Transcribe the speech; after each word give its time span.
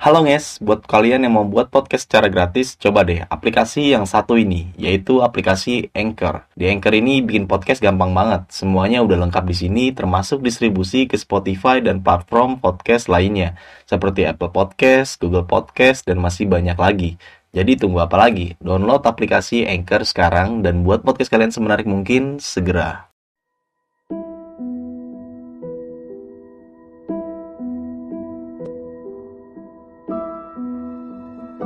Halo 0.00 0.24
guys, 0.24 0.56
buat 0.64 0.88
kalian 0.88 1.28
yang 1.28 1.36
mau 1.36 1.44
buat 1.44 1.68
podcast 1.68 2.08
secara 2.08 2.32
gratis, 2.32 2.72
coba 2.80 3.04
deh 3.04 3.20
aplikasi 3.28 3.92
yang 3.92 4.08
satu 4.08 4.32
ini, 4.32 4.72
yaitu 4.80 5.20
aplikasi 5.20 5.92
Anchor. 5.92 6.48
Di 6.56 6.72
Anchor 6.72 6.96
ini 6.96 7.20
bikin 7.20 7.44
podcast 7.44 7.84
gampang 7.84 8.16
banget. 8.16 8.48
Semuanya 8.48 9.04
udah 9.04 9.20
lengkap 9.28 9.44
di 9.44 9.52
sini, 9.52 9.84
termasuk 9.92 10.40
distribusi 10.40 11.04
ke 11.04 11.20
Spotify 11.20 11.84
dan 11.84 12.00
platform 12.00 12.64
podcast 12.64 13.12
lainnya, 13.12 13.60
seperti 13.84 14.24
Apple 14.24 14.48
Podcast, 14.48 15.20
Google 15.20 15.44
Podcast, 15.44 16.08
dan 16.08 16.16
masih 16.16 16.48
banyak 16.48 16.80
lagi. 16.80 17.20
Jadi 17.52 17.76
tunggu 17.76 18.00
apa 18.00 18.16
lagi? 18.16 18.56
Download 18.56 19.04
aplikasi 19.04 19.68
Anchor 19.68 20.08
sekarang 20.08 20.64
dan 20.64 20.80
buat 20.80 21.04
podcast 21.04 21.28
kalian 21.28 21.52
semenarik 21.52 21.84
mungkin 21.84 22.40
segera. 22.40 23.09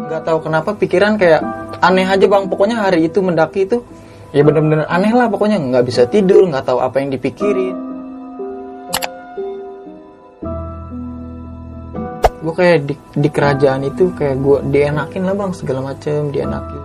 Nggak 0.04 0.22
tahu 0.24 0.38
kenapa 0.44 0.76
pikiran 0.76 1.16
kayak 1.16 1.40
aneh 1.80 2.04
aja 2.04 2.24
bang. 2.28 2.44
Pokoknya 2.48 2.84
hari 2.84 3.08
itu 3.08 3.24
mendaki 3.24 3.64
itu 3.64 3.80
ya 4.30 4.44
bener-bener 4.44 4.84
aneh 4.86 5.12
lah 5.12 5.26
pokoknya. 5.32 5.56
Nggak 5.58 5.84
bisa 5.88 6.02
tidur 6.06 6.44
nggak 6.48 6.64
tahu 6.68 6.78
apa 6.80 7.00
yang 7.00 7.10
dipikirin. 7.12 7.76
Gue 12.44 12.52
kayak 12.52 12.78
di, 12.84 12.94
di 13.16 13.28
kerajaan 13.32 13.88
itu 13.88 14.12
kayak 14.12 14.36
gue 14.36 14.58
dienakin 14.68 15.22
lah 15.24 15.34
bang. 15.34 15.50
Segala 15.56 15.80
macem 15.80 16.28
dienakin. 16.28 16.82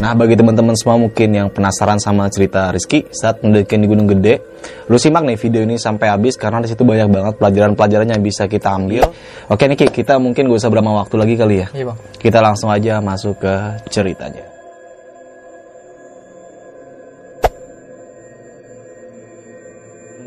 Nah, 0.00 0.16
bagi 0.16 0.32
teman-teman 0.32 0.72
semua 0.80 0.96
mungkin 0.96 1.28
yang 1.28 1.52
penasaran 1.52 2.00
sama 2.00 2.24
cerita 2.32 2.72
Rizky 2.72 3.04
saat 3.12 3.44
mendaki 3.44 3.76
di 3.76 3.84
Gunung 3.84 4.08
Gede, 4.08 4.40
lu 4.88 4.96
simak 4.96 5.28
nih 5.28 5.36
video 5.36 5.60
ini 5.60 5.76
sampai 5.76 6.08
habis 6.08 6.40
karena 6.40 6.64
di 6.64 6.72
situ 6.72 6.88
banyak 6.88 7.12
banget 7.12 7.34
pelajaran-pelajaran 7.36 8.08
yang 8.08 8.24
bisa 8.24 8.48
kita 8.48 8.72
ambil. 8.80 9.12
Oke 9.52 9.68
Niki, 9.68 9.92
kita 9.92 10.16
mungkin 10.16 10.48
gak 10.48 10.56
usah 10.56 10.72
berlama 10.72 11.04
waktu 11.04 11.20
lagi 11.20 11.34
kali 11.36 11.60
ya. 11.60 11.68
iya 11.76 11.84
bang 11.84 11.98
Kita 12.16 12.40
langsung 12.40 12.72
aja 12.72 13.04
masuk 13.04 13.44
ke 13.44 13.52
ceritanya. 13.92 14.40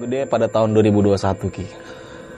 Gede 0.05 0.29
pada 0.29 0.45
tahun 0.45 0.77
2021 0.77 1.17
Ki. 1.49 1.65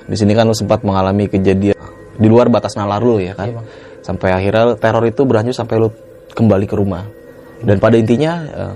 Di 0.07 0.16
sini 0.16 0.31
kan 0.31 0.47
lu 0.47 0.56
sempat 0.56 0.88
mengalami 0.88 1.28
kejadian 1.28 1.75
di 2.16 2.28
luar 2.31 2.47
batas 2.47 2.79
nalar 2.79 3.03
lu 3.03 3.19
ya 3.19 3.35
kan. 3.35 3.52
Iya, 3.52 3.59
Bang. 3.59 3.67
Sampai 4.00 4.31
akhirnya 4.31 4.79
teror 4.79 5.03
itu 5.03 5.28
berlanjut 5.28 5.52
sampai 5.52 5.84
lu 5.84 5.91
kembali 6.31 6.63
ke 6.63 6.79
rumah. 6.79 7.25
Dan 7.63 7.77
pada 7.79 7.95
intinya 7.95 8.33
eh, 8.43 8.75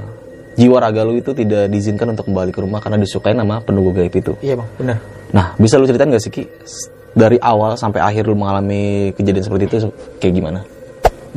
jiwa 0.59 0.77
raga 0.79 1.07
lu 1.07 1.19
itu 1.19 1.31
tidak 1.31 1.71
diizinkan 1.71 2.11
untuk 2.11 2.27
kembali 2.27 2.51
ke 2.51 2.59
rumah 2.59 2.83
karena 2.83 2.99
disukai 2.99 3.31
nama 3.31 3.63
penunggu 3.63 3.95
gaib 3.95 4.11
itu. 4.11 4.35
iya 4.43 4.59
bang 4.59 4.69
benar 4.75 4.99
Nah, 5.29 5.53
bisa 5.61 5.77
lu 5.77 5.85
ceritain 5.85 6.09
gak 6.09 6.23
sih 6.25 6.33
Ki? 6.33 6.43
Dari 7.13 7.37
awal 7.41 7.77
sampai 7.77 8.01
akhir 8.01 8.25
lu 8.25 8.33
mengalami 8.37 9.13
kejadian 9.13 9.45
seperti 9.45 9.63
itu 9.69 9.77
kayak 10.17 10.33
gimana? 10.33 10.59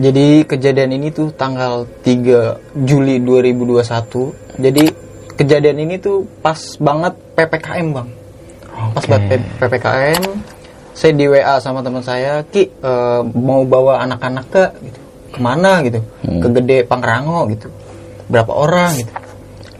Jadi 0.00 0.48
kejadian 0.48 0.96
ini 0.96 1.12
tuh 1.12 1.28
tanggal 1.36 1.84
3 2.00 2.88
Juli 2.88 3.20
2021. 3.20 4.32
Jadi 4.64 4.84
kejadian 5.36 5.84
ini 5.84 6.00
tuh 6.00 6.24
pas 6.40 6.56
banget 6.80 7.12
PPKM 7.36 7.86
bang. 7.92 8.08
Pas 8.96 9.04
banget 9.04 9.40
PPKM. 9.60 10.22
Saya 10.92 11.12
di 11.16 11.24
WA 11.24 11.56
sama 11.60 11.80
teman 11.80 12.04
saya, 12.04 12.44
Ki 12.48 12.68
eh, 12.68 13.20
mau 13.36 13.64
bawa 13.68 14.00
anak-anak 14.08 14.46
ke 14.48 14.64
gitu. 14.80 15.00
Ke 15.32 15.38
mana 15.40 15.80
gitu? 15.82 16.04
Ke 16.20 16.48
Gede 16.60 16.84
Pangrango 16.84 17.48
gitu. 17.48 17.72
Berapa 18.28 18.52
orang 18.52 18.92
gitu? 19.00 19.12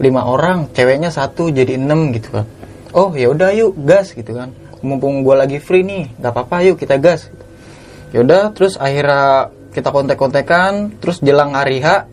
Lima 0.01 0.25
orang, 0.25 0.73
ceweknya 0.73 1.13
satu 1.13 1.53
jadi 1.53 1.77
enam 1.77 2.09
gitu 2.11 2.41
kan. 2.41 2.45
Oh 2.93 3.13
ya 3.13 3.29
udah 3.29 3.53
yuk 3.53 3.77
gas 3.85 4.11
gitu 4.17 4.33
kan. 4.33 4.51
Mumpung 4.83 5.23
gue 5.23 5.35
lagi 5.37 5.57
free 5.63 5.85
nih, 5.85 6.17
nggak 6.19 6.31
apa-apa 6.33 6.65
yuk 6.65 6.81
kita 6.81 6.97
gas. 6.99 7.29
Gitu 7.29 7.43
yaudah 8.13 8.53
terus 8.53 8.77
akhirnya 8.77 9.49
kita 9.73 9.89
kontek-kontekan 9.89 11.01
terus 11.01 11.17
jelang 11.19 11.57
hari 11.57 11.81
H 11.81 12.05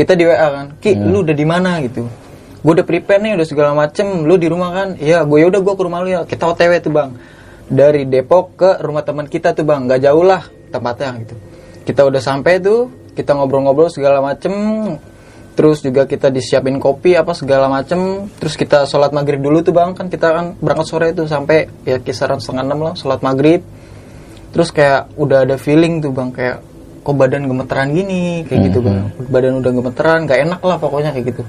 kita 0.00 0.16
di 0.16 0.24
WA 0.24 0.48
kan 0.48 0.66
Ki 0.80 0.96
lu 0.96 1.20
udah 1.20 1.36
di 1.36 1.44
mana 1.44 1.76
gitu 1.84 2.08
gue 2.58 2.72
udah 2.72 2.86
prepare 2.88 3.20
nih 3.20 3.36
udah 3.36 3.46
segala 3.46 3.76
macem 3.76 4.24
lu 4.24 4.40
di 4.40 4.48
rumah 4.48 4.72
kan 4.72 4.88
iya 4.96 5.22
gue 5.28 5.38
yaudah 5.44 5.60
gue 5.60 5.74
ke 5.76 5.82
rumah 5.84 6.00
lu 6.00 6.08
ya 6.08 6.20
kita 6.24 6.48
OTW 6.48 6.72
tuh 6.80 6.92
bang 6.96 7.10
dari 7.68 8.08
Depok 8.08 8.56
ke 8.56 8.70
rumah 8.80 9.04
teman 9.04 9.28
kita 9.28 9.52
tuh 9.52 9.68
bang 9.68 9.84
nggak 9.84 10.00
jauh 10.08 10.24
lah 10.24 10.42
tempatnya 10.72 11.20
gitu 11.20 11.36
kita 11.88 12.04
udah 12.04 12.20
sampai 12.20 12.60
tuh 12.60 12.92
kita 13.16 13.32
ngobrol-ngobrol 13.32 13.88
segala 13.88 14.20
macem. 14.20 14.52
Terus 15.56 15.82
juga 15.82 16.04
kita 16.04 16.28
disiapin 16.28 16.76
kopi 16.76 17.16
apa 17.16 17.32
segala 17.32 17.66
macem. 17.66 18.28
Terus 18.36 18.54
kita 18.60 18.84
sholat 18.84 19.10
maghrib 19.16 19.40
dulu 19.40 19.64
tuh 19.64 19.72
bang. 19.72 19.96
Kan 19.96 20.12
kita 20.12 20.36
kan 20.36 20.46
berangkat 20.60 20.86
sore 20.86 21.08
tuh 21.16 21.24
sampai 21.24 21.64
ya 21.88 21.96
kisaran 21.98 22.38
setengah 22.44 22.62
enam 22.68 22.80
lah 22.84 22.94
sholat 22.94 23.24
maghrib. 23.24 23.64
Terus 24.52 24.68
kayak 24.68 25.16
udah 25.16 25.48
ada 25.48 25.56
feeling 25.56 26.04
tuh 26.04 26.12
bang. 26.12 26.28
Kayak 26.30 26.60
kok 27.00 27.16
badan 27.16 27.48
gemeteran 27.48 27.88
gini? 27.96 28.44
Kayak 28.44 28.60
gitu 28.68 28.78
bang. 28.84 29.08
Badan 29.32 29.52
udah 29.64 29.72
gemeteran 29.72 30.18
gak 30.28 30.40
enak 30.44 30.60
lah 30.60 30.76
pokoknya 30.76 31.10
kayak 31.16 31.26
gitu. 31.32 31.42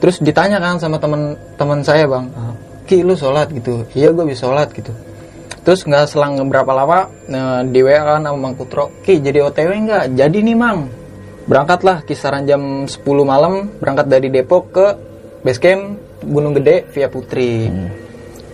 Terus 0.00 0.16
ditanya 0.24 0.58
kan 0.64 0.80
sama 0.80 0.96
teman-teman 0.96 1.84
saya 1.84 2.08
bang. 2.08 2.24
Ki 2.88 3.04
lu 3.04 3.12
sholat? 3.14 3.52
Gitu. 3.52 3.84
Iya 3.92 4.16
gue 4.16 4.24
bisa 4.24 4.48
sholat 4.48 4.72
gitu 4.72 4.90
terus 5.68 5.84
nggak 5.84 6.08
selang 6.08 6.40
berapa 6.48 6.72
lama 6.72 7.12
nah, 7.28 7.60
di 7.60 7.84
WA 7.84 8.00
kan 8.00 8.24
sama 8.24 8.40
Mang 8.40 8.56
Putro 8.56 8.88
ki 9.04 9.20
jadi 9.20 9.44
OTW 9.44 9.68
nggak? 9.84 10.04
Jadi 10.16 10.40
nih 10.40 10.56
mang. 10.56 10.88
Berangkatlah 11.44 12.08
kisaran 12.08 12.48
jam 12.48 12.88
10 12.88 13.04
malam 13.20 13.68
berangkat 13.76 14.08
dari 14.08 14.32
Depok 14.32 14.72
ke 14.72 14.86
base 15.44 15.60
camp 15.60 16.00
Gunung 16.24 16.56
Gede 16.56 16.88
via 16.88 17.12
Putri. 17.12 17.68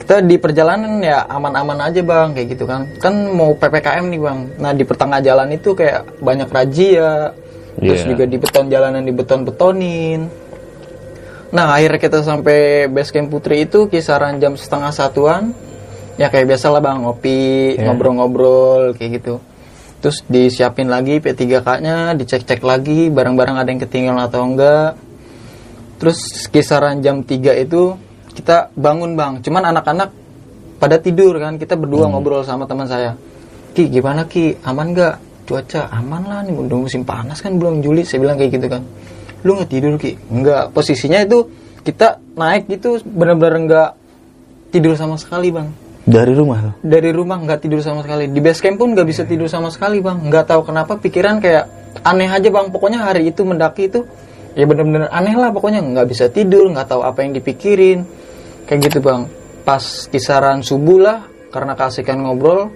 Kita 0.02 0.26
di 0.26 0.42
perjalanan 0.42 0.98
ya 0.98 1.22
aman-aman 1.30 1.86
aja 1.86 2.02
bang 2.02 2.34
kayak 2.34 2.48
gitu 2.50 2.66
kan. 2.66 2.90
Kan 2.98 3.30
mau 3.30 3.54
ppkm 3.54 4.10
nih 4.10 4.18
bang. 4.18 4.38
Nah 4.58 4.74
di 4.74 4.82
pertengah 4.82 5.22
jalan 5.22 5.54
itu 5.54 5.70
kayak 5.70 6.18
banyak 6.18 6.50
razia. 6.50 7.30
Terus 7.78 8.02
Iya. 8.02 8.10
juga 8.10 8.24
di 8.26 8.36
beton 8.42 8.66
jalanan 8.66 9.06
di 9.06 9.14
beton 9.14 9.46
betonin 9.46 10.26
nah 11.54 11.70
akhirnya 11.70 12.02
kita 12.02 12.18
sampai 12.26 12.90
base 12.90 13.14
camp 13.14 13.30
putri 13.30 13.62
itu 13.62 13.86
kisaran 13.86 14.42
jam 14.42 14.58
setengah 14.58 14.90
satuan 14.90 15.54
ya 16.20 16.30
kayak 16.30 16.54
biasa 16.54 16.66
lah 16.70 16.80
bang 16.80 17.02
ngopi 17.02 17.74
ngobrol-ngobrol 17.80 18.94
kayak 18.94 19.22
gitu 19.22 19.34
terus 19.98 20.20
disiapin 20.28 20.86
lagi 20.92 21.18
P3K 21.18 21.66
nya 21.80 22.12
dicek-cek 22.12 22.60
lagi 22.60 23.08
barang-barang 23.08 23.56
ada 23.56 23.68
yang 23.72 23.80
ketinggalan 23.80 24.28
atau 24.28 24.44
enggak 24.44 25.00
Terus 25.98 26.50
kisaran 26.50 27.00
jam 27.00 27.22
3 27.22 27.64
itu 27.64 27.94
kita 28.34 28.74
bangun 28.74 29.14
bang. 29.14 29.40
Cuman 29.40 29.72
anak-anak 29.72 30.10
pada 30.76 30.98
tidur 30.98 31.38
kan. 31.38 31.56
Kita 31.56 31.78
berdua 31.78 32.10
ngobrol 32.10 32.42
sama 32.42 32.66
teman 32.66 32.84
saya. 32.84 33.14
Ki 33.72 33.88
gimana 33.90 34.26
Ki? 34.26 34.58
Aman 34.66 34.92
gak? 34.92 35.16
Cuaca 35.48 35.88
aman 35.96 36.22
lah 36.28 36.40
nih. 36.44 36.52
Udah 36.52 36.76
musim 36.76 37.06
panas 37.06 37.38
kan 37.40 37.56
belum 37.56 37.80
Juli. 37.80 38.02
Saya 38.02 38.20
bilang 38.26 38.36
kayak 38.36 38.52
gitu 38.58 38.66
kan. 38.68 38.82
Lu 39.48 39.54
nggak 39.54 39.70
tidur 39.70 39.94
Ki? 39.96 40.18
Enggak. 40.28 40.76
Posisinya 40.76 41.24
itu 41.24 41.46
kita 41.84 42.20
naik 42.34 42.68
gitu 42.68 43.00
bener-bener 43.04 43.64
nggak 43.64 43.90
tidur 44.76 44.92
sama 44.98 45.14
sekali 45.16 45.54
bang. 45.54 45.72
Dari 46.04 46.36
rumah 46.36 46.58
tuh. 46.60 46.74
dari 46.84 47.10
rumah 47.16 47.40
nggak 47.40 47.64
tidur 47.64 47.80
sama 47.80 48.04
sekali. 48.04 48.28
Di 48.28 48.40
base 48.44 48.60
camp 48.60 48.76
pun 48.76 48.92
nggak 48.92 49.08
bisa 49.08 49.24
tidur 49.24 49.48
sama 49.48 49.72
sekali 49.72 50.04
bang. 50.04 50.20
Nggak 50.20 50.52
tahu 50.52 50.60
kenapa 50.68 51.00
pikiran 51.00 51.40
kayak 51.40 51.64
aneh 52.04 52.28
aja 52.28 52.48
bang. 52.52 52.68
Pokoknya 52.68 53.08
hari 53.08 53.32
itu 53.32 53.40
mendaki 53.40 53.88
itu 53.88 54.04
ya 54.52 54.68
bener-bener 54.68 55.08
aneh 55.08 55.32
lah 55.32 55.48
pokoknya. 55.48 55.80
Nggak 55.80 56.06
bisa 56.12 56.28
tidur 56.28 56.68
nggak 56.68 56.92
tahu 56.92 57.00
apa 57.00 57.24
yang 57.24 57.32
dipikirin. 57.32 58.04
Kayak 58.68 58.92
gitu 58.92 58.98
bang. 59.00 59.24
Pas 59.64 59.80
kisaran 60.12 60.60
subuh 60.60 61.00
lah 61.00 61.18
karena 61.48 61.72
kasihkan 61.72 62.20
ngobrol 62.20 62.68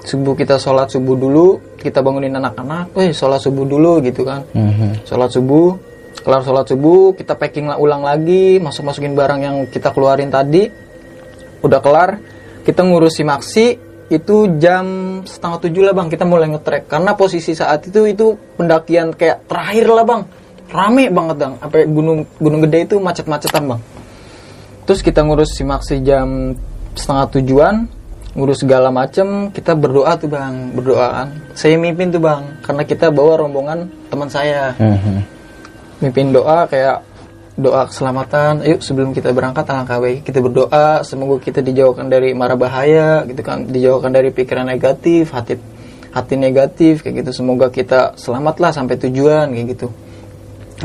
subuh 0.00 0.32
kita 0.32 0.56
sholat 0.56 0.88
subuh 0.88 1.12
dulu 1.12 1.60
kita 1.76 2.00
bangunin 2.00 2.32
anak-anak 2.32 2.96
eh 2.96 3.12
sholat 3.12 3.44
subuh 3.44 3.68
dulu 3.68 4.00
gitu 4.00 4.24
kan. 4.24 4.40
Mhm. 4.56 5.04
sholat 5.04 5.28
subuh 5.28 5.76
kelar 6.24 6.40
sholat 6.40 6.64
subuh 6.64 7.12
kita 7.12 7.36
packing 7.36 7.68
ulang 7.76 8.00
lagi 8.00 8.56
masuk 8.56 8.88
masukin 8.88 9.12
barang 9.12 9.40
yang 9.44 9.56
kita 9.68 9.92
keluarin 9.92 10.32
tadi. 10.32 10.64
Udah 11.60 11.84
kelar 11.84 12.16
kita 12.64 12.84
ngurusi 12.84 13.22
maksi 13.24 13.66
itu 14.10 14.58
jam 14.58 14.84
setengah 15.22 15.58
tujuh 15.62 15.82
lah 15.86 15.94
bang. 15.94 16.08
Kita 16.10 16.26
mulai 16.26 16.50
ngetrek 16.50 16.90
karena 16.90 17.14
posisi 17.14 17.54
saat 17.54 17.86
itu 17.86 18.04
itu 18.10 18.34
pendakian 18.58 19.14
kayak 19.14 19.46
terakhir 19.46 19.86
lah 19.86 20.04
bang. 20.04 20.22
Rame 20.70 21.04
banget 21.14 21.36
bang. 21.38 21.54
Sampai 21.62 21.86
gunung 21.86 22.26
gunung 22.42 22.60
gede 22.66 22.90
itu 22.90 22.96
macet-macetan 22.98 23.64
bang. 23.70 23.80
Terus 24.84 25.00
kita 25.06 25.22
ngurus 25.22 25.54
si 25.54 25.62
maksi 25.62 26.02
jam 26.02 26.58
setengah 26.98 27.26
tujuan 27.38 27.74
ngurus 28.34 28.66
segala 28.66 28.90
macem. 28.90 29.54
Kita 29.54 29.78
berdoa 29.78 30.18
tuh 30.18 30.30
bang. 30.30 30.74
Berdoaan. 30.74 31.54
Saya 31.54 31.78
mimpin 31.78 32.10
tuh 32.10 32.22
bang. 32.22 32.42
Karena 32.66 32.82
kita 32.82 33.14
bawa 33.14 33.38
rombongan 33.38 33.86
teman 34.10 34.26
saya. 34.26 34.74
Mhm. 34.76 35.38
mimpin 36.00 36.32
doa 36.32 36.64
kayak 36.64 37.04
doa 37.60 37.86
keselamatan. 37.86 38.64
Yuk 38.64 38.80
sebelum 38.80 39.12
kita 39.12 39.30
berangkat 39.30 39.68
alangkah 39.68 40.00
baik 40.00 40.24
kita 40.24 40.40
berdoa. 40.40 41.04
Semoga 41.04 41.38
kita 41.44 41.60
dijauhkan 41.60 42.08
dari 42.08 42.32
mara 42.32 42.56
bahaya 42.56 43.22
gitu 43.28 43.44
kan. 43.44 43.68
Dijauhkan 43.68 44.10
dari 44.10 44.32
pikiran 44.32 44.66
negatif 44.66 45.30
hati 45.30 45.60
hati 46.10 46.34
negatif 46.34 47.04
kayak 47.04 47.22
gitu. 47.22 47.44
Semoga 47.44 47.68
kita 47.68 48.16
selamatlah 48.16 48.72
sampai 48.72 48.96
tujuan 48.96 49.52
kayak 49.52 49.66
gitu. 49.76 49.88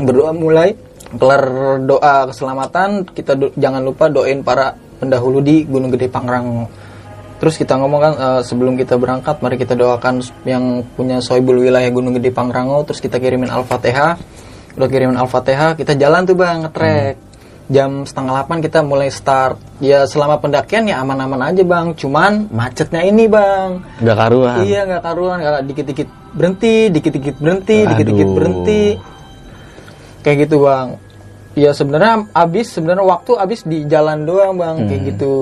Berdoa 0.00 0.36
mulai. 0.36 0.76
Kelar 1.06 1.44
doa 1.86 2.28
keselamatan 2.28 3.06
kita 3.06 3.38
do- 3.38 3.54
jangan 3.54 3.78
lupa 3.78 4.10
doain 4.10 4.42
para 4.42 4.74
pendahulu 4.74 5.38
di 5.38 5.62
Gunung 5.62 5.94
Gede 5.94 6.10
Pangrango 6.10 6.66
terus 7.36 7.60
kita 7.60 7.76
ngomong 7.76 8.00
kan 8.00 8.12
eh, 8.16 8.42
sebelum 8.44 8.74
kita 8.80 8.96
berangkat 8.96 9.44
mari 9.44 9.60
kita 9.60 9.76
doakan 9.76 10.24
yang 10.48 10.84
punya 10.96 11.20
soibul 11.20 11.60
wilayah 11.60 11.88
Gunung 11.92 12.16
Gede 12.16 12.32
Pangrango. 12.32 12.84
Terus 12.88 13.00
kita 13.04 13.20
kirimin 13.20 13.52
al-fatihah 13.52 14.16
udah 14.76 14.88
kirimin 14.88 15.16
al-fatihah 15.16 15.72
kita 15.74 15.96
jalan 15.96 16.22
tuh 16.22 16.36
bang 16.36 16.62
ngetrek 16.62 17.16
jam 17.66 18.06
setengah 18.06 18.46
8 18.46 18.62
kita 18.62 18.78
mulai 18.80 19.10
start 19.10 19.58
ya 19.82 20.06
selama 20.06 20.38
pendakian 20.38 20.86
ya 20.86 21.02
aman-aman 21.02 21.50
aja 21.50 21.66
bang 21.66 21.96
cuman 21.98 22.46
macetnya 22.54 23.02
ini 23.02 23.26
bang 23.26 23.82
Nggak 23.98 24.16
karuan. 24.16 24.56
Iya 24.62 24.80
nggak 24.86 25.02
karuan, 25.02 25.36
nggak 25.42 25.62
dikit-dikit 25.66 26.08
berhenti, 26.30 26.76
dikit-dikit 26.94 27.36
berhenti, 27.40 27.78
dikit-dikit 27.82 28.28
berhenti. 28.30 28.82
Kayak 30.22 30.36
gitu 30.46 30.56
bang. 30.62 30.88
Ya 31.56 31.72
sebenarnya 31.72 32.28
abis 32.30 32.66
sebenarnya 32.70 33.02
waktu 33.02 33.32
abis 33.34 33.64
di 33.64 33.88
jalan 33.88 34.28
doang 34.28 34.60
bang 34.60 34.76
kayak 34.86 35.00
Hmm. 35.00 35.08
gitu. 35.10 35.34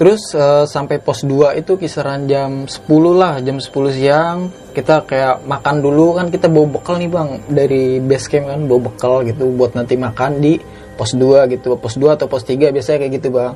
Terus 0.00 0.32
eh, 0.32 0.64
sampai 0.64 0.98
pos 0.98 1.22
2 1.22 1.60
itu 1.60 1.76
kisaran 1.76 2.24
jam 2.24 2.64
10 2.64 2.88
lah, 3.12 3.38
jam 3.44 3.60
10 3.60 3.92
siang 3.92 4.48
kita 4.72 5.04
kayak 5.04 5.44
makan 5.44 5.84
dulu 5.84 6.16
kan 6.16 6.32
kita 6.32 6.48
bawa 6.48 6.80
bekal 6.80 6.96
nih 6.96 7.12
bang 7.12 7.28
dari 7.44 8.00
base 8.00 8.24
camp 8.32 8.48
kan 8.48 8.60
bawa 8.64 8.80
bekal 8.88 9.20
gitu 9.20 9.52
buat 9.52 9.76
nanti 9.76 10.00
makan 10.00 10.40
di 10.40 10.56
pos 10.96 11.12
2 11.12 11.44
gitu, 11.52 11.76
pos 11.76 11.94
2 12.00 12.16
atau 12.16 12.26
pos 12.28 12.44
3 12.44 12.72
biasanya 12.72 12.98
kayak 13.04 13.12
gitu 13.20 13.28
bang. 13.32 13.54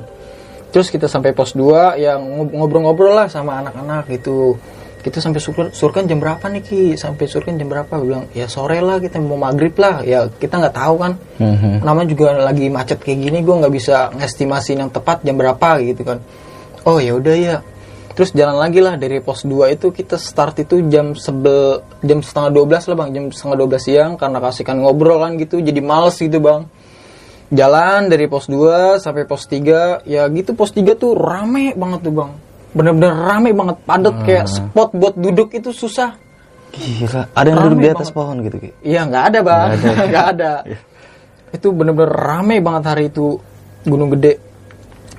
Terus 0.77 0.93
kita 0.93 1.09
sampai 1.09 1.33
pos 1.33 1.57
2 1.57 1.97
yang 1.97 2.21
ngob- 2.21 2.53
ngobrol-ngobrol 2.53 3.17
lah 3.17 3.27
sama 3.33 3.65
anak-anak 3.65 4.13
gitu. 4.13 4.61
Kita 5.07 5.23
sampai 5.23 5.39
surkan, 5.39 5.67
surkan 5.71 6.11
jam 6.11 6.19
berapa 6.19 6.43
nih 6.51 6.63
Ki? 6.67 6.83
Sampai 6.99 7.31
surkan 7.31 7.55
jam 7.55 7.71
berapa? 7.71 7.95
Gue 8.03 8.11
bilang, 8.11 8.27
ya 8.35 8.51
sore 8.51 8.83
lah 8.83 8.99
kita 8.99 9.23
mau 9.23 9.39
maghrib 9.39 9.71
lah. 9.79 10.03
Ya 10.03 10.27
kita 10.27 10.59
nggak 10.59 10.75
tahu 10.75 10.95
kan. 10.99 11.13
Mhm. 11.39 11.87
Namanya 11.87 12.09
juga 12.11 12.35
lagi 12.35 12.67
macet 12.67 12.99
kayak 12.99 13.19
gini, 13.23 13.39
gue 13.47 13.55
nggak 13.55 13.71
bisa 13.71 14.11
ngestimasi 14.19 14.75
yang 14.75 14.91
tepat 14.91 15.23
jam 15.23 15.39
berapa 15.39 15.79
gitu 15.87 16.03
kan. 16.03 16.19
Oh 16.83 16.99
ya 16.99 17.15
udah 17.15 17.37
ya. 17.39 17.63
Terus 18.19 18.35
jalan 18.35 18.59
lagi 18.59 18.83
lah 18.83 18.99
dari 18.99 19.23
pos 19.23 19.47
2 19.47 19.79
itu 19.79 19.95
kita 19.95 20.19
start 20.19 20.59
itu 20.67 20.83
jam 20.91 21.15
sebel 21.15 21.87
jam 22.03 22.19
setengah 22.25 22.51
12 22.51 22.91
lah 22.91 22.97
bang, 22.99 23.11
jam 23.15 23.25
setengah 23.31 23.57
12 23.63 23.79
siang 23.79 24.13
karena 24.19 24.43
kasihkan 24.43 24.81
ngobrol 24.81 25.21
kan 25.23 25.37
gitu, 25.37 25.61
jadi 25.61 25.85
males 25.85 26.17
gitu 26.17 26.41
bang 26.41 26.65
jalan 27.53 28.11
dari 28.11 28.27
pos 28.27 28.51
2 28.51 28.99
sampai 28.99 29.23
pos 29.29 29.47
3 29.47 30.03
ya 30.03 30.27
gitu 30.33 30.57
pos 30.59 30.75
3 30.75 30.99
tuh 30.99 31.15
rame 31.15 31.77
banget 31.79 32.03
tuh 32.03 32.15
bang 32.17 32.33
bener-bener 32.77 33.13
rame 33.17 33.51
banget 33.57 33.77
padat 33.83 34.17
kayak 34.23 34.45
spot 34.47 34.93
buat 34.93 35.15
duduk 35.17 35.57
itu 35.57 35.73
susah. 35.73 36.13
Gila, 36.77 37.33
ada 37.33 37.47
yang 37.49 37.57
Rame 37.57 37.67
duduk 37.73 37.81
di 37.81 37.89
atas 37.89 38.13
banget. 38.13 38.17
pohon 38.21 38.37
gitu, 38.45 38.57
iya 38.85 39.01
nggak 39.09 39.25
ada 39.33 39.39
bang. 39.41 39.69
Nggak 40.13 40.27
ada, 40.37 40.53
itu 41.57 41.69
bener-bener 41.73 42.13
rame 42.13 42.57
banget 42.61 42.83
hari 42.85 43.05
itu 43.09 43.41
gunung 43.89 44.13
gede. 44.13 44.37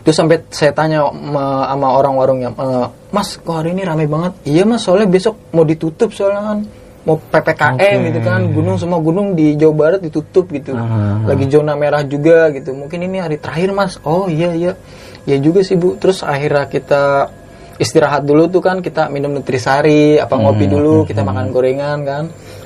Terus 0.06 0.16
sampai 0.16 0.38
saya 0.54 0.72
tanya 0.72 1.04
sama, 1.10 1.88
orang 1.92 2.14
warungnya 2.16 2.50
"Eh, 2.56 2.88
mas 3.12 3.36
kok 3.36 3.60
hari 3.60 3.74
ini 3.74 3.84
rame 3.84 4.06
banget? 4.06 4.38
Iya 4.46 4.64
mas 4.64 4.86
soalnya 4.86 5.10
besok 5.10 5.36
mau 5.52 5.66
ditutup 5.66 6.14
soalnya 6.14 6.42
kan. 6.46 6.60
Mau 7.04 7.16
ppkm 7.20 8.00
gitu 8.12 8.20
kan. 8.22 8.42
Gunung 8.52 8.76
semua 8.80 9.00
gunung 9.00 9.36
di 9.36 9.56
Jawa 9.56 9.74
Barat 9.76 10.00
ditutup 10.04 10.48
gitu. 10.52 10.76
Ah. 10.76 11.24
lagi 11.26 11.48
zona 11.48 11.74
merah 11.74 12.04
juga 12.04 12.52
gitu. 12.52 12.72
Mungkin 12.72 13.04
ini 13.04 13.18
hari 13.20 13.36
terakhir 13.36 13.72
mas. 13.72 14.00
Oh 14.04 14.28
iya 14.28 14.52
iya. 14.54 14.76
Ya 15.24 15.36
juga 15.40 15.60
sih 15.60 15.76
bu. 15.76 15.96
Terus 16.00 16.24
akhirnya 16.24 16.68
kita 16.68 17.32
istirahat 17.78 18.26
dulu 18.26 18.50
tuh 18.50 18.62
kan 18.62 18.82
kita 18.82 19.10
minum 19.10 19.34
nutrisari 19.34 20.18
apa 20.18 20.34
ngopi 20.34 20.66
dulu 20.66 21.06
kita 21.06 21.22
makan 21.22 21.54
gorengan 21.54 22.00
kan 22.04 22.24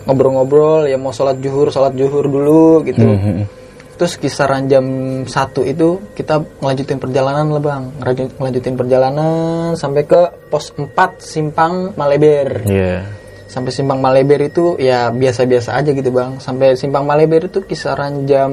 ngobrol-ngobrol 0.07 0.89
ya 0.89 0.97
mau 0.97 1.13
sholat 1.13 1.37
juhur 1.37 1.69
sholat 1.69 1.93
juhur 1.93 2.25
dulu 2.25 2.81
gitu. 2.87 3.03
Terus 4.01 4.17
kisaran 4.17 4.65
jam 4.65 4.85
satu 5.29 5.61
itu 5.61 6.01
kita 6.17 6.41
ngelanjutin 6.57 6.97
perjalanan 6.97 7.53
lah 7.53 7.61
bang. 7.61 7.83
Ngelanjut- 8.01 8.33
ngelanjutin 8.41 8.73
perjalanan 8.73 9.77
sampai 9.77 10.09
ke 10.09 10.21
pos 10.49 10.73
4 10.73 11.21
simpang 11.21 11.93
Maleber. 11.93 12.65
Iya. 12.65 13.21
sampai 13.51 13.67
simpang 13.75 13.99
Maleber 13.99 14.47
itu 14.47 14.79
ya 14.79 15.11
biasa-biasa 15.11 15.75
aja 15.75 15.91
gitu 15.91 16.07
bang. 16.09 16.39
Sampai 16.39 16.73
simpang 16.79 17.03
Maleber 17.03 17.51
itu 17.51 17.61
kisaran 17.61 18.23
jam 18.23 18.49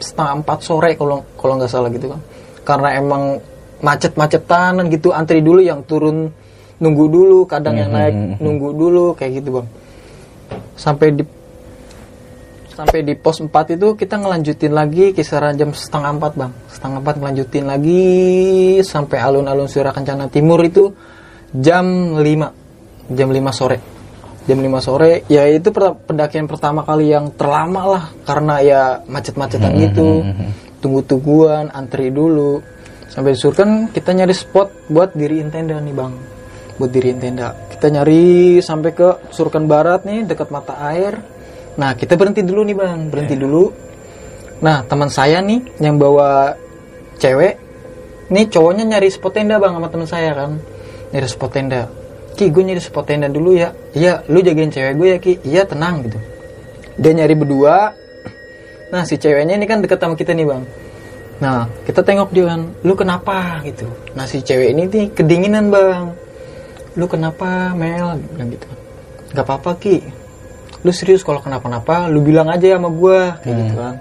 setengah 0.00 0.40
empat 0.40 0.58
sore 0.64 0.96
kalau 0.96 1.20
kalau 1.36 1.60
nggak 1.60 1.68
salah 1.68 1.92
gitu 1.92 2.08
kan 2.08 2.20
karena 2.64 2.88
emang 2.96 3.36
macet-macetan 3.80 4.88
gitu 4.92 5.12
antri 5.12 5.40
dulu 5.40 5.60
yang 5.64 5.84
turun 5.84 6.32
nunggu 6.80 7.04
dulu 7.12 7.44
kadang 7.44 7.76
yang 7.76 7.92
naik 7.92 8.40
nunggu 8.40 8.72
dulu 8.72 9.12
kayak 9.12 9.44
gitu 9.44 9.60
bang. 9.60 9.68
Sampai 10.76 11.12
di 11.12 11.24
sampai 12.72 13.04
di 13.04 13.12
pos 13.12 13.44
4 13.44 13.76
itu 13.76 13.92
kita 13.92 14.16
ngelanjutin 14.16 14.72
lagi 14.72 15.12
kisaran 15.12 15.52
jam 15.60 15.76
setengah 15.76 16.16
empat 16.16 16.32
bang. 16.40 16.52
Setengah 16.72 16.98
empat 17.04 17.14
ngelanjutin 17.20 17.64
lagi 17.68 18.04
sampai 18.80 19.20
alun-alun 19.20 19.68
Surya 19.68 19.92
Kencana 19.92 20.32
Timur 20.32 20.64
itu 20.64 20.96
jam 21.52 22.16
5 22.16 23.12
jam 23.12 23.28
5 23.28 23.52
sore. 23.52 23.78
Jam 24.48 24.56
5 24.56 24.80
sore 24.80 25.28
ya 25.28 25.44
itu 25.44 25.68
pendakian 26.08 26.48
pertama 26.48 26.80
kali 26.80 27.12
yang 27.12 27.28
terlama 27.36 27.82
lah 27.84 28.04
karena 28.24 28.54
ya 28.64 28.82
macet-macetan 29.04 29.72
gitu. 29.76 30.24
Tunggu-tungguan 30.80 31.68
antri 31.76 32.08
dulu 32.08 32.64
sampai 33.10 33.34
di 33.34 33.38
Surken 33.42 33.90
kita 33.90 34.14
nyari 34.14 34.30
spot 34.30 34.86
buat 34.86 35.10
diriin 35.18 35.50
tenda 35.50 35.82
nih 35.82 35.94
bang. 35.94 36.14
Buat 36.78 36.90
diriin 36.94 37.18
tenda. 37.18 37.52
Kita 37.68 37.90
nyari 37.90 38.56
sampai 38.62 38.90
ke 38.94 39.08
Surken 39.34 39.66
Barat 39.66 40.06
nih 40.06 40.24
dekat 40.24 40.48
mata 40.54 40.78
air. 40.78 41.18
Nah 41.76 41.98
kita 41.98 42.14
berhenti 42.14 42.46
dulu 42.46 42.62
nih 42.62 42.76
bang. 42.78 42.98
Berhenti 43.10 43.34
dulu. 43.34 43.68
Nah 44.62 44.86
teman 44.86 45.10
saya 45.10 45.42
nih 45.42 45.82
yang 45.82 45.98
bawa 45.98 46.54
cewek 47.18 47.58
nih 48.30 48.46
cowoknya 48.46 48.86
nyari 48.86 49.10
spot 49.10 49.34
tenda 49.34 49.58
bang 49.58 49.74
sama 49.74 49.88
teman 49.90 50.08
saya 50.08 50.30
kan. 50.32 50.62
Nyari 51.10 51.26
spot 51.26 51.50
tenda. 51.50 51.90
Ki 52.38 52.46
gue 52.46 52.62
nyari 52.62 52.80
spot 52.80 53.04
tenda 53.10 53.26
dulu 53.26 53.58
ya. 53.58 53.74
Iya 53.90 54.22
lu 54.30 54.38
jagain 54.38 54.70
cewek 54.70 54.94
gue 54.94 55.08
ya 55.10 55.18
Ki. 55.18 55.32
Iya 55.42 55.66
tenang 55.66 56.06
gitu. 56.06 56.18
Dia 56.94 57.12
nyari 57.12 57.34
berdua. 57.34 57.90
Nah 58.94 59.02
si 59.02 59.18
ceweknya 59.18 59.58
ini 59.58 59.66
kan 59.66 59.82
deket 59.82 59.98
sama 59.98 60.14
kita 60.14 60.30
nih 60.30 60.46
bang 60.46 60.62
nah 61.40 61.64
kita 61.88 62.04
tengok 62.04 62.36
dia 62.36 62.52
kan 62.52 62.68
lu 62.84 62.92
kenapa 62.92 63.64
gitu? 63.64 63.88
Nah 64.12 64.28
si 64.28 64.44
cewek 64.44 64.76
ini 64.76 64.84
nih 64.84 65.06
kedinginan 65.16 65.72
bang. 65.72 66.12
Lu 67.00 67.08
kenapa 67.08 67.72
Mel? 67.72 68.20
Bilang 68.36 68.52
gitu. 68.52 68.68
Nggak 69.32 69.44
apa-apa 69.48 69.70
Ki. 69.80 70.04
Lu 70.84 70.92
serius 70.92 71.24
kalau 71.24 71.40
kenapa-napa 71.40 72.12
lu 72.12 72.20
bilang 72.20 72.52
aja 72.52 72.76
sama 72.76 72.92
gua 72.92 73.40
kayak 73.40 73.56
gitu 73.56 73.74
kan. 73.80 73.94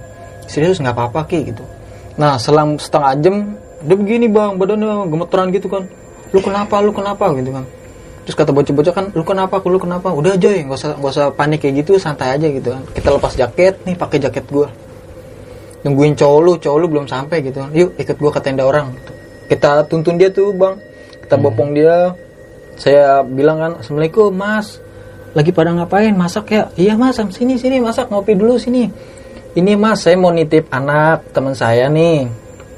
Serius 0.52 0.84
nggak 0.84 0.96
apa-apa 1.00 1.32
Ki 1.32 1.40
gitu. 1.48 1.64
Nah 2.20 2.36
selang 2.36 2.76
setengah 2.76 3.16
jam 3.24 3.56
dia 3.80 3.96
begini 3.96 4.28
bang 4.28 4.60
badannya 4.60 5.08
gemeteran 5.08 5.48
gitu 5.56 5.72
kan. 5.72 5.88
Lu 6.36 6.44
kenapa 6.44 6.84
lu 6.84 6.92
kenapa 6.92 7.32
gitu 7.40 7.56
kan. 7.56 7.64
Terus 8.28 8.36
kata 8.36 8.52
bocah-bocah 8.52 8.94
kan 8.94 9.06
lu 9.16 9.24
kenapa 9.24 9.64
lu 9.64 9.80
kenapa? 9.80 10.12
Udah 10.12 10.36
aja 10.36 10.52
ya 10.52 10.68
nggak 10.68 10.76
usah 10.76 10.92
nggak 11.00 11.12
usah 11.16 11.26
panik 11.32 11.64
kayak 11.64 11.88
gitu 11.88 11.96
santai 11.96 12.36
aja 12.36 12.52
gitu 12.52 12.76
kan. 12.76 12.84
Kita 12.92 13.16
lepas 13.16 13.32
jaket 13.32 13.80
nih 13.88 13.96
pakai 13.96 14.20
jaket 14.20 14.44
gua 14.52 14.68
nungguin 15.84 16.14
cowok 16.16 16.40
lu 16.44 16.54
cowok 16.60 16.78
lu 16.80 16.88
belum 16.92 17.06
sampai 17.08 17.38
gitu. 17.44 17.64
Yuk 17.72 17.96
ikut 17.96 18.16
gua 18.20 18.32
ke 18.36 18.42
tenda 18.44 18.64
orang 18.68 18.92
gitu. 18.96 19.12
kita 19.50 19.82
tuntun 19.90 20.20
dia 20.20 20.30
tuh 20.30 20.54
bang. 20.54 20.78
Kita 21.26 21.36
bopong 21.40 21.74
dia. 21.74 22.14
Saya 22.78 23.26
bilang 23.26 23.58
kan 23.58 23.72
assalamualaikum 23.82 24.30
mas. 24.30 24.78
Lagi 25.34 25.54
pada 25.54 25.74
ngapain? 25.74 26.14
Masak 26.14 26.54
ya? 26.54 26.70
Iya 26.78 26.94
mas. 26.98 27.18
Sini 27.34 27.58
sini. 27.58 27.82
Masak 27.82 28.14
ngopi 28.14 28.38
dulu 28.38 28.62
sini. 28.62 28.90
Ini 29.58 29.74
mas 29.74 30.06
saya 30.06 30.16
mau 30.16 30.30
nitip 30.30 30.70
anak 30.70 31.34
teman 31.34 31.58
saya 31.58 31.90
nih. 31.90 32.30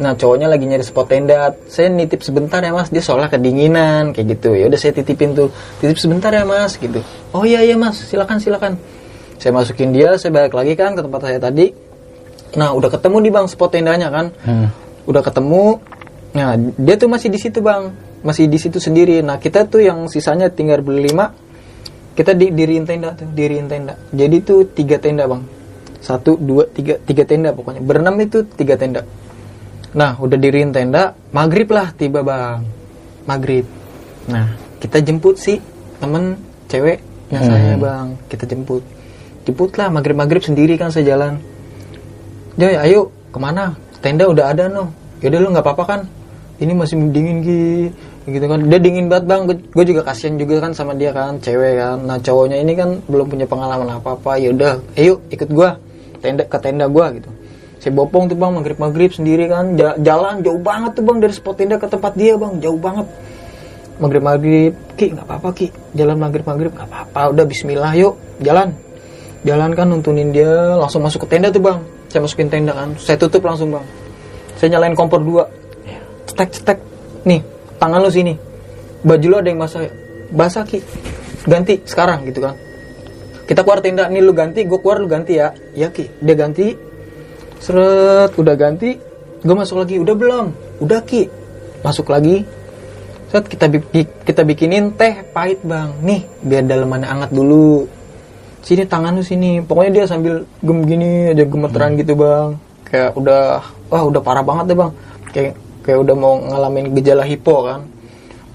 Nah 0.01 0.15
cowoknya 0.15 0.47
lagi 0.47 0.63
nyari 0.63 0.81
spot 0.81 1.11
tenda. 1.11 1.51
Saya 1.67 1.91
nitip 1.91 2.23
sebentar 2.23 2.63
ya 2.63 2.71
mas. 2.71 2.87
Dia 2.87 3.03
soalnya 3.03 3.27
kedinginan 3.27 4.15
kayak 4.15 4.39
gitu. 4.39 4.55
Ya 4.55 4.71
udah 4.71 4.79
saya 4.79 4.95
titipin 4.95 5.35
tuh. 5.35 5.51
Titip 5.83 5.99
sebentar 5.99 6.31
ya 6.31 6.47
mas 6.47 6.79
gitu. 6.79 7.03
Oh 7.35 7.43
iya 7.43 7.59
iya 7.63 7.75
mas. 7.75 7.99
Silakan 7.99 8.39
silakan. 8.39 8.79
Saya 9.41 9.51
masukin 9.51 9.91
dia 9.91 10.15
saya 10.15 10.31
balik 10.31 10.55
lagi 10.55 10.73
kan 10.79 10.95
ke 10.95 11.01
tempat 11.03 11.21
saya 11.27 11.39
tadi 11.41 11.90
nah 12.57 12.75
udah 12.75 12.89
ketemu 12.91 13.17
di 13.23 13.29
bang 13.31 13.47
spot 13.47 13.69
tendanya 13.71 14.07
kan? 14.11 14.27
Hmm. 14.43 14.67
udah 15.05 15.21
ketemu. 15.25 15.81
Nah 16.31 16.55
dia 16.57 16.95
tuh 16.95 17.09
masih 17.09 17.29
di 17.33 17.39
situ 17.41 17.59
bang. 17.59 17.91
Masih 18.21 18.45
di 18.45 18.57
situ 18.61 18.77
sendiri. 18.77 19.19
Nah 19.25 19.41
kita 19.41 19.65
tuh 19.65 19.81
yang 19.81 20.05
sisanya 20.07 20.53
tinggal 20.53 20.85
berlima 20.85 21.33
kita 22.11 22.35
di 22.35 22.51
diriin 22.51 22.83
tenda 22.83 23.15
tuh 23.15 23.27
diriin 23.31 23.71
tenda. 23.71 23.95
Jadi 24.11 24.37
tuh 24.43 24.67
tiga 24.67 24.99
tenda 24.99 25.25
bang. 25.25 25.41
Satu 26.01 26.35
dua 26.35 26.67
tiga 26.67 26.99
tiga 27.01 27.23
tenda 27.23 27.55
pokoknya. 27.55 27.81
Berenam 27.81 28.19
itu 28.19 28.43
tiga 28.45 28.75
tenda. 28.75 29.07
Nah 29.95 30.19
udah 30.19 30.37
diriin 30.37 30.75
tenda 30.75 31.15
maghrib 31.31 31.71
lah 31.71 31.95
tiba 31.95 32.21
bang. 32.21 32.61
Maghrib. 33.25 33.65
Nah 34.27 34.53
kita 34.77 34.99
jemput 34.99 35.39
si 35.39 35.57
temen 35.97 36.35
ceweknya 36.67 37.39
saya 37.41 37.73
bang. 37.79 38.07
Kita 38.27 38.43
jemput. 38.43 38.83
Jemput 39.47 39.71
lah 39.79 39.87
maghrib 39.89 40.13
maghrib 40.19 40.43
sendiri 40.43 40.75
kan 40.77 40.91
saya 40.93 41.15
jalan 41.15 41.39
Joy, 42.59 42.75
ayo 42.75 43.07
ke 43.31 43.39
mana? 43.39 43.71
Tenda 44.03 44.27
udah 44.27 44.51
ada 44.51 44.67
no. 44.67 44.91
Yaudah 45.23 45.39
lu 45.39 45.47
nggak 45.55 45.63
apa-apa 45.63 45.83
kan? 45.87 46.01
Ini 46.59 46.75
masih 46.75 46.99
dingin 47.09 47.39
ki, 47.41 47.61
gitu 48.27 48.45
kan? 48.45 48.67
Dia 48.67 48.77
dingin 48.81 49.07
banget 49.07 49.25
bang. 49.31 49.41
Gue 49.47 49.85
juga 49.87 50.01
kasihan 50.03 50.35
juga 50.35 50.59
kan 50.59 50.75
sama 50.75 50.91
dia 50.91 51.15
kan, 51.15 51.39
cewek 51.39 51.79
kan. 51.79 52.03
Nah 52.03 52.19
cowoknya 52.19 52.59
ini 52.59 52.75
kan 52.75 52.99
belum 53.07 53.31
punya 53.31 53.47
pengalaman 53.47 53.87
apa-apa. 53.97 54.35
Yaudah, 54.43 54.83
ayo 54.99 55.23
ikut 55.31 55.47
gua 55.47 55.79
tenda 56.19 56.43
ke 56.43 56.57
tenda 56.59 56.91
gua 56.91 57.15
gitu. 57.15 57.31
Saya 57.81 57.97
bopong 57.97 58.29
tuh 58.29 58.37
bang 58.37 58.51
maghrib 58.51 58.77
maghrib 58.77 59.09
sendiri 59.15 59.47
kan, 59.47 59.73
Ja- 59.79 59.97
jalan 59.97 60.43
jauh 60.43 60.59
banget 60.59 60.91
tuh 60.99 61.03
bang 61.07 61.17
dari 61.23 61.33
spot 61.33 61.55
tenda 61.55 61.79
ke 61.79 61.87
tempat 61.87 62.13
dia 62.19 62.35
bang, 62.35 62.59
jauh 62.59 62.77
banget. 62.77 63.07
Maghrib 63.97 64.21
maghrib, 64.21 64.73
ki 64.99 65.17
nggak 65.17 65.25
apa-apa 65.25 65.49
ki, 65.55 65.67
jalan 65.95 66.19
maghrib 66.19 66.43
maghrib 66.43 66.71
nggak 66.75 66.89
apa-apa. 66.89 67.31
Udah 67.31 67.45
Bismillah 67.47 67.95
yuk, 67.95 68.19
jalan 68.43 68.75
jalan 69.41 69.73
kan 69.73 69.89
nuntunin 69.89 70.29
dia 70.29 70.77
langsung 70.77 71.01
masuk 71.01 71.25
ke 71.25 71.37
tenda 71.37 71.49
tuh 71.49 71.63
bang 71.63 71.81
saya 72.11 72.27
masukin 72.27 72.51
tenda 72.51 72.75
kan. 72.75 72.91
Saya 72.99 73.15
tutup 73.15 73.47
langsung 73.47 73.71
bang. 73.71 73.87
Saya 74.59 74.75
nyalain 74.75 74.91
kompor 74.99 75.23
dua. 75.23 75.47
Cetek 76.27 76.49
cetek. 76.51 76.77
Nih 77.23 77.39
tangan 77.79 78.03
lu 78.03 78.11
sini. 78.11 78.35
Baju 79.07 79.27
lu 79.31 79.35
ada 79.39 79.47
yang 79.47 79.63
basah. 79.63 79.87
Basah 80.35 80.67
ki. 80.67 80.83
Ganti 81.47 81.79
sekarang 81.87 82.27
gitu 82.27 82.43
kan. 82.43 82.59
Kita 83.47 83.63
keluar 83.63 83.79
tenda. 83.79 84.11
Nih 84.11 84.19
lu 84.19 84.35
ganti 84.35 84.67
gue 84.67 84.79
keluar 84.83 84.99
lu 84.99 85.07
ganti 85.07 85.39
ya. 85.39 85.55
Ya 85.71 85.87
ki. 85.87 86.19
Dia 86.19 86.35
ganti. 86.35 86.75
Seret 87.63 88.35
udah 88.35 88.55
ganti. 88.59 88.99
Gue 89.39 89.55
masuk 89.55 89.79
lagi. 89.79 89.95
Udah 89.95 90.11
belum? 90.11 90.45
Udah 90.83 90.99
ki. 91.07 91.31
Masuk 91.79 92.11
lagi. 92.11 92.43
Set 93.31 93.47
kita 93.47 93.71
kita 94.27 94.43
bikinin 94.43 94.91
teh 94.99 95.23
pahit 95.31 95.63
bang. 95.63 95.95
Nih 96.03 96.27
biar 96.43 96.67
dalemannya 96.67 97.07
hangat 97.07 97.31
dulu 97.31 97.87
sini 98.61 98.83
tangan 98.85 99.17
lu 99.17 99.23
sini. 99.25 99.59
Pokoknya 99.61 99.91
dia 100.01 100.05
sambil 100.05 100.45
gem 100.61 100.79
gini 100.85 101.33
aja 101.33 101.43
gemeteran 101.45 101.97
gitu 101.97 102.13
bang. 102.13 102.47
Kayak 102.85 103.09
udah 103.17 103.41
wah 103.89 104.03
udah 104.05 104.21
parah 104.21 104.45
banget 104.45 104.73
deh 104.73 104.77
bang. 104.77 104.91
Kayak 105.33 105.53
kayak 105.81 105.99
udah 106.05 106.15
mau 106.15 106.33
ngalamin 106.39 106.93
gejala 106.95 107.25
hipo 107.25 107.65
kan. 107.65 107.81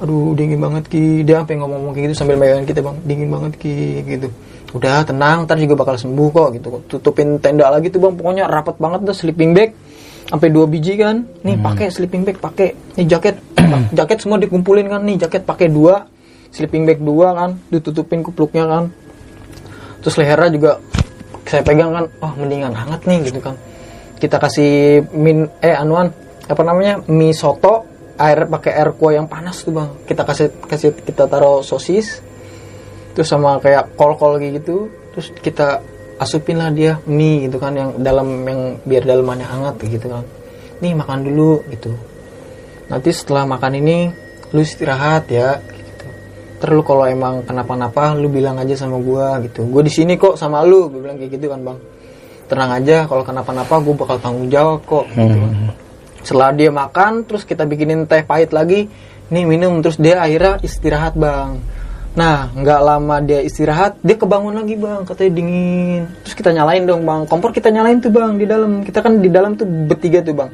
Aduh 0.01 0.33
dingin 0.39 0.63
banget 0.63 0.87
ki. 0.87 1.27
Dia 1.27 1.43
sampai 1.43 1.57
ngomong-ngomong 1.59 1.93
kayak 1.95 2.05
gitu 2.13 2.15
sambil 2.17 2.37
megangin 2.39 2.67
kita 2.67 2.81
bang. 2.81 2.97
Dingin 3.05 3.29
banget 3.29 3.53
ki 3.59 3.75
gitu. 4.07 4.29
Udah 4.75 5.03
tenang. 5.03 5.45
Ntar 5.45 5.59
juga 5.59 5.75
bakal 5.83 5.97
sembuh 5.99 6.29
kok 6.31 6.49
gitu. 6.57 6.69
Tutupin 6.87 7.37
tenda 7.43 7.69
lagi 7.69 7.91
tuh 7.91 8.01
bang. 8.01 8.15
Pokoknya 8.15 8.45
rapat 8.47 8.79
banget 8.79 9.01
dah 9.05 9.17
sleeping 9.17 9.53
bag. 9.53 9.71
Sampai 10.27 10.51
dua 10.51 10.67
biji 10.67 10.99
kan. 10.99 11.23
Nih 11.47 11.59
pakai 11.59 11.91
sleeping 11.91 12.27
bag 12.27 12.39
pakai. 12.39 12.99
Nih 12.99 13.07
jaket. 13.07 13.37
Jaket 13.99 14.23
semua 14.23 14.39
dikumpulin 14.39 14.87
kan. 14.87 15.03
Nih 15.03 15.19
jaket 15.19 15.43
pakai 15.43 15.67
dua. 15.67 16.07
Sleeping 16.55 16.87
bag 16.87 17.03
dua 17.03 17.35
kan. 17.35 17.51
Ditutupin 17.67 18.23
kupluknya 18.23 18.63
kan 18.71 18.85
terus 20.07 20.23
lehernya 20.23 20.55
juga 20.55 20.73
saya 21.43 21.67
pegang 21.67 21.91
kan 21.91 22.07
oh 22.23 22.33
mendingan 22.39 22.71
hangat 22.71 23.03
nih 23.11 23.27
gitu 23.27 23.43
kan. 23.43 23.59
Kita 24.23 24.39
kasih 24.39 25.03
min 25.11 25.51
eh 25.59 25.75
anuan 25.75 26.15
apa 26.47 26.63
namanya 26.63 27.03
mie 27.11 27.35
soto 27.35 27.83
air 28.15 28.47
pakai 28.47 28.71
air 28.71 28.95
kuah 28.95 29.19
yang 29.19 29.27
panas 29.27 29.67
tuh 29.67 29.75
bang. 29.75 29.91
Kita 30.07 30.23
kasih 30.23 30.63
kasih 30.63 30.95
kita 31.03 31.27
taruh 31.27 31.59
sosis 31.67 32.23
terus 33.19 33.27
sama 33.27 33.59
kayak 33.59 33.99
kol 33.99 34.15
kol 34.15 34.39
gitu 34.39 34.95
terus 35.11 35.35
kita 35.43 35.83
asupin 36.23 36.63
lah 36.63 36.71
dia 36.71 37.03
mie 37.11 37.51
gitu 37.51 37.59
kan 37.59 37.75
yang 37.75 37.99
dalam 37.99 38.47
yang 38.47 38.79
biar 38.87 39.03
dalamannya 39.03 39.43
hangat 39.43 39.75
gitu 39.83 40.07
kan. 40.07 40.23
Nih 40.79 40.95
makan 40.95 41.27
dulu 41.27 41.67
gitu. 41.75 41.91
Nanti 42.87 43.11
setelah 43.11 43.43
makan 43.43 43.83
ini 43.83 44.07
lu 44.55 44.63
istirahat 44.63 45.27
ya 45.35 45.59
gitu 46.57 46.65
Ntar 46.65 46.71
lu 46.73 46.83
kalau 46.83 47.05
emang 47.05 47.45
kenapa-napa 47.45 48.17
lu 48.17 48.33
bilang 48.33 48.57
aja 48.57 48.73
sama 48.73 48.97
gua 48.97 49.37
gitu. 49.45 49.69
Gue 49.69 49.85
di 49.85 49.93
sini 49.93 50.17
kok 50.17 50.41
sama 50.41 50.65
lu 50.65 50.89
gue 50.89 51.05
bilang 51.05 51.21
kayak 51.21 51.37
gitu 51.37 51.53
kan 51.53 51.61
bang. 51.61 51.79
Tenang 52.49 52.71
aja 52.81 52.97
kalau 53.05 53.23
kenapa-napa 53.27 53.75
gue 53.85 53.95
bakal 53.95 54.17
tanggung 54.17 54.49
jawab 54.49 54.81
kok 54.89 55.05
gitu 55.13 55.37
kan. 55.37 55.55
setelah 56.27 56.51
dia 56.51 56.75
makan 56.75 57.23
terus 57.23 57.47
kita 57.47 57.63
bikinin 57.63 58.03
teh 58.11 58.27
pahit 58.27 58.51
lagi 58.51 58.91
nih 59.31 59.47
minum 59.47 59.79
terus 59.79 59.95
dia 59.95 60.19
akhirnya 60.19 60.59
istirahat 60.65 61.15
bang. 61.15 61.61
Nah 62.17 62.51
nggak 62.51 62.81
lama 62.81 63.17
dia 63.21 63.45
istirahat 63.45 64.01
dia 64.03 64.17
kebangun 64.17 64.57
lagi 64.57 64.75
bang 64.75 65.05
katanya 65.05 65.33
dingin. 65.37 66.03
Terus 66.25 66.35
kita 66.35 66.51
nyalain 66.57 66.83
dong 66.89 67.05
bang. 67.05 67.29
Kompor 67.29 67.53
kita 67.53 67.69
nyalain 67.71 68.01
tuh 68.01 68.11
bang 68.11 68.35
di 68.41 68.47
dalam. 68.49 68.83
Kita 68.83 69.05
kan 69.05 69.21
di 69.21 69.29
dalam 69.29 69.55
tuh 69.55 69.69
bertiga 69.69 70.25
tuh 70.25 70.35
bang. 70.35 70.51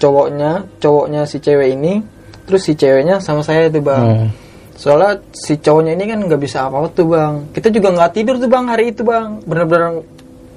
Cowoknya 0.00 0.66
cowoknya 0.80 1.28
si 1.28 1.38
cewek 1.38 1.68
ini 1.76 2.02
terus 2.44 2.66
si 2.66 2.72
ceweknya 2.74 3.20
sama 3.20 3.44
saya 3.44 3.68
tuh 3.68 3.84
bang. 3.84 4.02
Hmm. 4.02 4.43
Soalnya 4.74 5.22
si 5.30 5.54
cowoknya 5.58 5.94
ini 5.94 6.04
kan 6.10 6.18
nggak 6.26 6.40
bisa 6.42 6.66
apa-apa 6.66 6.88
tuh 6.90 7.06
bang. 7.06 7.34
Kita 7.54 7.70
juga 7.70 7.94
nggak 7.94 8.10
tidur 8.10 8.36
tuh 8.42 8.50
bang 8.50 8.66
hari 8.66 8.90
itu 8.90 9.02
bang. 9.06 9.38
Bener-bener 9.46 10.02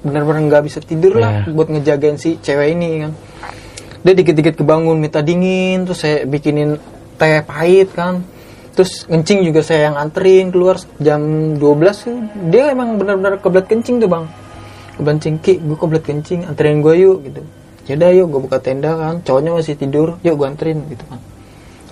bener-bener 0.02 0.40
nggak 0.46 0.62
bisa 0.66 0.78
tidur 0.82 1.18
lah 1.18 1.42
Iya. 1.46 1.54
buat 1.54 1.68
ngejagain 1.70 2.16
si 2.18 2.38
cewek 2.42 2.68
ini 2.74 3.06
kan. 3.06 3.12
Dia 4.02 4.14
dikit-dikit 4.14 4.54
kebangun 4.58 4.98
minta 4.98 5.22
dingin 5.22 5.86
terus 5.86 6.02
saya 6.02 6.22
bikinin 6.26 6.78
teh 7.18 7.42
pahit 7.46 7.94
kan. 7.94 8.22
Terus 8.74 9.10
kencing 9.10 9.42
juga 9.42 9.58
saya 9.62 9.90
yang 9.90 9.96
anterin 9.98 10.54
keluar 10.54 10.78
jam 11.02 11.54
12 11.58 12.06
tuh. 12.06 12.18
Dia 12.50 12.70
emang 12.74 12.94
benar-benar 12.98 13.42
kebelet 13.42 13.66
kencing 13.66 13.98
tuh 14.02 14.10
bang. 14.10 14.24
Kebelet 14.98 15.14
kencing 15.18 15.34
ki 15.42 15.54
gue 15.62 15.76
kebelet 15.78 16.04
kencing 16.06 16.40
anterin 16.46 16.78
gue 16.82 16.94
yuk 16.94 17.18
gitu. 17.26 17.42
Yaudah 17.90 18.10
yuk 18.14 18.26
gue 18.34 18.40
buka 18.50 18.58
tenda 18.62 18.94
kan. 18.94 19.14
Cowoknya 19.22 19.50
masih 19.54 19.74
tidur 19.74 20.18
yuk 20.22 20.34
gue 20.38 20.46
anterin 20.46 20.78
gitu 20.90 21.02
kan. 21.06 21.18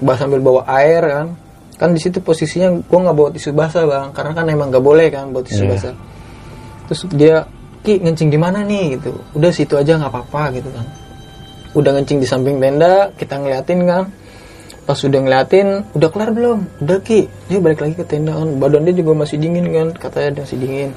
Bah 0.03 0.15
sambil 0.15 0.39
bawa 0.43 0.63
air 0.69 1.03
kan 1.03 1.29
kan 1.77 1.93
di 1.93 2.01
situ 2.01 2.25
posisinya 2.25 2.73
gue 2.73 2.99
nggak 2.99 3.17
bawa 3.17 3.29
tisu 3.33 3.53
basah 3.53 3.85
bang. 3.85 4.09
Karena 4.17 4.33
kan 4.33 4.45
emang 4.49 4.69
nggak 4.73 4.85
boleh 4.85 5.09
kan 5.13 5.29
bawa 5.33 5.45
tisu 5.45 5.63
Iya. 5.65 5.71
basah. 5.77 5.95
Terus 6.89 7.01
dia 7.13 7.37
ki 7.85 8.01
ngencing 8.03 8.29
di 8.33 8.39
mana 8.41 8.65
nih? 8.65 8.97
Gitu. 8.97 9.13
Udah 9.37 9.51
situ 9.53 9.77
aja 9.77 10.01
nggak 10.01 10.13
apa-apa 10.13 10.57
gitu 10.57 10.69
kan. 10.73 10.87
Udah 11.77 11.91
ngencing 11.93 12.19
di 12.25 12.27
samping 12.27 12.57
tenda 12.57 13.13
kita 13.21 13.37
ngeliatin 13.37 13.81
kan. 13.85 14.05
Pas 14.87 14.99
udah 15.03 15.21
ngeliatin 15.21 15.69
udah 15.93 16.09
kelar 16.09 16.31
belum? 16.33 16.59
Udah 16.81 16.99
ki. 17.05 17.29
Dia 17.53 17.59
balik 17.61 17.85
lagi 17.85 17.95
ke 18.01 18.05
tenda 18.09 18.33
kan. 18.33 18.49
Badan 18.57 18.89
dia 18.89 18.95
juga 18.97 19.13
masih 19.13 19.37
dingin 19.37 19.67
kan 19.69 19.89
katanya 19.93 20.43
masih 20.47 20.57
dingin. 20.57 20.91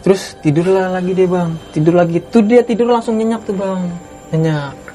Terus 0.00 0.38
tidurlah 0.40 0.88
lagi 0.88 1.12
deh 1.12 1.28
bang. 1.28 1.52
Tidur 1.74 1.92
lagi. 1.92 2.22
Tuh 2.32 2.40
dia 2.40 2.64
tidur 2.64 2.88
langsung 2.88 3.20
nyenyak 3.20 3.44
tuh 3.44 3.52
bang. 3.52 3.82
Nyenyak 4.32 4.87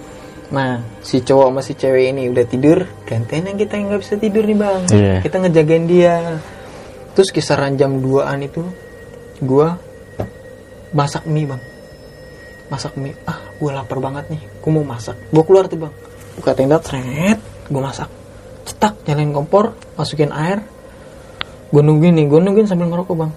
nah 0.54 0.86
si 1.02 1.26
cowok 1.26 1.50
sama 1.50 1.62
si 1.66 1.74
cewek 1.74 2.14
ini 2.14 2.30
udah 2.30 2.46
tidur 2.46 2.86
gantian 3.10 3.50
yang 3.50 3.58
kita 3.58 3.74
yang 3.74 3.90
nggak 3.90 4.02
bisa 4.06 4.16
tidur 4.22 4.46
nih 4.46 4.58
bang. 4.58 4.82
Iya. 4.94 5.16
kita 5.26 5.36
ngejagain 5.42 5.86
dia. 5.90 6.38
Terus 7.14 7.30
kisaran 7.34 7.74
jam 7.78 7.98
2an 7.98 8.40
itu 8.46 8.62
gua 9.42 9.82
masak 10.94 11.26
mie 11.26 11.50
bang. 11.50 11.62
Masak 12.70 12.94
mie. 12.96 13.18
Ah 13.26 13.42
gue 13.58 13.70
lapar 13.74 13.98
banget 13.98 14.30
nih. 14.30 14.42
Gue 14.62 14.72
mau 14.72 14.86
masak. 14.86 15.18
Gue 15.34 15.44
keluar 15.44 15.66
tuh 15.66 15.90
bang. 15.90 15.94
Buka 16.38 16.54
tenda 16.54 16.78
tret. 16.78 17.42
Gue 17.68 17.82
masak. 17.82 18.08
Cetak 18.64 19.04
nyalain 19.10 19.34
kompor 19.34 19.74
masukin 19.98 20.30
air. 20.32 20.62
Gue 21.74 21.82
nungguin 21.82 22.14
nih 22.14 22.26
gue 22.30 22.40
nungguin 22.40 22.70
sambil 22.70 22.94
ngerokok 22.94 23.16
bang. 23.18 23.32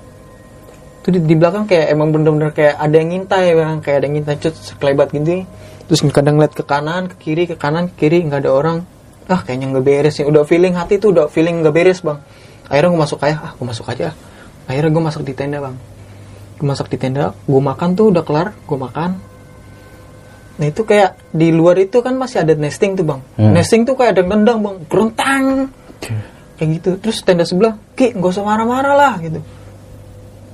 Tuh 1.01 1.11
di, 1.17 1.21
di 1.25 1.35
belakang 1.35 1.65
kayak 1.65 1.97
emang 1.97 2.13
bener-bener 2.13 2.53
kayak 2.53 2.77
ada 2.77 2.95
yang 3.01 3.09
ngintai 3.13 3.49
bang. 3.57 3.77
Kayak 3.81 3.97
ada 3.97 4.05
yang 4.05 4.15
ngintai 4.21 4.37
cut 4.37 4.55
sekelebat 4.55 5.09
gitu 5.17 5.49
terus 5.87 6.03
kadang 6.11 6.37
lihat 6.39 6.53
ke 6.55 6.63
kanan 6.67 7.07
ke 7.11 7.17
kiri 7.19 7.45
ke 7.47 7.57
kanan 7.59 7.91
ke 7.91 8.07
kiri 8.07 8.27
nggak 8.27 8.47
ada 8.47 8.51
orang 8.53 8.79
ah 9.27 9.41
kayaknya 9.43 9.75
nggak 9.75 9.85
beres 9.87 10.15
nih 10.19 10.27
udah 10.27 10.43
feeling 10.47 10.75
hati 10.75 10.99
tuh 11.03 11.11
udah 11.15 11.27
feeling 11.31 11.63
nggak 11.63 11.75
beres 11.75 12.03
bang 12.03 12.19
akhirnya 12.67 12.91
gue 12.95 13.01
masuk 13.03 13.19
aja 13.23 13.37
ah 13.43 13.53
gue 13.55 13.67
masuk 13.67 13.87
aja 13.91 14.07
akhirnya 14.67 14.91
gue 14.91 15.03
masuk 15.03 15.23
di 15.23 15.35
tenda 15.35 15.59
bang 15.63 15.77
gue 16.57 16.67
masak 16.67 16.87
di 16.91 16.99
tenda 16.99 17.35
gue 17.35 17.63
makan 17.63 17.89
tuh 17.95 18.11
udah 18.11 18.23
kelar 18.27 18.49
gue 18.55 18.79
makan 18.79 19.11
Nah 20.57 20.73
itu 20.73 20.89
kayak 20.89 21.21
di 21.37 21.53
luar 21.53 21.77
itu 21.77 22.01
kan 22.01 22.17
masih 22.17 22.41
ada 22.41 22.57
nesting 22.57 22.97
tuh 22.97 23.05
bang. 23.05 23.21
Hmm. 23.37 23.53
Nesting 23.53 23.85
tuh 23.85 23.93
kayak 23.93 24.17
ada 24.17 24.23
nendang 24.25 24.65
bang, 24.65 24.77
gerontang 24.89 25.69
kayak 26.57 26.69
gitu. 26.81 26.91
Terus 26.97 27.21
tenda 27.21 27.45
sebelah, 27.45 27.77
ki 27.93 28.17
nggak 28.17 28.31
usah 28.33 28.45
marah-marah 28.45 28.95
lah 28.97 29.15
gitu. 29.21 29.45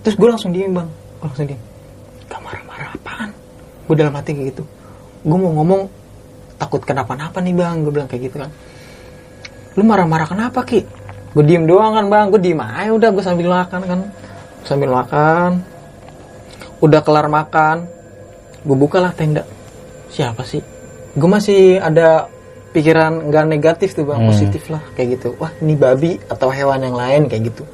Terus 0.03 0.15
gue 0.19 0.29
langsung 0.29 0.51
diem 0.51 0.75
bang, 0.75 0.91
Gua 1.23 1.31
langsung 1.31 1.47
diem. 1.47 1.63
Gak 2.27 2.43
marah-marah 2.43 2.91
apaan? 2.99 3.31
Gue 3.87 3.95
dalam 3.95 4.11
hati 4.19 4.35
kayak 4.35 4.47
gitu. 4.51 4.63
Gue 5.23 5.39
mau 5.39 5.53
ngomong 5.55 5.87
takut 6.59 6.83
kenapa-napa 6.83 7.39
nih 7.39 7.55
bang, 7.55 7.83
gue 7.83 7.93
bilang 7.95 8.09
kayak 8.11 8.23
gitu 8.31 8.37
kan. 8.43 8.51
Lu 9.79 9.83
marah-marah 9.87 10.27
kenapa 10.27 10.63
ki? 10.63 10.83
Gue 11.33 11.45
diem 11.47 11.65
doang 11.65 11.97
kan 11.97 12.07
bang, 12.11 12.27
gue 12.29 12.41
diem 12.43 12.61
aja 12.61 12.91
udah 12.93 13.09
gue 13.09 13.25
sambil 13.25 13.49
makan 13.49 13.81
kan, 13.87 14.01
sambil 14.67 14.91
makan. 14.93 15.63
Udah 16.83 17.01
kelar 17.01 17.31
makan, 17.31 17.87
gue 18.67 18.77
bukalah 18.77 19.15
tenda. 19.15 19.47
Siapa 20.11 20.43
sih? 20.45 20.61
Gue 21.15 21.29
masih 21.31 21.79
ada 21.79 22.27
pikiran 22.75 23.31
nggak 23.31 23.45
negatif 23.49 23.95
tuh 23.95 24.05
bang, 24.05 24.21
Hmm. 24.21 24.29
positif 24.29 24.67
lah 24.69 24.83
kayak 24.99 25.19
gitu. 25.19 25.39
Wah 25.39 25.53
ini 25.63 25.79
babi 25.79 26.19
atau 26.27 26.51
hewan 26.51 26.83
yang 26.83 26.97
lain 26.97 27.23
kayak 27.31 27.53
gitu 27.53 27.65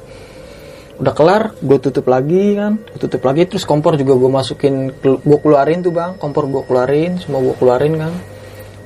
udah 0.99 1.13
kelar 1.15 1.55
gue 1.63 1.79
tutup 1.79 2.11
lagi 2.11 2.59
kan? 2.59 2.75
Gua 2.83 2.99
tutup 2.99 3.23
lagi 3.23 3.47
terus 3.47 3.63
kompor 3.63 3.95
juga 3.95 4.19
gue 4.19 4.31
masukin 4.31 4.91
gue 4.99 5.39
keluarin 5.39 5.79
tuh 5.79 5.95
bang. 5.95 6.19
Kompor 6.19 6.51
gue 6.51 6.61
keluarin 6.67 7.15
semua 7.23 7.39
gue 7.39 7.55
keluarin 7.55 7.95
kan? 7.95 8.13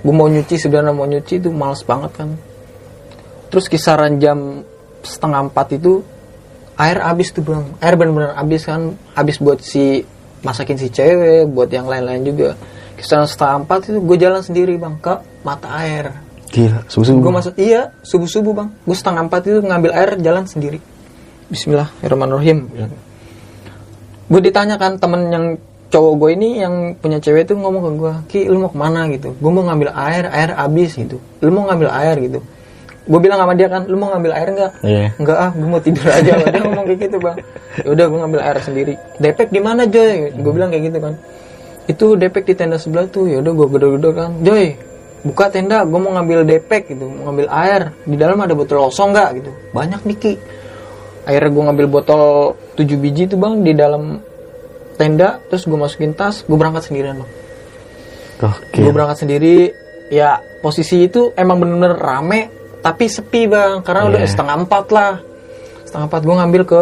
Gue 0.06 0.14
mau 0.14 0.30
nyuci 0.30 0.56
sebenarnya 0.62 0.94
mau 0.94 1.10
nyuci 1.10 1.42
itu 1.42 1.50
males 1.50 1.82
banget 1.82 2.14
kan? 2.14 2.30
Terus 3.50 3.66
kisaran 3.66 4.22
jam 4.22 4.62
setengah 5.02 5.50
empat 5.50 5.82
itu 5.82 6.06
air 6.78 7.02
habis 7.02 7.34
tuh 7.34 7.42
bang. 7.42 7.66
Air 7.82 7.98
bener-bener 7.98 8.38
habis 8.38 8.62
kan? 8.70 8.94
Habis 9.18 9.42
buat 9.42 9.66
si 9.66 10.06
masakin 10.46 10.78
si 10.78 10.94
cewek 10.94 11.50
buat 11.50 11.74
yang 11.74 11.90
lain-lain 11.90 12.22
juga. 12.30 12.54
Kisaran 12.94 13.26
setengah 13.26 13.66
empat 13.66 13.90
itu 13.90 13.98
gue 13.98 14.18
jalan 14.22 14.42
sendiri 14.46 14.78
bang 14.78 15.02
ke 15.02 15.18
mata 15.42 15.82
air. 15.82 16.14
Gila, 16.54 16.86
gue 16.86 17.34
masuk 17.34 17.58
iya 17.58 17.90
subuh 18.06 18.30
subuh 18.30 18.54
bang. 18.54 18.70
Gue 18.86 18.94
setengah 18.94 19.26
empat 19.26 19.50
itu 19.50 19.60
ngambil 19.66 19.92
air 19.98 20.14
jalan 20.22 20.46
sendiri 20.46 20.93
Bismillahirrahmanirrahim 21.54 22.58
gue 24.24 24.42
ditanya 24.42 24.82
kan 24.82 24.98
temen 24.98 25.30
yang 25.30 25.46
cowok 25.94 26.14
gue 26.18 26.30
ini 26.34 26.50
yang 26.66 26.98
punya 26.98 27.22
cewek 27.22 27.46
itu 27.46 27.54
ngomong 27.54 27.82
ke 27.86 27.92
gue 28.02 28.14
ki 28.34 28.40
lu 28.50 28.66
mau 28.66 28.72
ke 28.74 28.78
mana 28.82 29.06
gitu 29.14 29.30
gue 29.38 29.52
mau 29.54 29.62
ngambil 29.62 29.94
air 29.94 30.26
air 30.34 30.58
habis 30.58 30.98
gitu 30.98 31.22
lu 31.46 31.54
mau 31.54 31.70
ngambil 31.70 31.94
air 31.94 32.18
gitu 32.18 32.42
gue 33.04 33.20
bilang 33.20 33.38
sama 33.38 33.54
dia 33.54 33.68
kan 33.70 33.86
lu 33.86 34.00
mau 34.00 34.10
ngambil 34.16 34.32
air 34.32 34.50
nggak 34.56 34.72
Iya. 34.82 35.08
Enggak 35.20 35.38
ah, 35.38 35.52
gue 35.52 35.68
mau 35.68 35.82
tidur 35.84 36.08
aja. 36.08 36.32
dia 36.40 36.62
ngomong 36.64 36.86
kayak 36.88 37.00
gitu 37.04 37.18
bang. 37.20 37.38
Ya 37.84 37.90
udah 37.92 38.06
gue 38.08 38.20
ngambil 38.24 38.42
air 38.42 38.58
sendiri. 38.64 38.94
Depek 39.20 39.48
di 39.52 39.60
mana 39.60 39.84
Joy? 39.88 40.32
Gue 40.40 40.52
bilang 40.56 40.72
kayak 40.72 40.84
gitu 40.88 41.00
kan. 41.04 41.14
Itu 41.84 42.06
depek 42.16 42.48
di 42.48 42.54
tenda 42.56 42.80
sebelah 42.80 43.12
tuh. 43.12 43.28
Ya 43.28 43.44
udah 43.44 43.52
gue 43.52 43.68
gedor-gedor 43.76 44.14
kan. 44.16 44.32
Joy, 44.40 44.80
buka 45.28 45.52
tenda. 45.52 45.84
Gue 45.84 46.00
mau 46.00 46.16
ngambil 46.16 46.48
depek 46.48 46.96
gitu, 46.96 47.12
mau 47.12 47.28
ngambil 47.32 47.48
air. 47.52 47.82
Di 48.08 48.16
dalam 48.16 48.40
ada 48.40 48.56
botol 48.56 48.88
kosong 48.88 49.12
nggak 49.12 49.30
gitu? 49.36 49.52
Banyak 49.76 50.02
nih 50.08 50.18
ki. 50.20 50.34
Akhirnya 51.24 51.50
gue 51.50 51.64
ngambil 51.64 51.88
botol 51.90 52.24
7 52.74 52.84
biji 52.96 53.24
tuh 53.26 53.38
bang 53.38 53.60
di 53.60 53.72
dalam 53.72 54.20
tenda. 54.94 55.40
Terus 55.48 55.64
gue 55.64 55.76
masukin 55.76 56.12
tas. 56.12 56.44
Gue 56.44 56.56
berangkat 56.56 56.88
sendirian 56.88 57.18
bang. 57.18 57.32
Oke. 58.44 58.80
Gue 58.80 58.92
berangkat 58.92 59.18
sendiri. 59.20 59.72
Ya 60.08 60.38
posisi 60.60 61.02
itu 61.02 61.32
emang 61.34 61.58
bener-bener 61.58 61.96
rame 61.96 62.42
tapi 62.80 63.08
sepi 63.08 63.48
bang 63.48 63.80
karena 63.82 64.06
udah 64.06 64.22
Iya. 64.22 64.30
setengah 64.30 64.56
empat 64.60 64.86
lah 64.92 65.14
setengah 65.84 66.06
empat 66.06 66.22
gue 66.22 66.36
ngambil 66.36 66.62
ke 66.64 66.82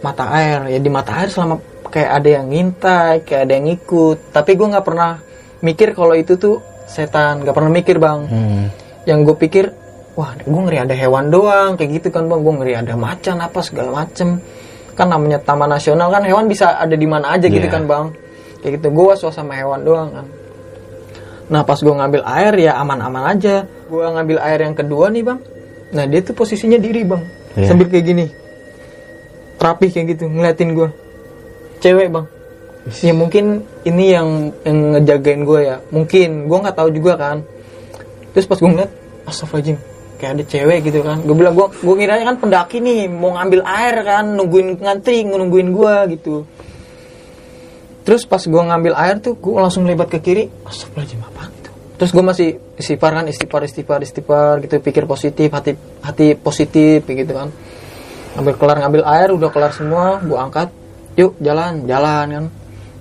mata 0.00 0.24
air 0.32 0.58
ya 0.68 0.78
di 0.78 0.86
mata 0.86 1.18
air 1.18 1.28
selama 1.28 1.58
kayak 1.86 2.10
ada 2.16 2.28
yang 2.32 2.46
ngintai 2.46 3.14
kayak 3.22 3.42
ada 3.44 3.52
yang 3.52 3.66
ngikut 3.66 4.30
tapi 4.30 4.54
gue 4.54 4.64
nggak 4.64 4.82
pernah 4.82 5.18
mikir 5.60 5.92
kalau 5.92 6.14
itu 6.14 6.34
tuh 6.34 6.62
setan 6.86 7.42
nggak 7.42 7.52
pernah 7.52 7.68
mikir 7.68 7.98
bang 7.98 8.20
Hmm. 8.24 8.64
yang 9.04 9.18
gue 9.22 9.34
pikir 9.36 9.74
wah 10.12 10.36
gue 10.36 10.60
ngeri 10.68 10.78
ada 10.84 10.94
hewan 10.96 11.32
doang 11.32 11.76
kayak 11.80 12.00
gitu 12.02 12.08
kan 12.12 12.28
bang. 12.28 12.40
Gue 12.44 12.54
ngeri 12.60 12.72
ada 12.76 12.94
macan 12.96 13.36
apa 13.40 13.58
segala 13.64 14.04
macem. 14.04 14.38
Kan 14.92 15.08
namanya 15.08 15.40
taman 15.40 15.72
nasional 15.72 16.12
kan 16.12 16.20
hewan 16.24 16.46
bisa 16.52 16.76
ada 16.76 16.92
di 16.92 17.08
mana 17.08 17.32
aja 17.32 17.48
gitu 17.48 17.64
Iya. 17.64 17.72
kan 17.72 17.82
bang. 17.88 18.06
Kayak 18.60 18.72
gitu 18.78 18.88
gue 18.92 19.12
sama 19.16 19.52
hewan 19.56 19.80
doang 19.82 20.08
kan. 20.12 20.26
Nah 21.48 21.62
pas 21.64 21.80
gue 21.80 21.90
ngambil 21.92 22.22
air 22.24 22.54
ya 22.60 22.72
aman-aman 22.80 23.36
aja. 23.36 23.64
Gue 23.88 24.04
ngambil 24.04 24.38
air 24.40 24.60
yang 24.68 24.76
kedua 24.76 25.08
nih 25.08 25.24
bang. 25.24 25.40
Nah 25.92 26.04
dia 26.08 26.20
tuh 26.20 26.36
posisinya 26.36 26.76
diri 26.76 27.02
bang. 27.04 27.22
Iya. 27.52 27.68
sambil 27.68 27.88
kayak 27.88 28.04
gini. 28.04 28.26
Rapih 29.60 29.88
kayak 29.92 30.06
gitu 30.16 30.24
ngeliatin 30.28 30.72
gue 30.76 30.88
cewek 31.80 32.08
bang. 32.12 32.26
Ya 33.00 33.14
mungkin 33.14 33.62
ini 33.86 34.12
yang 34.12 34.28
yang 34.66 34.78
ngejagain 34.98 35.42
gue 35.46 35.60
ya. 35.72 35.76
Mungkin 35.88 36.50
gue 36.50 36.58
nggak 36.68 36.76
tahu 36.76 36.88
juga 36.92 37.16
kan. 37.16 37.44
Terus 38.36 38.48
pas 38.48 38.58
gue 38.60 38.68
ngeliat 38.68 38.90
astagfirullahaladzim 39.28 39.91
kayak 40.22 40.38
ada 40.38 40.44
cewek 40.46 40.78
gitu 40.86 41.02
kan. 41.02 41.18
Gue 41.26 41.34
bilang 41.34 41.58
gue 41.58 41.66
gue 41.82 41.94
ngiranya 41.98 42.30
kan 42.30 42.36
pendaki 42.38 42.78
nih 42.78 43.10
mau 43.10 43.34
ngambil 43.34 43.66
air 43.66 43.96
kan 44.06 44.24
nungguin 44.38 44.78
ngantri 44.78 45.26
nungguin 45.26 45.74
gue 45.74 45.94
gitu. 46.14 46.46
Terus 48.06 48.22
pas 48.22 48.38
gue 48.38 48.62
ngambil 48.62 48.94
air 48.94 49.18
tuh 49.18 49.34
gue 49.34 49.58
langsung 49.58 49.82
lebat 49.82 50.06
ke 50.06 50.22
kiri 50.22 50.46
astagfirullahaladzim 50.62 51.26
apa 51.26 51.50
itu? 51.50 51.70
Terus 51.98 52.10
gue 52.14 52.24
masih 52.24 52.48
istighfar 52.78 53.10
kan 53.18 53.26
istighfar 53.26 53.62
istighfar 53.66 54.00
istighfar 54.06 54.54
gitu 54.62 54.78
pikir 54.78 55.10
positif 55.10 55.50
hati 55.50 55.74
hati 56.06 56.38
positif 56.38 57.02
gitu 57.02 57.32
kan. 57.34 57.50
Ngambil 58.38 58.54
kelar 58.62 58.76
ngambil 58.78 59.02
air 59.02 59.28
udah 59.34 59.50
kelar 59.50 59.74
semua 59.74 60.22
gue 60.22 60.38
angkat 60.38 60.70
yuk 61.18 61.34
jalan 61.42 61.82
jalan 61.90 62.26
kan. 62.30 62.46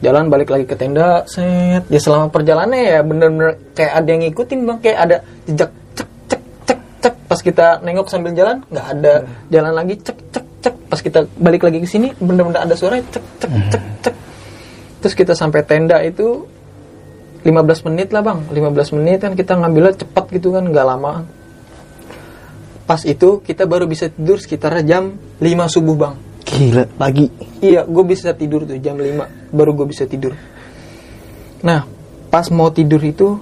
Jalan 0.01 0.33
balik 0.33 0.49
lagi 0.49 0.65
ke 0.65 0.73
tenda 0.73 1.29
set. 1.29 1.85
Ya 1.85 2.01
selama 2.01 2.33
perjalanannya 2.33 2.81
ya 2.89 2.99
bener-bener 3.05 3.61
kayak 3.77 4.01
ada 4.01 4.07
yang 4.09 4.21
ngikutin 4.25 4.59
bang. 4.65 4.77
Kayak 4.81 4.97
ada 4.97 5.17
jejak 5.45 5.71
cek 5.93 6.09
cek 6.25 6.41
cek 6.65 6.79
cek 7.05 7.15
pas 7.41 7.49
kita 7.49 7.81
nengok 7.81 8.05
sambil 8.05 8.37
jalan 8.37 8.61
nggak 8.69 8.85
ada 8.85 9.25
jalan 9.49 9.73
lagi 9.73 9.97
cek 9.97 10.13
cek 10.29 10.45
cek. 10.61 10.75
Pas 10.93 11.01
kita 11.01 11.25
balik 11.41 11.65
lagi 11.65 11.81
ke 11.81 11.89
sini 11.89 12.13
bener-bener 12.21 12.61
ada 12.61 12.77
suara 12.77 13.01
cek 13.01 13.25
cek 13.41 13.51
cek 13.73 13.83
cek. 14.05 14.15
Terus 15.01 15.13
kita 15.17 15.33
sampai 15.33 15.65
tenda 15.65 15.97
itu 16.05 16.45
15 17.41 17.89
menit 17.89 18.13
lah 18.13 18.21
bang. 18.21 18.45
15 18.45 18.93
menit 18.93 19.25
kan 19.25 19.33
kita 19.33 19.57
ngambilnya 19.57 20.05
cepat 20.05 20.29
gitu 20.37 20.53
kan 20.53 20.69
nggak 20.69 20.85
lama. 20.85 21.25
Pas 22.85 23.01
itu 23.09 23.41
kita 23.41 23.65
baru 23.65 23.89
bisa 23.89 24.13
tidur 24.13 24.37
sekitar 24.37 24.77
jam 24.85 25.17
5 25.41 25.41
subuh 25.65 25.97
bang. 25.97 26.13
Gila, 26.45 26.85
pagi. 26.93 27.25
Iya, 27.57 27.89
gue 27.89 28.03
bisa 28.05 28.37
tidur 28.37 28.69
tuh 28.69 28.77
jam 28.77 29.01
5 29.01 29.49
baru 29.49 29.73
gue 29.81 29.89
bisa 29.89 30.05
tidur. 30.05 30.37
Nah, 31.65 31.89
pas 32.29 32.45
mau 32.53 32.69
tidur 32.69 33.01
itu 33.01 33.41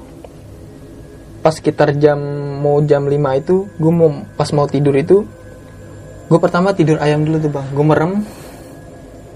pas 1.39 1.55
sekitar 1.55 1.95
jam 1.95 2.19
mau 2.59 2.83
jam 2.83 3.07
5 3.07 3.15
itu 3.39 3.55
gue 3.79 3.91
mau 3.91 4.27
pas 4.35 4.49
mau 4.51 4.67
tidur 4.67 4.91
itu 4.99 5.23
gue 6.29 6.39
pertama 6.39 6.75
tidur 6.75 7.01
ayam 7.01 7.25
dulu 7.25 7.37
tuh 7.41 7.51
bang. 7.51 7.67
Gue 7.73 7.85
merem. 7.85 8.11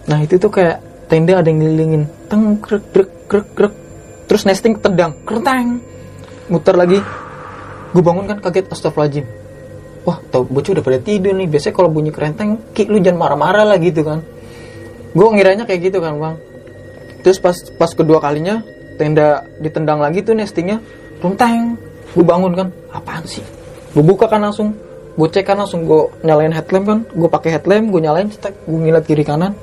Nah 0.06 0.20
itu 0.22 0.38
tuh 0.38 0.52
kayak 0.54 0.78
tenda 1.10 1.42
ada 1.42 1.48
yang 1.50 1.64
ngelilingin. 1.64 2.04
Teng 2.30 2.62
krek 2.62 2.86
krek 2.94 3.10
krek 3.26 3.48
krek. 3.58 3.74
Terus 4.30 4.46
nesting 4.46 4.78
tendang. 4.78 5.18
Kertang 5.26 5.82
muter 6.54 6.78
lagi. 6.78 7.02
Gue 7.94 8.04
bangun 8.06 8.30
kan 8.30 8.38
kaget 8.46 8.70
astagfirullahaladzim. 8.70 9.26
Wah 10.04 10.20
tau 10.30 10.46
bocah 10.46 10.78
udah 10.78 10.86
pada 10.86 11.00
tidur 11.02 11.34
nih. 11.34 11.50
Biasanya 11.50 11.74
kalau 11.74 11.90
bunyi 11.90 12.14
kerenteng 12.14 12.62
ki 12.78 12.86
lu 12.92 13.02
jangan 13.02 13.26
marah-marah 13.26 13.66
lah 13.74 13.78
gitu 13.82 14.06
kan. 14.06 14.22
Gue 15.18 15.28
ngiranya 15.34 15.66
kayak 15.66 15.90
gitu 15.90 15.98
kan 15.98 16.14
bang. 16.22 16.36
Terus 17.26 17.42
pas 17.42 17.58
pas 17.80 17.90
kedua 17.90 18.22
kalinya 18.22 18.62
tenda 19.02 19.50
ditendang 19.58 19.98
lagi 19.98 20.22
tuh 20.22 20.38
nestingnya 20.38 20.78
runteng 21.24 21.80
gue 22.14 22.26
bangun 22.26 22.54
kan? 22.54 22.68
Apaan 22.94 23.26
sih? 23.26 23.44
Gue 23.94 24.06
buka 24.06 24.30
kan 24.30 24.42
langsung. 24.42 24.74
Gue 25.14 25.30
cek 25.30 25.46
kan 25.46 25.58
langsung. 25.60 25.86
Gue 25.86 26.10
nyalain 26.26 26.54
headlamp 26.54 26.86
kan? 26.86 27.00
Gue 27.14 27.30
pakai 27.30 27.60
headlamp 27.60 27.90
gue 27.94 28.02
nyalain 28.02 28.30
cetek. 28.30 28.54
Gue 28.66 28.78
ngeliat 28.78 29.06
kiri 29.06 29.26
kanan. 29.26 29.54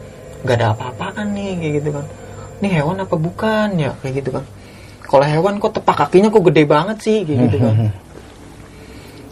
Nggak 0.47 0.57
ada 0.59 0.67
apa-apa 0.75 1.21
kan 1.21 1.27
nih 1.35 1.59
kayak 1.59 1.73
gitu 1.83 1.91
kan. 1.95 2.05
Ini 2.61 2.69
hewan 2.83 2.97
apa 3.03 3.17
bukan? 3.17 3.69
Ya 3.79 3.95
kayak 4.05 4.15
gitu 4.23 4.31
kan. 4.37 4.45
Kalau 5.11 5.27
hewan 5.27 5.59
kok 5.59 5.75
tepak 5.75 5.97
kakinya 6.07 6.31
kok 6.31 6.45
gede 6.47 6.63
banget 6.71 6.97
sih 7.03 7.19
kayak 7.27 7.39
gitu 7.51 7.57
kan. 7.67 7.75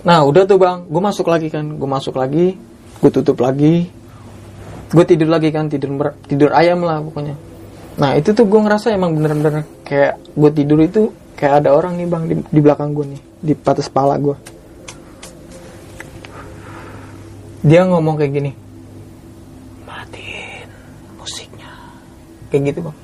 Nah 0.03 0.27
udah 0.27 0.43
tuh 0.43 0.59
bang, 0.59 0.87
gue 0.91 1.03
masuk 1.03 1.27
lagi 1.31 1.51
kan, 1.55 1.79
gue 1.79 1.89
masuk 1.91 2.19
lagi, 2.19 2.59
gue 2.99 3.11
tutup 3.15 3.39
lagi, 3.39 3.87
gue 4.91 5.05
tidur 5.07 5.31
lagi 5.31 5.55
kan, 5.55 5.71
tidur 5.71 6.15
tidur 6.27 6.51
ayam 6.51 6.83
lah 6.83 6.99
pokoknya. 6.99 7.39
Nah 7.99 8.15
itu 8.19 8.35
tuh 8.35 8.47
gue 8.47 8.59
ngerasa 8.59 8.91
emang 8.95 9.15
bener-bener 9.15 9.67
kayak 9.87 10.19
gue 10.35 10.51
tidur 10.51 10.83
itu 10.83 11.15
kayak 11.39 11.63
ada 11.63 11.71
orang 11.71 11.95
nih 11.95 12.07
bang 12.11 12.23
di, 12.27 12.35
di 12.43 12.61
belakang 12.61 12.91
gue 12.99 13.15
nih, 13.15 13.21
di 13.39 13.53
atas 13.55 13.87
kepala 13.87 14.19
gue. 14.19 14.35
Dia 17.63 17.87
ngomong 17.87 18.19
kayak 18.19 18.33
gini, 18.35 18.51
matiin 19.87 20.71
musiknya, 21.15 21.71
kayak 22.51 22.75
gitu 22.75 22.91
bang. 22.91 22.97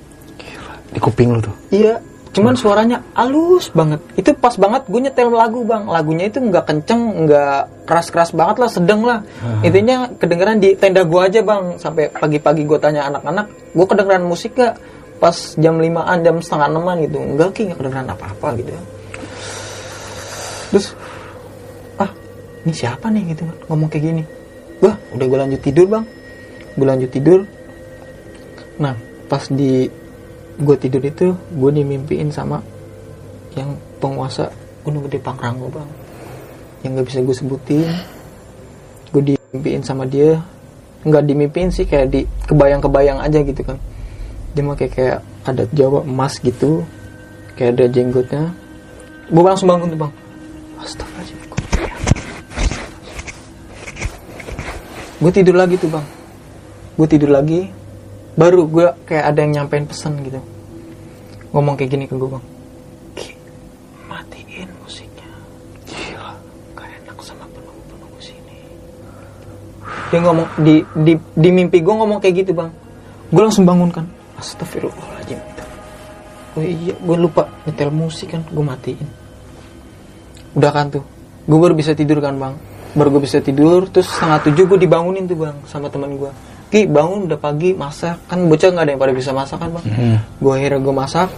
Di 0.94 0.98
kuping 1.02 1.30
lu 1.34 1.42
tuh. 1.42 1.54
Iya, 1.74 1.98
cuman 2.34 2.54
suaranya 2.54 3.02
halus 3.18 3.70
banget. 3.74 3.98
Itu 4.14 4.30
pas 4.38 4.54
banget 4.54 4.86
gue 4.86 5.00
nyetel 5.02 5.30
lagu 5.30 5.66
bang. 5.66 5.90
Lagunya 5.90 6.30
itu 6.30 6.38
nggak 6.38 6.70
kenceng, 6.70 7.26
nggak 7.26 7.86
keras-keras 7.86 8.30
banget 8.30 8.56
lah, 8.62 8.70
sedang 8.70 9.02
lah. 9.02 9.26
Intinya 9.66 10.10
kedengeran 10.10 10.62
di 10.62 10.78
tenda 10.78 11.02
gue 11.02 11.18
aja 11.22 11.42
bang. 11.42 11.78
Sampai 11.82 12.10
pagi-pagi 12.14 12.62
gue 12.62 12.78
tanya 12.78 13.10
anak-anak, 13.10 13.74
gue 13.74 13.86
kedengeran 13.90 14.22
musik 14.26 14.54
gak? 14.54 14.78
Pas 15.24 15.56
jam 15.56 15.80
limaan 15.80 16.20
jam 16.20 16.36
setengah 16.36 16.68
enaman 16.68 17.00
gitu. 17.08 17.16
Enggak 17.16 17.56
ki 17.56 17.72
nggak 17.72 17.80
kedengeran 17.80 18.12
apa 18.12 18.28
apa 18.28 18.48
gitu 18.60 18.76
terus 20.74 20.90
ah 22.02 22.10
ini 22.66 22.74
siapa 22.74 23.06
nih? 23.08 23.32
gitu 23.32 23.46
ngomong 23.70 23.88
kayak 23.88 24.04
gini. 24.10 24.22
Wah 24.84 24.98
udah 25.16 25.24
gue 25.24 25.38
lanjut 25.38 25.60
tidur 25.64 25.86
bang. 25.88 26.04
Gue 26.74 26.86
lanjut 26.90 27.10
tidur. 27.14 27.40
Nah 28.82 28.98
pas 29.30 29.48
di 29.48 29.88
gue 30.60 30.76
tidur 30.76 31.00
itu 31.00 31.32
gue 31.32 31.70
dimimpiin 31.72 32.28
sama 32.28 32.58
yang 33.54 33.78
penguasa 34.02 34.50
gunung 34.82 35.06
gede 35.08 35.24
pangrango 35.24 35.70
bang. 35.70 35.88
Yang 36.84 36.90
nggak 37.00 37.06
bisa 37.06 37.18
gue 37.22 37.36
sebutin. 37.38 37.88
Gue 39.14 39.22
dimimpiin 39.24 39.80
sama 39.86 40.04
dia. 40.10 40.42
Nggak 41.06 41.22
dimimpiin 41.22 41.70
sih 41.70 41.86
kayak 41.86 42.12
di 42.12 42.26
kebayang-kebayang 42.50 43.22
aja 43.24 43.40
gitu 43.40 43.62
kan 43.62 43.78
dia 44.54 44.62
kayak 44.62 44.92
kayak 44.94 45.18
adat 45.42 45.68
Jawa 45.74 46.06
emas 46.06 46.38
gitu. 46.38 46.86
Kayak 47.58 47.70
ada 47.78 47.84
jenggotnya. 47.90 48.42
Gue 49.26 49.42
langsung 49.42 49.70
bangun 49.70 49.90
tuh 49.90 49.98
bang. 50.06 50.12
Astagfirullahaladzim 50.78 51.42
gue 55.14 55.32
tidur 55.32 55.56
lagi 55.56 55.80
tuh 55.80 55.88
bang. 55.88 56.06
Gue 57.00 57.06
tidur 57.08 57.30
lagi. 57.32 57.72
Baru 58.36 58.66
gue 58.68 58.92
kayak 59.08 59.24
ada 59.32 59.38
yang 59.40 59.52
nyampein 59.62 59.88
pesan 59.88 60.20
gitu. 60.20 60.36
Ngomong 61.54 61.80
kayak 61.80 61.90
gini 61.96 62.04
ke 62.04 62.14
gue 62.14 62.28
bang. 62.28 62.44
Ki 63.16 63.32
matiin 64.04 64.68
musiknya. 64.84 65.30
Gila 65.88 66.36
gak 66.76 66.86
enak 67.00 67.16
sama 67.24 67.46
penunggu-penunggu 67.56 68.20
sini. 68.20 68.58
Dia 70.12 70.18
ngomong 70.20 70.46
di 70.60 70.84
di 70.92 71.12
di 71.16 71.48
mimpi 71.48 71.80
gue 71.80 71.94
ngomong 71.94 72.20
kayak 72.20 72.44
gitu 72.44 72.52
bang. 72.52 72.68
Gue 73.32 73.42
langsung 73.42 73.64
bangun 73.64 73.88
kan 73.90 74.06
astagfirullahaladzim. 74.44 75.40
Oh 76.54 76.62
iya 76.62 76.94
gue 76.94 77.16
lupa 77.16 77.48
nyetel 77.64 77.88
musik 77.88 78.36
kan 78.36 78.44
gue 78.44 78.64
matiin. 78.64 79.08
Udah 80.54 80.70
kan 80.70 80.92
tuh 80.92 81.02
gue 81.48 81.58
baru 81.58 81.72
bisa 81.72 81.96
tidur 81.96 82.20
kan 82.20 82.36
bang? 82.36 82.54
Baru 82.94 83.18
gue 83.18 83.22
bisa 83.24 83.40
tidur 83.40 83.88
terus 83.88 84.06
setengah 84.06 84.44
tujuh 84.44 84.64
gue 84.70 84.78
dibangunin 84.84 85.26
tuh 85.26 85.34
bang 85.40 85.56
sama 85.66 85.88
teman 85.90 86.14
gue 86.14 86.30
Ki 86.70 86.86
bangun 86.90 87.30
udah 87.30 87.38
pagi 87.38 87.74
masak. 87.74 88.18
Kan 88.30 88.46
bocah 88.50 88.68
nggak 88.70 88.84
ada 88.84 88.90
yang 88.94 89.00
pada 89.02 89.14
bisa 89.14 89.30
masak 89.32 89.58
kan 89.62 89.70
bang? 89.80 89.84
Gue 90.38 90.52
akhirnya 90.54 90.80
gue 90.84 90.94
masak. 90.94 91.28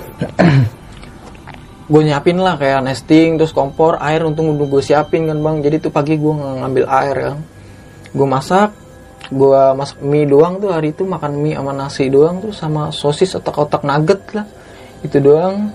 Gue 1.86 2.02
nyiapin 2.02 2.42
lah 2.42 2.58
kayak 2.58 2.82
nesting 2.82 3.38
terus 3.38 3.54
kompor 3.54 3.96
air 4.02 4.26
untung 4.26 4.50
udah 4.52 4.66
gue 4.66 4.82
siapin 4.82 5.28
kan 5.30 5.38
bang. 5.38 5.56
Jadi 5.64 5.76
tuh 5.88 5.92
pagi 5.94 6.18
gue 6.18 6.32
ngambil 6.34 6.84
air 6.88 7.16
kan 7.32 7.38
gue 8.16 8.24
masak 8.24 8.72
gue 9.30 9.62
masak 9.74 9.98
mie 10.02 10.26
doang 10.26 10.62
tuh 10.62 10.70
hari 10.70 10.94
itu 10.94 11.02
makan 11.02 11.42
mie 11.42 11.58
sama 11.58 11.72
nasi 11.74 12.06
doang 12.06 12.38
tuh 12.38 12.52
sama 12.54 12.94
sosis 12.94 13.34
atau 13.34 13.50
kotak 13.50 13.82
nugget 13.82 14.22
lah. 14.34 14.46
Itu 15.02 15.18
doang. 15.18 15.70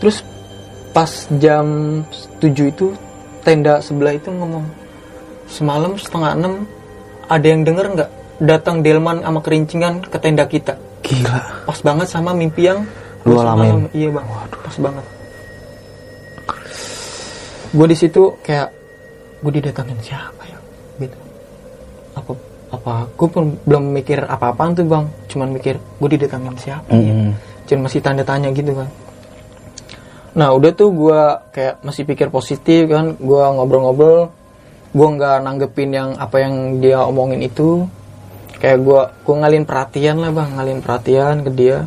Terus 0.00 0.24
pas 0.94 1.10
jam 1.40 1.66
7 2.38 2.70
itu 2.70 2.94
tenda 3.42 3.82
sebelah 3.82 4.14
itu 4.14 4.30
ngomong 4.30 4.64
semalam 5.50 5.98
setengah 5.98 6.32
enam 6.38 6.54
ada 7.28 7.46
yang 7.46 7.66
denger 7.66 7.86
nggak 7.98 8.10
datang 8.40 8.80
delman 8.80 9.20
sama 9.22 9.40
kerincingan 9.42 10.04
ke 10.06 10.16
tenda 10.18 10.44
kita? 10.46 10.74
Gila. 11.04 11.68
pas 11.68 11.78
banget 11.84 12.08
sama 12.08 12.32
mimpi 12.32 12.64
yang 12.64 12.80
Lu 13.28 13.36
gua 13.36 13.52
alamin. 13.52 13.88
iya 13.92 14.08
bang. 14.08 14.26
Pas 14.64 14.76
banget. 14.80 15.04
Gue 17.74 17.86
di 17.90 17.96
situ 17.98 18.22
kayak 18.40 18.70
gue 19.42 19.52
didatangin 19.60 19.98
siapa 20.00 20.42
ya? 20.46 20.58
Gitu. 21.02 21.18
Apa 22.14 22.32
apa 22.72 23.08
gue 23.12 23.28
pun 23.28 23.44
belum 23.64 23.92
mikir 23.92 24.24
apa-apaan 24.24 24.76
tuh 24.76 24.86
bang. 24.86 25.04
Cuman 25.28 25.48
mikir 25.52 25.76
gue 25.78 26.08
didatangin 26.16 26.54
siapa 26.56 26.90
ya? 26.92 27.12
Mm. 27.12 27.30
cuman 27.64 27.80
masih 27.88 28.00
tanda 28.04 28.20
tanya 28.28 28.52
gitu 28.52 28.76
kan 28.76 28.88
nah 30.36 30.52
udah 30.52 30.74
tuh 30.76 30.90
gue 30.92 31.20
kayak 31.54 31.80
masih 31.80 32.04
pikir 32.04 32.26
positif 32.28 32.90
kan 32.90 33.14
gue 33.14 33.44
ngobrol-ngobrol. 33.54 34.34
Gue 34.90 35.08
nggak 35.14 35.42
nanggepin 35.46 35.90
yang 35.94 36.10
apa 36.18 36.42
yang 36.42 36.82
dia 36.82 37.02
omongin 37.06 37.38
itu. 37.38 37.86
Kayak 38.58 38.78
gue 38.82 39.02
gue 39.22 39.34
ngalin 39.38 39.62
perhatian 39.62 40.18
lah 40.18 40.34
bang. 40.34 40.50
Ngalin 40.58 40.78
perhatian 40.82 41.34
ke 41.46 41.50
dia. 41.54 41.86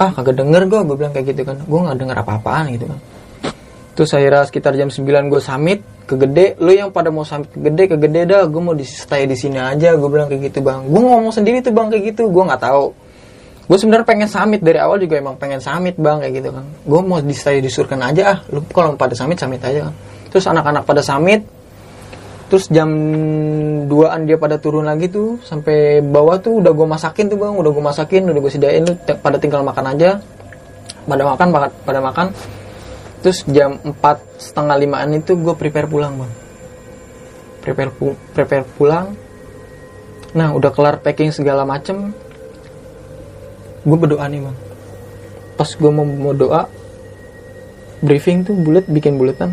Ah 0.00 0.08
kagak 0.08 0.40
denger 0.40 0.72
gue 0.72 0.80
gue 0.88 0.96
bilang 0.96 1.12
kayak 1.12 1.36
gitu 1.36 1.44
kan. 1.44 1.60
Gue 1.68 1.80
nggak 1.84 2.00
denger 2.00 2.16
apa-apaan 2.24 2.64
gitu 2.72 2.88
kan 2.88 3.00
terus 4.00 4.16
akhirnya 4.16 4.48
sekitar 4.48 4.72
jam 4.80 4.88
9 4.88 5.28
gue 5.28 5.40
summit 5.44 5.84
ke 6.10 6.18
gede 6.18 6.58
lu 6.58 6.74
yang 6.74 6.90
pada 6.90 7.14
mau 7.14 7.22
summit 7.22 7.46
ke 7.54 7.62
gede 7.62 7.94
ke 7.94 7.96
gede 8.02 8.20
dah. 8.26 8.42
Gue 8.50 8.58
mau 8.58 8.74
di 8.74 8.82
stay 8.82 9.30
di 9.30 9.38
sini 9.38 9.62
aja. 9.62 9.94
Gue 9.94 10.10
bilang 10.10 10.26
kayak 10.26 10.50
gitu 10.50 10.58
bang. 10.66 10.82
Gue 10.90 10.98
ngomong 10.98 11.30
sendiri 11.30 11.62
tuh 11.62 11.70
bang 11.70 11.86
kayak 11.86 12.10
gitu. 12.10 12.26
Gue 12.26 12.42
nggak 12.42 12.58
tahu. 12.66 12.90
Gue 13.70 13.78
sebenarnya 13.78 14.02
pengen 14.02 14.26
summit. 14.26 14.58
Dari 14.58 14.82
awal 14.82 14.98
juga 14.98 15.22
emang 15.22 15.38
pengen 15.38 15.62
summit 15.62 15.94
bang 15.94 16.18
kayak 16.18 16.34
gitu 16.42 16.50
kan 16.50 16.66
gue 16.66 17.00
mau 17.06 17.22
di 17.22 17.30
stay 17.30 17.62
di 17.62 17.70
surken 17.70 18.02
aja 18.02 18.22
ah. 18.34 18.38
Lu 18.50 18.66
kalau 18.74 18.98
pada 18.98 19.14
summit 19.14 19.38
summit 19.38 19.62
aja 19.62 19.86
kan 19.86 19.94
terus 20.30 20.46
anak-anak 20.50 20.82
pada 20.86 21.02
summit 21.02 21.42
terus 22.50 22.66
jam 22.66 22.90
2an 23.86 24.26
dia 24.26 24.34
pada 24.34 24.58
turun 24.58 24.82
lagi 24.82 25.06
tuh 25.06 25.38
sampai 25.46 26.02
bawah 26.02 26.42
tuh 26.42 26.58
udah 26.58 26.74
gue 26.74 26.86
masakin 26.90 27.30
tuh 27.30 27.38
bang. 27.38 27.54
Udah 27.54 27.70
gue 27.70 27.84
masakin 27.86 28.26
udah 28.26 28.40
gue 28.42 28.50
sediain 28.50 28.82
tuh 28.82 28.98
pada 29.22 29.38
tinggal 29.38 29.62
makan 29.62 29.94
aja. 29.94 30.18
Pada 31.06 31.22
makan 31.22 31.46
pada 31.86 32.00
makan 32.02 32.26
terus 33.20 33.44
jam 33.48 33.76
4 33.84 34.00
setengah 34.40 34.76
limaan 34.80 35.12
itu 35.16 35.36
gue 35.36 35.54
prepare 35.56 35.86
pulang 35.86 36.16
bang. 36.16 36.32
Prepare 37.60 37.92
pu- 37.92 38.18
prepare 38.32 38.64
pulang. 38.76 39.12
Nah 40.32 40.56
udah 40.56 40.72
kelar 40.72 41.04
packing 41.04 41.28
segala 41.28 41.68
macem. 41.68 42.16
Gue 43.84 43.96
berdoa 44.00 44.24
nih 44.28 44.40
bang. 44.40 44.56
Pas 45.60 45.68
gue 45.68 45.90
mau, 45.92 46.04
mau 46.08 46.32
doa 46.32 46.64
briefing 48.00 48.48
tuh 48.48 48.56
bulat 48.56 48.88
bikin 48.88 49.20
buletan. 49.20 49.52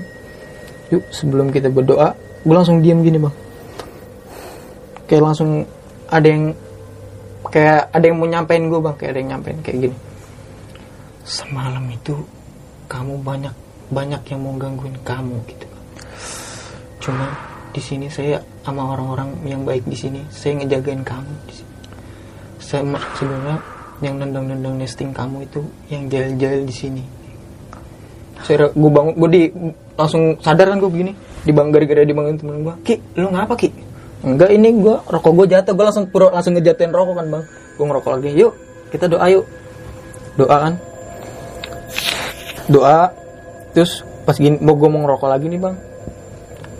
Yuk 0.87 1.03
sebelum 1.11 1.51
kita 1.51 1.67
berdoa 1.67 2.15
gue 2.47 2.55
langsung 2.55 2.79
diam 2.79 3.03
gini 3.03 3.19
bang. 3.19 3.35
Kayak 5.11 5.23
langsung 5.27 5.67
ada 6.07 6.27
yang 6.27 6.55
kayak 7.51 7.91
ada 7.91 8.05
yang 8.07 8.15
mau 8.15 8.27
nyampein 8.31 8.71
gue 8.71 8.79
bang. 8.79 8.95
Kayak 8.95 9.11
ada 9.11 9.19
yang 9.19 9.29
nyampein 9.35 9.59
kayak 9.59 9.77
gini. 9.91 9.97
Semalam 11.27 11.83
itu 11.91 12.36
kamu 12.87 13.19
banyak 13.21 13.53
banyak 13.87 14.19
yang 14.27 14.39
mau 14.43 14.55
gangguin 14.59 14.95
kamu 15.03 15.35
gitu. 15.47 15.67
Cuma 17.03 17.31
di 17.71 17.79
sini 17.83 18.07
saya 18.11 18.41
sama 18.65 18.95
orang-orang 18.95 19.31
yang 19.47 19.61
baik 19.63 19.85
di 19.87 19.95
sini 19.95 20.19
saya 20.33 20.59
ngejagain 20.59 21.05
kamu 21.05 21.31
di 21.47 21.53
saya 22.57 22.83
sebenarnya 23.15 23.57
yang 24.03 24.19
nendang-nendang 24.19 24.75
nesting 24.75 25.15
kamu 25.15 25.47
itu 25.47 25.63
yang 25.87 26.11
jail-jail 26.11 26.67
di 26.67 26.75
sini. 26.75 27.03
Saya 28.43 28.69
gue 28.69 28.91
bangun 28.91 29.13
gue 29.15 29.29
di 29.31 29.41
langsung 29.95 30.35
sadar 30.43 30.67
kan 30.75 30.77
gue 30.83 30.91
begini. 30.91 31.13
Di 31.47 31.55
bang 31.55 31.71
gara-gara 31.71 32.03
dibangun 32.03 32.35
temen 32.35 32.59
gue 32.67 32.75
ki 32.83 32.95
lu 33.15 33.31
ngapa 33.31 33.55
ki? 33.55 33.69
Enggak 34.27 34.51
ini 34.51 34.83
gue 34.83 34.95
rokok 34.99 35.31
gue 35.31 35.47
jatuh. 35.55 35.73
Gue 35.73 35.85
langsung 35.87 36.05
pura 36.11 36.27
langsung 36.33 36.59
ngejatuhin 36.59 36.91
rokok 36.91 37.15
kan 37.23 37.27
bang. 37.31 37.43
Gue 37.79 37.85
ngerokok 37.87 38.11
lagi 38.19 38.29
yuk 38.35 38.53
kita 38.91 39.05
doa 39.07 39.25
yuk. 39.31 39.45
Doa 40.37 40.57
kan 40.69 40.73
doa 42.67 43.11
terus 43.71 44.03
pas 44.27 44.35
gini 44.35 44.59
mau 44.59 44.75
gue 44.75 44.89
mau 44.91 44.99
ngerokok 45.07 45.29
lagi 45.31 45.47
nih 45.47 45.59
bang. 45.59 45.75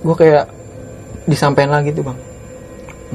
Gue 0.03 0.15
kayak 0.15 0.45
disampaikan 1.27 1.79
lagi 1.79 1.95
tuh 1.95 2.03
bang. 2.11 2.19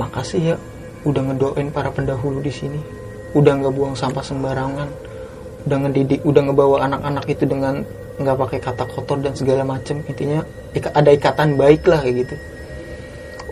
Makasih 0.01 0.41
ya 0.41 0.57
udah 1.05 1.23
ngedoain 1.33 1.69
para 1.69 1.93
pendahulu 1.93 2.41
di 2.41 2.53
sini. 2.53 2.81
Udah 3.37 3.61
nggak 3.61 3.73
buang 3.77 3.93
sampah 3.93 4.25
sembarangan. 4.25 4.89
Udah 5.69 5.79
ngedidik 5.89 6.25
udah 6.25 6.43
ngebawa 6.49 6.89
anak-anak 6.89 7.25
itu 7.29 7.45
dengan 7.45 7.85
nggak 8.17 8.37
pakai 8.41 8.59
kata 8.61 8.85
kotor 8.89 9.21
dan 9.21 9.37
segala 9.37 9.69
macem. 9.69 10.01
Intinya 10.09 10.41
ada 10.97 11.11
ikatan 11.13 11.61
baik 11.61 11.85
lah 11.85 12.01
kayak 12.01 12.17
gitu. 12.25 12.35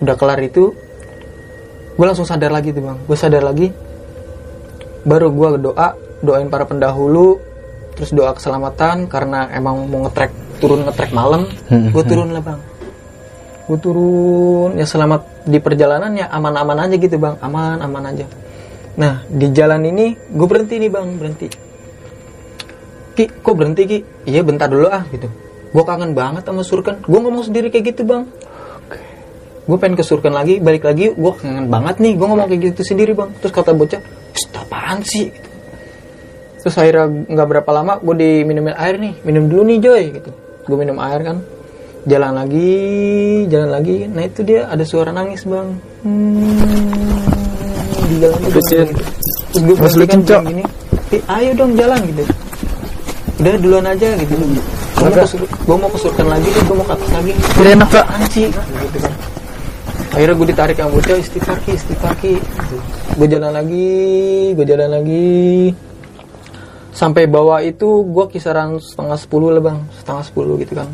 Udah 0.01 0.17
kelar 0.17 0.41
itu 0.41 0.73
gue 2.01 2.07
langsung 2.09 2.25
sadar 2.25 2.49
lagi 2.49 2.73
tuh 2.73 2.89
bang. 2.89 2.99
Gue 3.05 3.17
sadar 3.21 3.45
lagi 3.45 3.69
baru 5.05 5.29
gue 5.29 5.49
doa 5.61 5.93
doain 6.25 6.49
para 6.49 6.65
pendahulu 6.65 7.41
terus 8.01 8.17
doa 8.17 8.33
keselamatan 8.33 9.13
karena 9.13 9.53
emang 9.53 9.85
mau 9.85 10.09
ngetrek 10.09 10.33
turun 10.57 10.89
ngetrek 10.89 11.13
malam 11.13 11.45
gue 11.69 12.05
turun 12.09 12.33
lah 12.33 12.41
bang. 12.41 12.61
Gue 13.69 13.77
turun 13.77 14.73
ya 14.81 14.89
selamat 14.89 15.45
di 15.45 15.61
perjalanan 15.61 16.09
ya 16.17 16.33
aman-aman 16.33 16.89
aja 16.89 16.97
gitu 16.97 17.21
bang. 17.21 17.37
Aman 17.45 17.77
aman 17.85 18.09
aja. 18.09 18.25
Nah 18.97 19.21
di 19.29 19.53
jalan 19.53 19.85
ini 19.85 20.17
gue 20.17 20.47
berhenti 20.49 20.81
nih 20.81 20.89
bang 20.89 21.07
berhenti. 21.21 21.47
Ki 23.21 23.29
kok 23.29 23.53
berhenti 23.53 23.83
ki? 23.85 23.99
Iya 24.33 24.49
bentar 24.49 24.73
dulu 24.73 24.89
ah 24.89 25.05
gitu. 25.13 25.29
Gue 25.71 25.85
kangen 25.85 26.17
banget 26.17 26.49
sama 26.49 26.65
surken 26.65 27.05
gue 27.05 27.21
ngomong 27.21 27.45
sendiri 27.45 27.69
kayak 27.69 27.93
gitu 27.93 28.09
bang. 28.09 28.25
Gue 29.69 29.77
pengen 29.77 30.01
ke 30.01 30.09
surken 30.09 30.33
lagi 30.33 30.57
balik 30.57 30.89
lagi 30.89 31.13
gue 31.13 31.33
kangen 31.37 31.69
banget 31.69 32.01
nih 32.01 32.17
gue 32.17 32.27
ngomong 32.27 32.49
kayak 32.49 32.73
gitu 32.73 32.97
sendiri 32.97 33.13
bang. 33.13 33.29
Terus 33.45 33.53
kata 33.53 33.77
bocah 33.77 34.01
"Psst, 34.33 34.57
apaan 34.57 35.05
sih? 35.05 35.29
Gitu. 35.29 35.50
Terus 36.61 36.77
akhirnya 36.77 37.07
nggak 37.09 37.49
berapa 37.49 37.71
lama 37.73 37.93
gue 38.01 38.15
diminumin 38.17 38.77
air 38.77 38.97
nih. 38.97 39.13
Minum 39.25 39.49
dulu 39.49 39.63
nih 39.67 39.79
Joy 39.81 40.03
gitu. 40.21 40.31
Gue 40.69 40.77
minum 40.77 40.97
air 41.01 41.21
kan. 41.25 41.37
Jalan 42.05 42.33
lagi 42.33 42.73
jalan 43.49 43.71
lagi. 43.73 44.09
Nah 44.09 44.23
itu 44.25 44.41
dia 44.41 44.69
ada 44.69 44.85
suara 44.85 45.13
nangis 45.13 45.45
bang. 45.45 45.69
Hmm, 46.01 47.21
di 48.09 48.17
jalan 48.21 48.41
itu 48.41 48.51
Terus 48.61 48.69
terus 49.51 49.63
gue 49.67 49.77
berhenti 49.77 50.31
kan 50.33 50.45
gini. 50.47 50.65
"Ih, 51.11 51.23
ayo 51.27 51.51
dong 51.57 51.73
jalan 51.77 52.01
gitu. 52.09 52.23
Udah 53.41 53.57
duluan 53.57 53.87
aja 53.89 54.09
gitu. 54.17 54.35
Gue 54.37 55.09
mau, 55.09 55.17
ke 55.17 55.25
sur- 55.25 55.51
gua 55.65 55.77
mau 55.81 55.89
ke 55.89 55.99
surken 55.99 56.29
lagi 56.29 56.49
deh. 56.53 56.63
Gue 56.69 56.77
mau 56.77 56.85
ke 56.85 56.93
atas 56.93 57.11
lagi. 57.17 57.33
Udah 57.57 57.71
enak 57.73 57.89
gak? 57.89 58.07
anci 58.21 58.43
gitu 58.53 58.99
kan. 59.01 59.15
Akhirnya 60.11 60.35
gue 60.37 60.47
ditarik 60.53 60.77
yang 60.77 60.91
bocah 60.93 61.17
istighfar 61.17 61.57
ki 61.65 61.71
istighfar 61.73 62.15
ki. 62.21 62.35
Gitu. 62.37 62.77
gue 63.11 63.27
jalan 63.27 63.53
lagi 63.53 63.91
gue 64.55 64.65
jalan 64.65 64.89
lagi 64.97 65.29
sampai 66.91 67.31
bawah 67.31 67.63
itu 67.63 68.03
gue 68.07 68.27
kisaran 68.31 68.79
setengah 68.83 69.19
sepuluh 69.19 69.49
lah 69.55 69.63
bang. 69.63 69.79
Setengah 70.03 70.25
sepuluh 70.27 70.55
gitu 70.59 70.75
kan. 70.75 70.89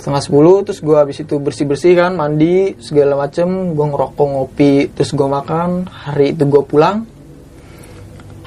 Setengah 0.00 0.22
sepuluh 0.24 0.56
terus 0.64 0.80
gue 0.80 0.96
habis 0.96 1.20
itu 1.20 1.36
bersih 1.36 1.68
bersih 1.68 1.92
kan 1.92 2.16
mandi 2.16 2.74
segala 2.80 3.20
macem. 3.20 3.76
Gue 3.76 3.86
ngerokok 3.86 4.26
ngopi 4.26 4.88
terus 4.92 5.12
gue 5.12 5.28
makan. 5.28 5.86
Hari 5.86 6.36
itu 6.36 6.44
gue 6.48 6.62
pulang. 6.64 7.04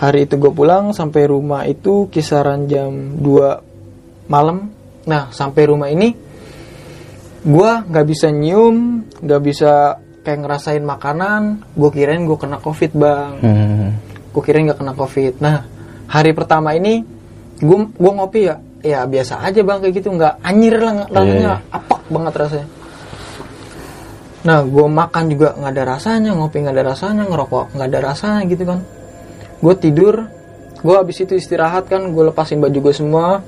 Hari 0.02 0.28
itu 0.28 0.36
gue 0.36 0.52
pulang 0.52 0.92
sampai 0.92 1.30
rumah 1.30 1.64
itu 1.70 2.10
kisaran 2.12 2.68
jam 2.68 3.22
2 3.22 4.28
malam. 4.28 4.74
Nah 5.08 5.32
sampai 5.32 5.64
rumah 5.70 5.88
ini 5.88 6.12
gue 7.44 7.72
nggak 7.92 8.06
bisa 8.08 8.32
nyium 8.32 9.04
nggak 9.20 9.42
bisa 9.44 10.02
kayak 10.26 10.40
ngerasain 10.44 10.84
makanan. 10.84 11.64
Gue 11.78 11.90
kirain 11.94 12.26
gue 12.26 12.38
kena 12.40 12.60
covid 12.60 12.92
bang. 12.98 13.34
Hmm. 13.40 13.90
gue 14.34 14.42
kirain 14.42 14.66
nggak 14.66 14.82
kena 14.82 14.98
covid. 14.98 15.38
Nah 15.38 15.73
hari 16.08 16.32
pertama 16.36 16.76
ini 16.76 17.04
gue 17.60 17.78
gue 17.96 18.12
ngopi 18.12 18.42
ya. 18.50 18.58
Ya 18.84 19.08
biasa 19.08 19.40
aja 19.40 19.64
bang 19.64 19.80
kayak 19.80 19.94
gitu. 19.96 20.12
Nggak 20.12 20.44
anjir 20.44 20.76
lah 20.76 21.08
rasanya 21.08 21.40
Iya. 21.40 21.56
apak 21.72 22.02
banget 22.12 22.34
rasanya. 22.36 22.68
Nah 24.44 24.60
gue 24.68 24.86
makan 24.92 25.24
juga 25.32 25.56
nggak 25.56 25.72
ada 25.72 25.84
rasanya 25.96 26.32
ngopi 26.36 26.58
nggak 26.60 26.76
ada 26.76 26.86
rasanya 26.92 27.24
ngerokok 27.32 27.66
nggak 27.80 27.88
ada 27.88 28.00
rasanya 28.12 28.42
gitu 28.52 28.64
kan. 28.68 28.80
Gue 29.64 29.74
tidur 29.80 30.16
gue 30.84 30.96
habis 31.00 31.16
itu 31.24 31.40
istirahat 31.40 31.88
kan 31.88 32.12
gue 32.12 32.24
lepasin 32.28 32.60
baju 32.60 32.76
gue 32.76 32.94
semua. 32.94 33.40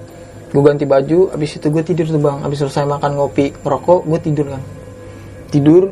Gue 0.56 0.64
ganti 0.64 0.88
baju 0.88 1.36
habis 1.36 1.60
itu 1.60 1.68
gue 1.68 1.84
tidur 1.84 2.08
tuh 2.08 2.22
bang. 2.24 2.40
Habis 2.40 2.64
selesai 2.64 2.88
makan 2.88 3.20
ngopi 3.20 3.52
ngerokok 3.60 4.08
gue 4.08 4.20
tidur 4.24 4.48
kan. 4.56 4.64
Tidur. 5.52 5.92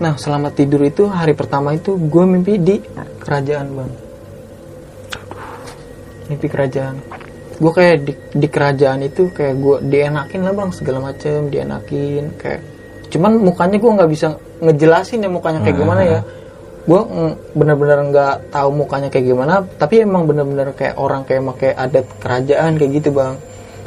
Nah 0.00 0.16
selama 0.16 0.48
tidur 0.48 0.80
itu 0.80 1.04
hari 1.12 1.36
pertama 1.36 1.76
itu 1.76 1.92
gue 2.00 2.24
mimpi 2.24 2.56
di 2.56 2.80
kerajaan 3.20 3.68
bang 3.76 3.92
mimpi 6.32 6.48
kerajaan. 6.48 6.96
Gue 7.60 7.72
kayak 7.72 7.96
di, 8.08 8.12
di 8.16 8.48
kerajaan 8.48 9.04
itu 9.04 9.28
kayak 9.30 9.54
gue 9.60 9.76
dienakin 9.86 10.40
lah 10.42 10.52
bang 10.56 10.70
segala 10.72 11.12
macem 11.12 11.52
dienakin 11.52 12.32
kayak 12.40 12.60
cuman 13.12 13.44
mukanya 13.44 13.76
gue 13.76 13.92
nggak 13.92 14.10
bisa 14.10 14.26
ngejelasin 14.64 15.22
ya 15.22 15.28
mukanya 15.28 15.60
kayak 15.60 15.76
gimana 15.76 16.02
ya. 16.02 16.20
gue 16.82 16.98
mm, 16.98 17.54
bener-bener 17.54 17.98
nggak 18.10 18.50
tahu 18.50 18.74
mukanya 18.74 19.06
kayak 19.06 19.30
gimana 19.30 19.62
tapi 19.78 20.02
emang 20.02 20.26
bener-bener 20.26 20.74
kayak 20.74 20.98
orang 20.98 21.22
kayak 21.22 21.46
pakai 21.54 21.70
adat 21.78 22.06
kerajaan 22.18 22.72
kayak 22.80 22.90
gitu 22.98 23.08
bang. 23.14 23.38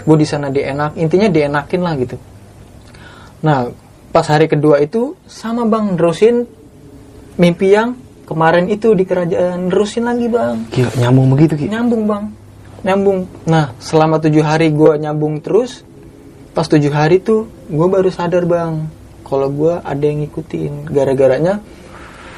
Gue 0.06 0.16
di 0.22 0.28
sana 0.30 0.48
dienak 0.54 0.94
intinya 0.96 1.28
dienakin 1.28 1.82
lah 1.82 1.94
gitu. 2.00 2.16
Nah 3.44 3.68
pas 4.16 4.24
hari 4.32 4.48
kedua 4.48 4.80
itu 4.80 5.20
sama 5.28 5.68
bang 5.68 6.00
nerusin 6.00 6.48
mimpi 7.36 7.76
yang 7.76 8.05
kemarin 8.26 8.66
itu 8.68 8.92
di 8.98 9.06
kerajaan 9.06 9.70
nerusin 9.70 10.06
lagi 10.10 10.28
bang. 10.28 10.68
Gila, 10.74 10.92
nyambung 11.00 11.28
begitu 11.34 11.54
Ki. 11.56 11.66
nyambung 11.72 12.04
bang. 12.10 12.26
Nyambung. 12.86 13.20
Nah 13.50 13.74
selama 13.82 14.22
tujuh 14.22 14.44
hari 14.46 14.70
gue 14.74 14.92
nyambung 15.00 15.42
terus 15.42 15.86
pas 16.54 16.66
tujuh 16.66 16.92
hari 16.94 17.22
tuh 17.22 17.50
gue 17.70 17.88
baru 17.88 18.10
sadar 18.10 18.46
bang 18.46 18.90
kalau 19.26 19.50
gue 19.50 19.74
ada 19.80 20.04
yang 20.04 20.26
ngikutin. 20.26 20.90
Gara-garanya 20.90 21.62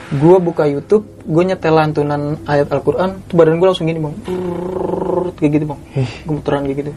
gue 0.07 0.37
buka 0.39 0.67
YouTube 0.67 1.03
gue 1.27 1.43
nyetel 1.43 1.75
lantunan 1.75 2.39
ayat 2.47 2.71
Al-Quran 2.71 3.27
tuh 3.27 3.35
badan 3.35 3.59
gue 3.59 3.67
langsung 3.67 3.87
gini 3.87 3.99
bang. 3.99 4.15
Brrrr, 4.23 5.35
kayak 5.35 5.51
gitu 5.59 5.65
bang 5.69 5.79
gemeteran 6.25 6.61
kayak 6.65 6.77
gitu 6.85 6.91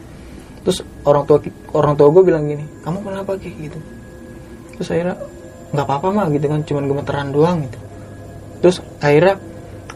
terus 0.61 0.77
orang 1.05 1.23
tua 1.25 1.37
orang 1.73 1.93
tua 1.97 2.07
gue 2.13 2.23
bilang 2.25 2.43
gini 2.45 2.65
kamu 2.85 2.97
kenapa 3.01 3.31
kayak 3.37 3.55
gitu 3.69 3.79
terus 4.77 4.87
akhirnya 4.93 5.15
nggak 5.71 5.85
apa-apa 5.87 6.07
mah 6.13 6.27
gitu 6.29 6.45
kan 6.49 6.61
cuman 6.65 6.83
gemeteran 6.89 7.27
doang 7.33 7.57
gitu 7.65 7.79
terus 8.61 8.79
akhirnya 9.01 9.41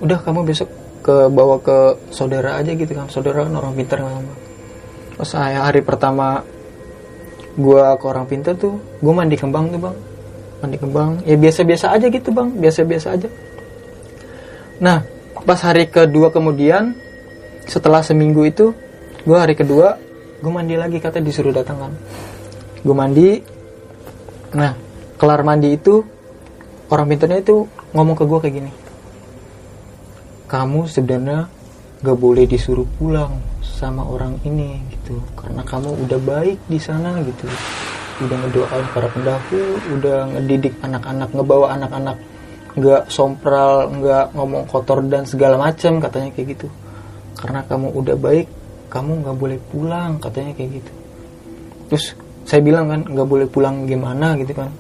udah 0.02 0.20
kamu 0.26 0.42
besok 0.44 0.70
ke 1.06 1.30
bawa 1.30 1.62
ke 1.62 2.02
saudara 2.10 2.58
aja 2.58 2.74
gitu 2.74 2.90
kan. 2.98 3.06
Saudara 3.14 3.46
kan 3.46 3.54
orang 3.54 3.78
pintar 3.78 4.02
kan 4.02 4.26
terus 5.16 5.30
saya 5.32 5.64
hari 5.64 5.86
pertama 5.86 6.42
gua 7.56 7.96
ke 7.96 8.04
orang 8.10 8.28
pintar 8.28 8.58
tuh 8.60 8.76
gue 9.00 9.14
mandi 9.14 9.38
kembang 9.38 9.70
tuh 9.70 9.80
bang. 9.80 9.96
Mandi 10.66 10.78
kembang. 10.82 11.10
Ya 11.24 11.38
biasa-biasa 11.38 11.94
aja 11.94 12.10
gitu 12.10 12.34
bang. 12.34 12.50
Biasa-biasa 12.58 13.08
aja. 13.16 13.30
Nah 14.82 15.06
pas 15.46 15.62
hari 15.62 15.86
kedua 15.88 16.34
kemudian 16.34 16.98
setelah 17.70 18.02
seminggu 18.02 18.44
itu 18.50 18.74
gue 19.24 19.38
hari 19.38 19.54
kedua 19.54 20.02
gue 20.42 20.52
mandi 20.52 20.74
lagi 20.76 20.98
kata 20.98 21.22
disuruh 21.22 21.54
datang 21.54 21.78
kan. 21.80 21.94
Gue 22.82 22.96
mandi. 22.98 23.40
Nah 24.58 24.74
kelar 25.22 25.46
mandi 25.46 25.78
itu 25.78 26.02
orang 26.90 27.06
pintarnya 27.10 27.42
itu 27.42 27.66
ngomong 27.94 28.16
ke 28.18 28.24
gue 28.26 28.40
kayak 28.42 28.56
gini. 28.62 28.72
Kamu 30.46 30.86
sebenarnya 30.86 31.50
gak 32.06 32.18
boleh 32.22 32.46
disuruh 32.46 32.86
pulang 32.98 33.42
sama 33.62 34.06
orang 34.06 34.38
ini 34.46 34.78
gitu. 34.94 35.18
Karena 35.34 35.66
kamu 35.66 36.06
udah 36.06 36.20
baik 36.22 36.60
di 36.70 36.78
sana 36.78 37.18
gitu. 37.26 37.50
Udah 38.24 38.38
ngedoain 38.46 38.88
para 38.96 39.12
pendahulu 39.12 39.76
udah 40.00 40.18
ngedidik 40.38 40.80
anak-anak 40.80 41.30
ngebawa 41.36 41.76
anak-anak 41.76 42.18
nggak 42.76 43.08
sompral 43.08 43.88
nggak 43.88 44.36
ngomong 44.36 44.68
kotor 44.68 45.00
dan 45.08 45.28
segala 45.28 45.60
macam 45.60 46.00
katanya 46.00 46.32
kayak 46.32 46.56
gitu. 46.56 46.68
Karena 47.36 47.68
kamu 47.68 47.92
udah 47.92 48.16
baik 48.16 48.48
kamu 48.88 49.26
nggak 49.26 49.36
boleh 49.36 49.60
pulang 49.68 50.16
katanya 50.24 50.56
kayak 50.56 50.80
gitu. 50.80 50.92
Terus 51.92 52.06
saya 52.48 52.62
bilang 52.64 52.88
kan 52.88 53.02
nggak 53.04 53.28
boleh 53.28 53.48
pulang 53.52 53.84
gimana 53.90 54.38
gitu 54.40 54.54
kan 54.56 54.72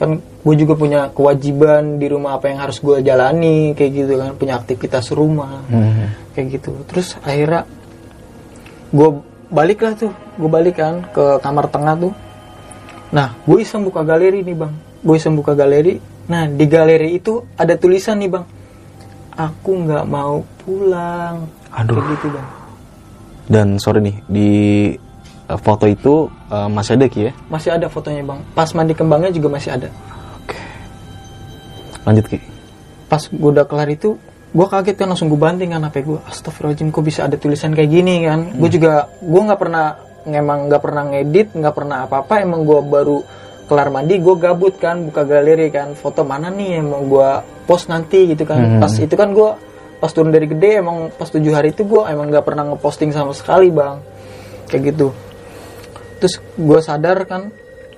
kan 0.00 0.16
gue 0.18 0.54
juga 0.56 0.74
punya 0.74 1.12
kewajiban 1.12 2.00
di 2.00 2.08
rumah 2.08 2.40
apa 2.40 2.48
yang 2.48 2.64
harus 2.64 2.80
gue 2.80 3.04
jalani 3.04 3.76
kayak 3.76 3.92
gitu 3.92 4.12
kan. 4.16 4.30
Punya 4.36 4.54
aktivitas 4.56 5.12
rumah 5.12 5.60
Hmm. 5.68 6.12
kayak 6.32 6.60
gitu. 6.60 6.72
Terus 6.88 7.20
akhirnya 7.20 7.68
gue 8.88 9.08
balik 9.52 9.84
lah 9.84 9.92
tuh 9.96 10.12
gue 10.40 10.50
balik 10.50 10.80
kan 10.80 11.04
ke 11.12 11.40
kamar 11.44 11.68
tengah 11.68 11.94
tuh. 12.00 12.14
Nah 13.12 13.36
gue 13.44 13.58
iseng 13.60 13.84
buka 13.84 14.00
galeri 14.04 14.40
nih 14.40 14.56
bang. 14.56 14.72
Gue 15.04 15.16
iseng 15.20 15.36
buka 15.36 15.52
galeri. 15.52 16.00
Nah 16.28 16.48
di 16.48 16.64
galeri 16.64 17.16
itu 17.16 17.44
ada 17.56 17.76
tulisan 17.76 18.20
nih 18.20 18.30
bang. 18.32 18.44
Aku 19.36 19.70
nggak 19.84 20.04
mau 20.08 20.42
pulang. 20.64 21.44
Aduh. 21.76 22.00
kayak 22.00 22.08
gitu 22.16 22.26
bang. 22.32 22.48
Dan 23.48 23.80
sorry 23.80 24.04
nih, 24.04 24.16
di 24.28 24.50
uh, 25.48 25.58
foto 25.58 25.88
itu 25.88 26.28
uh, 26.52 26.68
masih 26.68 27.00
ada 27.00 27.06
Ki 27.08 27.20
ya? 27.28 27.32
masih 27.48 27.70
ada 27.74 27.86
fotonya 27.88 28.22
bang. 28.22 28.40
Pas 28.52 28.68
mandi 28.76 28.92
kembangnya 28.92 29.32
juga 29.32 29.48
masih 29.56 29.74
ada. 29.74 29.88
Oke. 30.44 30.58
Lanjut 32.04 32.26
Ki. 32.28 32.38
pas 33.08 33.24
gue 33.24 33.50
udah 33.56 33.64
kelar 33.64 33.88
itu 33.88 34.20
gue 34.52 34.66
kaget 34.68 35.00
kan 35.00 35.08
langsung 35.08 35.32
gue 35.32 35.40
banting 35.40 35.72
kan 35.72 35.80
HP 35.80 36.04
gue 36.04 36.20
astagfirullahaladzim 36.28 36.92
kok 36.92 37.00
bisa 37.00 37.24
ada 37.24 37.40
tulisan 37.40 37.72
kayak 37.72 37.88
gini 37.88 38.28
kan? 38.28 38.52
Gue 38.52 38.68
juga 38.68 39.08
gue 39.16 39.40
nggak 39.48 39.60
pernah 39.60 39.96
emang 40.28 40.68
nggak 40.68 40.82
pernah 40.84 41.02
ngedit 41.08 41.56
nggak 41.56 41.74
pernah 41.74 42.04
apa-apa. 42.04 42.44
Emang 42.44 42.68
gue 42.68 42.80
baru 42.84 43.24
kelar 43.68 43.88
mandi 43.88 44.20
gue 44.20 44.34
gabut 44.36 44.76
kan 44.76 45.08
buka 45.08 45.24
galeri 45.24 45.72
kan. 45.72 45.96
Foto 45.96 46.20
mana 46.24 46.52
nih 46.52 46.80
yang 46.80 46.92
mau 46.92 47.00
gue 47.00 47.28
post 47.64 47.88
nanti 47.88 48.28
gitu 48.28 48.44
kan. 48.44 48.60
Hmm. 48.60 48.80
pas 48.80 48.92
itu 48.92 49.14
kan 49.16 49.32
gue 49.32 49.50
pas 49.98 50.12
turun 50.12 50.30
dari 50.30 50.46
gede 50.46 50.84
emang 50.84 51.08
pas 51.16 51.32
tujuh 51.32 51.52
hari 51.56 51.72
itu 51.72 51.88
gue 51.88 52.02
emang 52.12 52.28
nggak 52.28 52.44
pernah 52.44 52.68
ngeposting 52.72 53.12
sama 53.16 53.32
sekali 53.32 53.72
bang. 53.72 53.96
Kayak 54.68 54.92
gitu 54.92 55.08
terus 56.18 56.42
gue 56.58 56.80
sadar 56.82 57.24
kan 57.24 57.50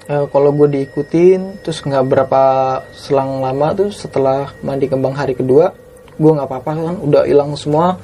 eh, 0.09 0.25
kalau 0.31 0.53
gue 0.53 0.69
diikutin 0.71 1.65
terus 1.65 1.81
nggak 1.81 2.05
berapa 2.07 2.43
selang 2.93 3.41
lama 3.41 3.73
tuh 3.75 3.91
setelah 3.91 4.53
mandi 4.61 4.87
kembang 4.87 5.17
hari 5.17 5.33
kedua 5.35 5.73
gue 6.21 6.31
nggak 6.37 6.49
apa-apa 6.49 6.71
kan 6.77 6.97
udah 7.01 7.25
hilang 7.25 7.57
semua 7.57 7.97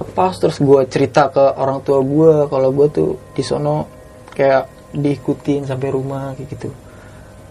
lepas. 0.00 0.32
Terus 0.40 0.58
gue 0.58 0.80
cerita 0.88 1.28
ke 1.28 1.44
orang 1.60 1.84
tua 1.84 2.00
gue 2.00 2.48
kalau 2.48 2.72
gue 2.72 2.86
tuh 2.90 3.10
di 3.36 3.42
sono 3.44 3.86
kayak 4.32 4.92
diikutin 4.96 5.68
sampai 5.68 5.88
rumah 5.92 6.32
kayak 6.34 6.48
gitu. 6.56 6.68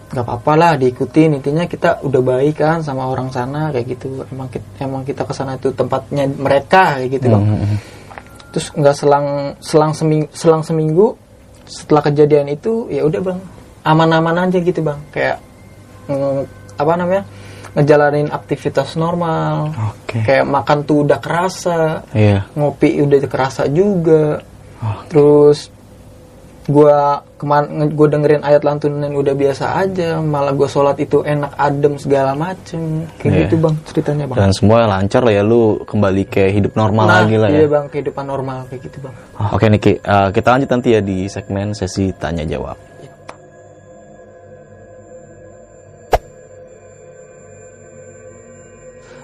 Nggak 0.09 0.25
apa-apa 0.25 0.53
lah 0.57 0.73
diikutin. 0.75 1.39
Intinya 1.39 1.69
kita 1.69 2.01
udah 2.01 2.21
baik 2.25 2.57
kan 2.57 2.81
sama 2.81 3.07
orang 3.07 3.29
sana 3.29 3.69
kayak 3.69 3.95
gitu. 3.95 4.25
Emang 4.27 4.49
kita, 4.49 4.67
emang 4.81 5.03
kita 5.05 5.21
ke 5.23 5.33
sana 5.37 5.55
itu 5.55 5.69
tempatnya 5.71 6.25
mereka 6.25 6.97
kayak 6.97 7.09
gitu. 7.21 7.27
Bang 7.29 7.45
Hmm. 7.45 7.77
terus 8.49 8.73
nggak 8.73 8.95
selang 8.97 9.27
selang 9.61 9.93
seminggu 9.93 10.25
selang 10.33 10.65
seminggu 10.65 11.13
setelah 11.69 12.01
kejadian 12.01 12.49
itu 12.49 12.89
ya 12.89 13.05
udah 13.05 13.21
bang 13.21 13.39
aman-aman 13.85 14.49
aja 14.49 14.57
gitu 14.57 14.81
bang 14.81 14.97
kayak 15.13 15.37
mm, 16.09 16.41
apa 16.75 16.93
namanya 16.97 17.23
ngejalanin 17.69 18.27
aktivitas 18.27 18.97
normal 18.97 19.69
Oke. 19.93 20.25
kayak 20.25 20.43
makan 20.43 20.81
tuh 20.81 21.05
udah 21.05 21.21
kerasa 21.21 22.01
Iya. 22.11 22.49
ngopi 22.57 22.97
udah 22.99 23.21
kerasa 23.23 23.69
juga 23.69 24.41
Oh. 24.79 24.95
terus 25.11 25.67
gua 26.69 26.97
kemarin 27.35 27.67
gue 27.89 28.07
dengerin 28.07 28.43
ayat 28.43 28.61
lantunan 28.61 29.09
udah 29.11 29.33
biasa 29.33 29.65
aja 29.75 30.21
malah 30.21 30.53
gue 30.53 30.65
sholat 30.65 30.97
itu 30.97 31.25
enak 31.25 31.49
adem 31.57 31.97
segala 31.97 32.37
macem 32.37 32.81
kayak 33.15 33.31
Iya. 33.31 33.39
gitu 33.43 33.55
bang 33.57 33.75
ceritanya 33.83 34.25
bang 34.25 34.37
Dan 34.37 34.51
semua 34.53 34.85
lancar 34.85 35.21
lah 35.21 35.33
ya 35.33 35.41
lu 35.41 35.61
kembali 35.81 36.23
ke 36.25 36.43
hidup 36.49 36.73
normal 36.75 37.05
nah 37.05 37.15
lagi 37.19 37.35
lah 37.35 37.49
iya 37.49 37.65
ya. 37.65 37.67
bang 37.67 37.85
kehidupan 37.87 38.21
normal 38.23 38.69
kayak 38.69 38.81
gitu 38.85 38.97
bang 39.01 39.15
Ah, 39.33 39.49
Oke 39.51 39.65
Niki, 39.65 39.97
eh, 39.97 40.29
kita 40.29 40.47
lanjut 40.51 40.69
nanti 40.69 40.89
ya 40.91 41.01
di 41.01 41.25
segmen 41.25 41.73
sesi 41.73 42.13
tanya 42.13 42.45
jawab. 42.45 42.77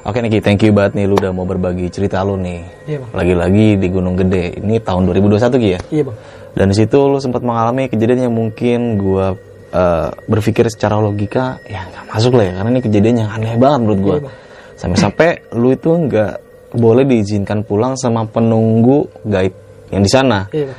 Oke 0.05 0.21
Niki, 0.21 0.38
thank 0.38 0.62
you 0.62 0.69
banget 0.69 0.93
nih 0.93 1.05
lu 1.10 1.17
udah 1.17 1.34
mau 1.34 1.49
berbagi 1.49 1.89
cerita 1.89 2.21
lu 2.21 2.38
nih. 2.38 2.62
iya 2.86 3.01
bang 3.01 3.10
Lagi-lagi 3.12 3.67
di 3.75 3.88
Gunung 3.89 4.13
Gede. 4.13 4.62
Ini 4.62 4.77
tahun 4.79 5.10
2021 5.10 5.58
Ki 5.58 5.69
ya. 5.71 5.79
iya 5.89 6.03
bang 6.05 6.17
Dan 6.55 6.71
di 6.71 6.75
situ 6.75 6.95
lu 6.95 7.19
sempat 7.19 7.43
mengalami 7.43 7.91
kejadian 7.91 8.31
yang 8.31 8.35
mungkin 8.35 8.95
gua 8.95 9.35
eh, 9.75 10.09
berpikir 10.31 10.71
secara 10.71 10.97
logika 10.97 11.59
ya 11.67 11.83
nggak 11.83 12.05
masuk 12.15 12.39
lah 12.39 12.45
ya 12.47 12.53
karena 12.57 12.69
ini 12.71 12.81
kejadian 12.81 13.15
yang 13.27 13.29
aneh 13.35 13.53
banget 13.59 13.79
menurut 13.83 13.99
gua. 14.01 14.15
Iya. 14.17 14.31
Sampai-sampai 14.75 15.29
lu 15.55 15.75
itu 15.75 15.91
nggak 15.91 16.33
boleh 16.75 17.03
diizinkan 17.07 17.63
pulang 17.63 17.95
sama 17.95 18.27
penunggu 18.27 19.07
gaib 19.23 19.55
yang 19.91 20.03
di 20.03 20.11
sana 20.11 20.43
iya 20.51 20.71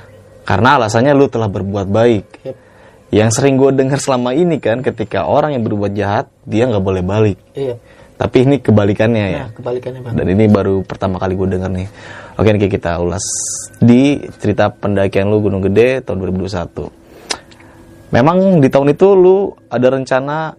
karena 0.46 0.78
alasannya 0.78 1.12
lu 1.12 1.26
telah 1.26 1.50
berbuat 1.50 1.90
baik. 1.90 2.24
Yep. 2.46 2.56
Yang 3.06 3.30
sering 3.38 3.54
gue 3.58 3.70
dengar 3.74 3.98
selama 3.98 4.30
ini 4.34 4.62
kan 4.62 4.82
ketika 4.82 5.26
orang 5.26 5.58
yang 5.58 5.62
berbuat 5.66 5.92
jahat 5.94 6.26
dia 6.46 6.70
nggak 6.70 6.84
boleh 6.86 7.02
balik. 7.02 7.38
iya 7.58 7.74
Tapi 8.16 8.36
ini 8.42 8.56
kebalikannya 8.58 9.24
ya. 9.28 9.38
nah 9.38 9.50
kebalikannya 9.52 10.00
bang 10.00 10.14
Dan 10.14 10.26
ini 10.30 10.44
baru 10.46 10.80
pertama 10.80 11.16
kali 11.16 11.34
gue 11.34 11.48
denger 11.50 11.68
nih. 11.70 11.88
Oke 12.34 12.48
nih 12.48 12.66
kita 12.66 12.96
ulas 12.96 13.24
di 13.76 14.00
cerita 14.34 14.68
pendakian 14.68 15.26
lu 15.26 15.38
Gunung 15.38 15.60
Gede 15.62 16.00
tahun 16.00 16.24
2021. 16.24 16.88
Memang 18.08 18.36
di 18.58 18.68
tahun 18.68 18.88
itu 18.90 19.06
lu 19.12 19.36
ada 19.66 19.88
rencana 19.90 20.56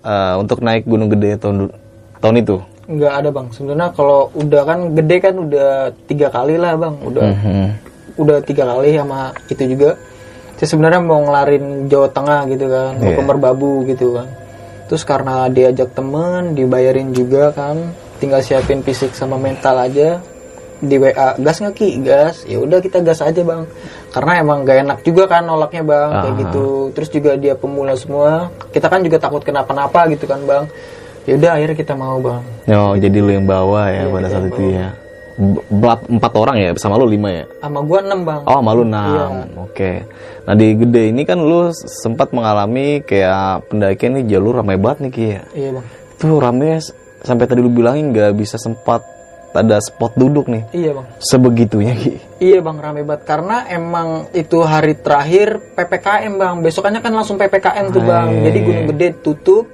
eh, 0.00 0.34
untuk 0.34 0.60
naik 0.60 0.84
Gunung 0.84 1.08
Gede 1.08 1.36
tahun 1.36 1.68
tahun 2.18 2.36
itu. 2.38 2.56
nggak 2.84 3.14
ada 3.16 3.28
bang 3.30 3.48
sebenarnya 3.48 3.88
kalau 3.92 4.28
udah 4.34 4.62
kan 4.62 4.92
gede 4.92 5.16
kan 5.18 5.34
udah 5.38 5.70
tiga 6.04 6.28
kali 6.28 6.60
lah 6.60 6.76
bang 6.76 6.92
udah 7.00 7.24
Mhm. 7.24 7.66
udah 8.14 8.36
tiga 8.40 8.64
kali 8.66 8.92
sama 8.92 9.32
itu 9.48 9.64
juga 9.66 9.96
saya 10.54 10.68
sebenarnya 10.68 11.00
mau 11.00 11.16
ngelarin 11.18 11.88
Jawa 11.88 12.12
Tengah 12.12 12.44
gitu 12.46 12.68
kan 12.68 12.92
mau 12.94 13.08
Iya. 13.08 13.16
ke 13.16 13.22
Merbabu 13.24 13.72
gitu 13.86 14.12
kan 14.12 14.28
terus 14.84 15.02
karena 15.02 15.48
diajak 15.48 15.92
temen 15.92 16.52
dibayarin 16.52 17.10
juga 17.10 17.50
kan 17.50 17.92
tinggal 18.16 18.40
siapin 18.40 18.80
fisik 18.80 19.12
sama 19.12 19.36
mental 19.36 19.76
aja. 19.78 20.20
Di 20.84 21.00
WA 21.00 21.38
gas 21.38 21.64
nggak 21.64 21.74
ki? 21.74 21.88
Gas. 22.02 22.44
Ya 22.44 22.60
udah 22.60 22.76
kita 22.78 23.00
gas 23.00 23.24
aja 23.24 23.40
bang. 23.40 23.64
Karena 24.12 24.32
emang 24.38 24.62
gak 24.62 24.84
enak 24.84 24.98
juga 25.00 25.24
kan 25.24 25.42
nolaknya 25.42 25.80
bang 25.80 26.10
kayak 26.12 26.28
Ah. 26.28 26.40
gitu. 26.44 26.66
Terus 26.92 27.08
juga 27.08 27.30
dia 27.40 27.54
pemula 27.56 27.96
semua. 27.96 28.52
Kita 28.68 28.92
kan 28.92 29.00
juga 29.00 29.16
takut 29.16 29.40
kenapa-napa 29.40 30.04
gitu 30.12 30.28
kan 30.28 30.44
bang. 30.44 30.64
Ya 31.24 31.40
udah 31.40 31.50
akhirnya 31.56 31.76
kita 31.78 31.94
mau 31.96 32.20
bang. 32.20 32.42
Oh, 32.68 32.92
jadi 32.94 33.16
lu 33.16 33.32
yang 33.32 33.48
bawa 33.48 33.88
ya 33.88 34.04
Iya, 34.04 34.12
pada 34.12 34.28
kita 34.28 34.34
saat 34.36 34.44
itu 34.52 34.62
ya. 34.76 34.88
Empat 35.36 36.32
orang 36.32 36.56
ya 36.56 36.70
sama 36.74 36.94
lu 36.94 37.06
lima 37.06 37.26
ya? 37.26 37.44
sama 37.58 37.80
gua 37.80 37.98
enam 38.00 38.22
bang 38.22 38.40
Oh, 38.44 38.60
malu 38.60 38.82
Iya. 38.82 38.88
enam. 38.88 39.32
Oke. 39.60 40.06
Nah, 40.42 40.54
di 40.54 40.66
gede 40.74 41.02
ini 41.08 41.22
kan 41.22 41.36
lu 41.36 41.68
sempat 41.74 42.30
mengalami 42.30 43.00
kayak 43.00 43.66
pendakian 43.66 44.14
nih 44.14 44.30
jalur 44.30 44.54
ramai 44.56 44.76
banget 44.76 44.98
nih 45.00 45.10
Ki 45.10 45.24
ya. 45.28 45.42
iya 45.52 45.68
bang 45.72 45.86
Itu 46.14 46.38
rame 46.38 46.68
s- 46.76 46.94
sampai 47.20 47.44
tadi 47.44 47.58
lu 47.58 47.68
bilangin 47.68 48.10
nggak 48.10 48.30
bisa 48.32 48.54
sempat 48.56 49.02
ada 49.52 49.78
spot 49.78 50.14
duduk 50.14 50.46
nih. 50.46 50.62
iya 50.70 50.90
bang 50.92 51.06
Sebegitunya 51.18 51.94
Ki. 51.94 52.14
Iya 52.38 52.58
bang 52.60 52.76
rame 52.76 53.02
banget 53.02 53.22
karena 53.24 53.66
emang 53.66 54.08
itu 54.30 54.58
hari 54.60 54.94
terakhir 54.94 55.58
ppkm 55.74 56.32
bang 56.36 56.54
besokannya 56.60 57.00
kan 57.00 57.10
langsung 57.12 57.34
ppkm 57.34 57.90
tuh 57.90 58.02
bang 58.02 58.28
Hai. 58.30 58.42
jadi 58.44 58.58
Gunung 58.60 58.86
Gede 58.90 59.08
tutup 59.18 59.66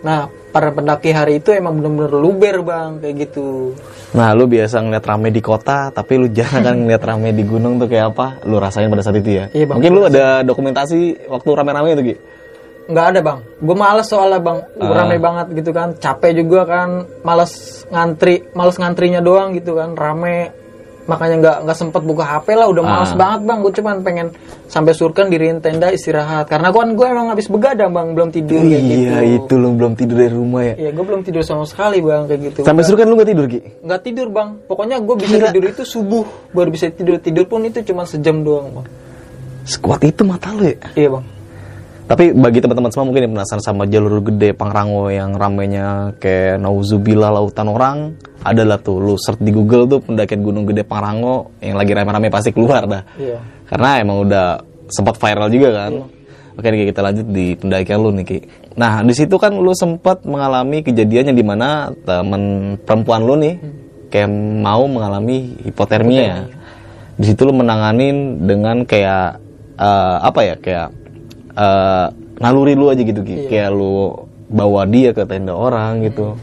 nah 0.00 0.26
para 0.52 0.68
pendaki 0.68 1.10
hari 1.10 1.40
itu 1.40 1.50
emang 1.50 1.80
bener-bener 1.80 2.12
luber 2.12 2.56
bang 2.60 3.00
kayak 3.00 3.14
gitu 3.26 3.72
Nah, 4.12 4.36
lu 4.36 4.44
biasa 4.44 4.84
ngeliat 4.84 5.08
rame 5.08 5.32
di 5.32 5.40
kota, 5.40 5.88
tapi 5.88 6.20
lu 6.20 6.28
jarang 6.28 6.60
kan 6.60 6.76
ngeliat 6.84 7.00
rame 7.00 7.32
di 7.32 7.48
gunung 7.48 7.80
tuh 7.80 7.88
kayak 7.88 8.12
apa? 8.12 8.44
Lu 8.44 8.60
rasain 8.60 8.92
pada 8.92 9.00
saat 9.00 9.16
itu 9.16 9.40
ya? 9.40 9.48
Iya, 9.48 9.64
Bang. 9.64 9.80
Mungkin 9.80 9.92
lu 9.96 10.04
ada 10.04 10.44
dokumentasi 10.44 11.32
waktu 11.32 11.48
rame-rame 11.48 11.96
itu 11.96 12.04
Ki? 12.04 12.16
nggak 12.82 13.06
ada 13.14 13.20
bang 13.22 13.38
gue 13.62 13.76
males 13.78 14.10
soalnya 14.10 14.42
bang 14.42 14.58
Ah. 14.82 14.90
rame 14.90 15.16
banget 15.22 15.46
gitu 15.54 15.70
kan 15.70 15.94
capek 15.94 16.42
juga 16.42 16.66
kan 16.66 16.88
males 17.22 17.86
ngantri 17.86 18.42
males 18.58 18.74
ngantrinya 18.74 19.22
doang 19.22 19.54
gitu 19.54 19.78
kan 19.78 19.94
rame 19.94 20.50
makanya 21.02 21.36
nggak 21.38 21.56
nggak 21.64 21.76
sempet 21.76 22.02
buka 22.02 22.22
HP 22.22 22.54
lah 22.54 22.66
udah 22.66 22.78
males 22.80 23.10
Ah. 23.10 23.18
banget 23.18 23.40
bang 23.42 23.58
gue 23.58 23.72
cuman 23.74 23.96
pengen 24.00 24.26
sampai 24.66 24.92
surken 24.92 25.26
diriin 25.26 25.58
tenda 25.58 25.90
istirahat 25.90 26.46
karena 26.46 26.70
gua 26.70 26.82
kan 26.82 26.90
gue 26.94 27.06
emang 27.08 27.26
habis 27.28 27.46
begadang 27.46 27.90
bang 27.90 28.14
belum 28.14 28.30
tidur 28.30 28.58
kayak 28.58 28.80
gitu 28.80 29.00
Iya, 29.02 29.18
itu 29.36 29.54
lu 29.56 29.68
belum 29.72 29.92
tidur 29.92 30.16
dari 30.16 30.30
rumah 30.30 30.62
ya. 30.62 30.74
Iya, 30.78 30.90
gue 30.92 31.04
belum 31.04 31.22
tidur 31.22 31.42
sama 31.42 31.64
sekali 31.64 31.98
bang 31.98 32.22
kayak 32.24 32.40
gitu. 32.44 32.60
Sampai 32.62 32.82
suruh 32.82 32.96
kan 32.96 33.06
lu 33.06 33.14
gak 33.14 33.28
tidur 33.28 33.46
Ki? 33.46 33.60
Nggak 33.80 34.00
tidur 34.00 34.26
bang. 34.28 34.48
Pokoknya 34.64 34.96
gue 34.98 35.16
bisa 35.16 35.34
tidur 35.44 35.64
itu 35.64 35.82
subuh, 35.82 36.24
baru 36.50 36.70
bisa 36.70 36.86
tidur. 36.88 37.18
Tidur 37.18 37.44
pun 37.44 37.60
itu 37.62 37.82
cuma 37.82 38.02
sejam 38.04 38.40
doang 38.40 38.70
bang. 38.72 38.86
Sekuat 39.62 40.02
itu 40.02 40.22
mata 40.22 40.50
lu 40.50 40.64
ya? 40.64 40.78
Iya 40.94 41.08
bang. 41.12 41.24
Tapi 42.12 42.36
bagi 42.36 42.60
teman-teman 42.60 42.92
semua 42.92 43.08
mungkin 43.08 43.24
yang 43.24 43.32
penasaran 43.40 43.64
sama 43.64 43.88
jalur 43.88 44.20
gede 44.20 44.52
Pangrango 44.52 45.08
yang 45.08 45.32
ramenya 45.32 46.12
kayak 46.20 46.60
nauzubillah 46.60 47.32
lautan 47.32 47.72
orang, 47.72 48.12
adalah 48.44 48.76
tuh 48.76 49.00
lu 49.00 49.14
search 49.16 49.40
di 49.40 49.48
Google 49.48 49.88
tuh 49.88 50.04
pendakian 50.04 50.44
Gunung 50.44 50.68
Gede 50.68 50.84
Pangrango 50.84 51.56
yang 51.62 51.78
lagi 51.78 51.96
rame-rame 51.96 52.28
pasti 52.28 52.50
keluar 52.52 52.84
dah. 52.84 53.02
Iya. 53.16 53.40
Karena 53.64 53.88
emang 54.02 54.28
udah 54.28 54.60
sempat 54.92 55.16
viral 55.16 55.48
juga 55.48 55.68
kan. 55.72 55.92
Oke 56.52 56.68
nih 56.68 56.92
kita 56.92 57.00
lanjut 57.00 57.26
di 57.32 57.56
pendakian 57.56 57.96
lu 57.96 58.12
nih 58.12 58.24
Ki. 58.28 58.38
Nah 58.76 59.00
di 59.00 59.14
situ 59.16 59.40
kan 59.40 59.56
lu 59.56 59.72
sempat 59.72 60.28
mengalami 60.28 60.84
kejadian 60.84 61.32
yang 61.32 61.38
di 61.40 61.46
mana 61.46 61.88
temen 62.04 62.76
perempuan 62.84 63.24
lu 63.24 63.40
nih 63.40 63.56
kayak 64.12 64.28
mau 64.60 64.84
mengalami 64.84 65.56
hipotermia. 65.64 66.44
Di 67.16 67.24
situ 67.24 67.48
lu 67.48 67.56
menanganin 67.56 68.44
dengan 68.44 68.84
kayak 68.84 69.40
eh, 69.80 70.16
apa 70.20 70.40
ya 70.44 70.54
kayak 70.60 71.01
eh, 71.56 72.06
naluri 72.40 72.74
lu 72.74 72.88
aja 72.92 73.02
gitu 73.04 73.20
Ki. 73.24 73.48
Kayak 73.48 73.70
lu 73.72 74.26
bawa 74.52 74.84
dia 74.84 75.16
ke 75.16 75.24
tenda 75.24 75.56
orang 75.56 76.04
gitu. 76.04 76.36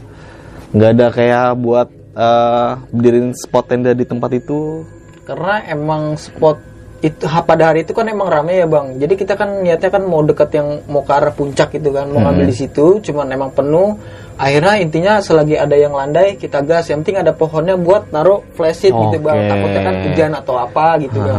Nggak 0.74 0.90
ada 0.96 1.06
kayak 1.10 1.48
buat 1.58 1.88
eh, 2.14 2.70
berdiriin 2.90 3.34
spot 3.34 3.64
tenda 3.70 3.94
di 3.94 4.04
tempat 4.06 4.30
itu. 4.34 4.82
Karena 5.26 5.62
emang 5.70 6.18
spot 6.18 6.70
itu 7.00 7.24
pada 7.24 7.72
hari 7.72 7.80
itu 7.80 7.96
kan 7.96 8.04
emang 8.12 8.28
rame 8.28 8.60
ya 8.60 8.68
bang. 8.68 9.00
Jadi 9.00 9.14
kita 9.16 9.32
kan 9.32 9.64
niatnya 9.64 9.88
kan 9.88 10.04
mau 10.04 10.20
deket 10.20 10.52
yang 10.52 10.84
mau 10.84 11.00
ke 11.00 11.12
arah 11.16 11.32
puncak 11.32 11.72
gitu 11.72 11.96
kan, 11.96 12.12
mau 12.12 12.20
ngambil 12.28 12.44
di 12.52 12.56
situ. 12.56 13.00
Cuman 13.00 13.32
emang 13.32 13.50
penuh. 13.56 13.96
Akhirnya 14.36 14.80
intinya 14.80 15.12
selagi 15.20 15.56
ada 15.56 15.76
yang 15.76 15.96
landai 15.96 16.36
kita 16.36 16.60
gas. 16.60 16.92
Yang 16.92 17.04
penting 17.04 17.18
ada 17.24 17.32
pohonnya 17.32 17.76
buat 17.80 18.12
naruh 18.12 18.44
flashlight 18.52 18.92
gitu 18.92 19.16
bang. 19.24 19.48
Takutnya 19.48 19.80
kan 19.80 19.94
hujan 20.04 20.30
atau 20.36 20.54
apa 20.60 20.86
gitu 21.00 21.18
kan. 21.24 21.36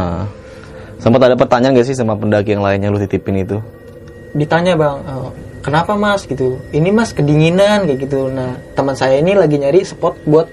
Sempat 1.01 1.21
ada 1.25 1.35
pertanyaan 1.35 1.73
gak 1.81 1.87
sih 1.89 1.97
sama 1.97 2.13
pendaki 2.13 2.53
yang 2.53 2.61
lainnya 2.61 2.93
lu 2.93 3.01
titipin 3.01 3.41
itu? 3.41 3.57
ditanya 4.31 4.79
bang 4.79 4.97
"Eh, 5.03 5.27
kenapa 5.59 5.99
mas? 5.99 6.23
Gitu. 6.23 6.55
Ini 6.71 6.89
mas 6.95 7.11
kedinginan 7.11 7.83
kayak 7.83 7.99
gitu. 8.07 8.31
Nah 8.31 8.55
teman 8.79 8.95
saya 8.95 9.19
ini 9.19 9.35
lagi 9.35 9.59
nyari 9.59 9.83
spot 9.83 10.15
buat 10.23 10.47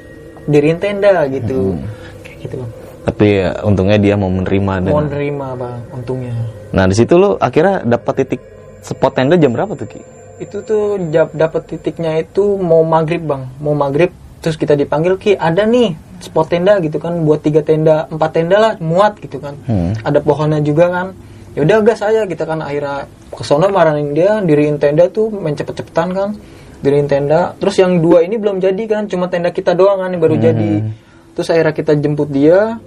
diriin 0.50 0.82
tenda 0.82 1.30
gitu. 1.30 1.78
Kayak 2.26 2.38
gitu 2.42 2.54
bang. 2.58 2.70
Tapi 3.08 3.26
ya, 3.40 3.54
untungnya 3.64 3.96
dia 3.96 4.14
mau 4.20 4.28
menerima 4.28 4.84
dan 4.84 4.92
mau 4.92 5.00
nerima 5.00 5.54
bang 5.54 5.78
untungnya. 5.94 6.34
Nah, 6.76 6.84
di 6.84 6.92
situ 6.92 7.16
lu 7.16 7.40
akhirnya 7.40 7.80
dapat 7.86 8.20
titik 8.20 8.40
spot 8.84 9.16
tenda 9.16 9.38
jam 9.40 9.54
berapa 9.54 9.72
tuh, 9.72 9.88
Ki? 9.88 10.02
itu 10.38 10.62
tuh 10.62 11.02
dapat 11.34 11.66
titiknya 11.66 12.22
itu 12.22 12.58
mau 12.62 12.86
maghrib 12.86 13.22
bang. 13.26 13.42
Mau 13.58 13.74
maghrib 13.74 14.14
terus 14.38 14.54
kita 14.54 14.78
dipanggil 14.78 15.18
ki 15.18 15.34
ada 15.34 15.66
nih 15.66 15.98
spot 16.20 16.46
tenda 16.50 16.78
gitu 16.82 16.98
kan 16.98 17.14
buat 17.22 17.40
tiga 17.42 17.62
tenda 17.62 18.06
empat 18.10 18.30
tenda 18.34 18.56
lah 18.58 18.72
muat 18.82 19.18
gitu 19.22 19.38
kan. 19.38 19.54
Hmm. 19.66 19.94
ada 20.02 20.18
pohonnya 20.22 20.60
juga 20.62 20.90
kan. 20.90 21.06
Ya 21.56 21.64
udah 21.64 21.78
gas 21.82 22.00
aja 22.04 22.26
kita 22.26 22.44
kan. 22.46 22.62
Akhirnya 22.62 23.06
kesono 23.34 23.66
marahin 23.70 24.14
dia 24.14 24.38
diriin 24.42 24.78
tenda 24.78 25.06
tuh 25.10 25.30
main 25.30 25.54
cepet-cepetan 25.54 26.08
kan. 26.14 26.30
Diriin 26.78 27.10
tenda. 27.10 27.54
Terus 27.58 27.78
yang 27.82 27.98
dua 27.98 28.22
ini 28.22 28.38
belum 28.38 28.62
jadi 28.62 28.82
kan 28.86 29.02
cuma 29.10 29.26
tenda 29.26 29.50
kita 29.50 29.74
doang 29.74 29.98
kan 30.02 30.10
yang 30.14 30.22
baru 30.22 30.36
jadi. 30.38 30.72
Terus 31.34 31.48
akhirnya 31.54 31.74
kita 31.74 31.92
jemput 31.98 32.28
dia 32.30 32.78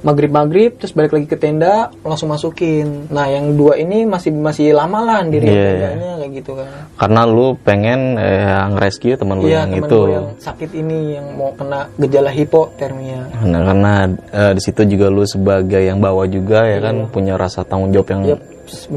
maghrib 0.00 0.28
maghrib 0.28 0.70
terus 0.76 0.92
balik 0.92 1.12
lagi 1.12 1.24
ke 1.24 1.36
tenda 1.36 1.88
langsung 2.00 2.28
masukin 2.28 3.08
nah 3.08 3.24
yang 3.24 3.54
dua 3.54 3.76
ini 3.76 4.04
masih 4.04 4.30
masih 4.30 4.72
lama 4.72 5.00
lah 5.00 5.20
diriin 5.22 5.48
Iya, 5.48 5.56
iya. 5.56 5.88
tendanya 5.90 6.12
kayak 6.16 6.30
gitu 6.36 6.50
kan 6.56 6.68
Karena 6.96 7.20
lu 7.24 7.46
pengen 7.60 8.00
eh, 8.16 8.66
nge-rescue 8.72 9.14
teman 9.14 9.36
lu 9.40 9.46
Iya 9.46 9.64
yang 9.64 9.70
temen 9.72 9.84
itu. 9.84 10.00
yang 10.10 10.26
sakit 10.36 10.70
ini 10.72 10.98
yang 11.14 11.26
mau 11.34 11.50
kena 11.52 11.80
gejala 11.96 12.30
hipotermia. 12.30 13.20
Nah, 13.42 13.60
karena 13.64 13.92
eh, 14.32 14.52
di 14.52 14.62
situ 14.62 14.82
juga 14.86 15.06
lu 15.08 15.24
sebagai 15.24 15.80
yang 15.80 15.98
bawa 15.98 16.24
juga 16.26 16.64
ya 16.64 16.78
kan 16.80 17.08
punya 17.08 17.36
rasa 17.36 17.62
tanggung 17.62 17.92
jawab 17.92 18.08
yang 18.12 18.22
Yap, 18.36 18.40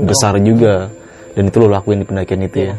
besar 0.04 0.36
juga 0.39 0.88
dan 1.34 1.43
itu 1.45 1.58
lu 1.58 1.68
lakuin 1.68 2.02
di 2.02 2.08
pendakian 2.08 2.43
itu 2.43 2.58
Iya. 2.60 2.72
ya. 2.72 2.76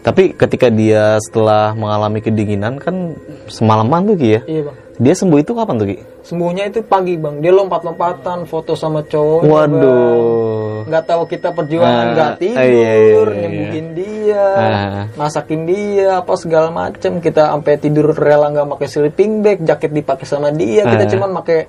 Tapi 0.00 0.32
ketika 0.32 0.72
dia 0.72 1.20
setelah 1.20 1.76
mengalami 1.76 2.18
kedinginan 2.18 2.80
kan 2.80 3.12
semalaman 3.46 4.08
tuh 4.08 4.16
ya. 4.16 4.40
Iya 4.44 4.62
bang. 4.64 4.76
Dia 5.00 5.16
sembuh 5.16 5.40
itu 5.40 5.56
kapan 5.56 5.80
tuh 5.80 5.86
Ki? 5.88 5.96
Sembuhnya 6.20 6.68
itu 6.68 6.84
pagi 6.84 7.16
bang. 7.16 7.40
Dia 7.40 7.56
lompat-lompatan 7.56 8.44
foto 8.44 8.76
sama 8.76 9.00
cowok. 9.02 9.40
Waduh. 9.42 10.60
nggak 10.80 11.04
tahu 11.06 11.22
kita 11.24 11.48
perjuangan 11.52 11.92
Ah, 11.92 12.10
nggak 12.10 12.30
iya, 12.40 12.50
iya, 12.50 12.58
tidur 12.66 13.28
iya, 13.28 13.36
iya. 13.36 13.40
nyembuhin 13.46 13.86
dia 13.94 14.44
Ah. 14.50 15.02
masakin 15.14 15.62
dia 15.62 16.08
apa 16.18 16.32
segala 16.34 16.68
macem 16.68 17.20
kita 17.20 17.46
sampai 17.46 17.74
tidur 17.76 18.10
rela 18.10 18.48
nggak 18.48 18.66
pakai 18.66 18.88
sleeping 18.88 19.32
bag 19.40 19.58
jaket 19.60 19.92
dipakai 19.92 20.24
sama 20.24 20.48
dia 20.50 20.82
kita 20.82 21.04
Ah. 21.04 21.10
cuman 21.10 21.30
pakai 21.36 21.60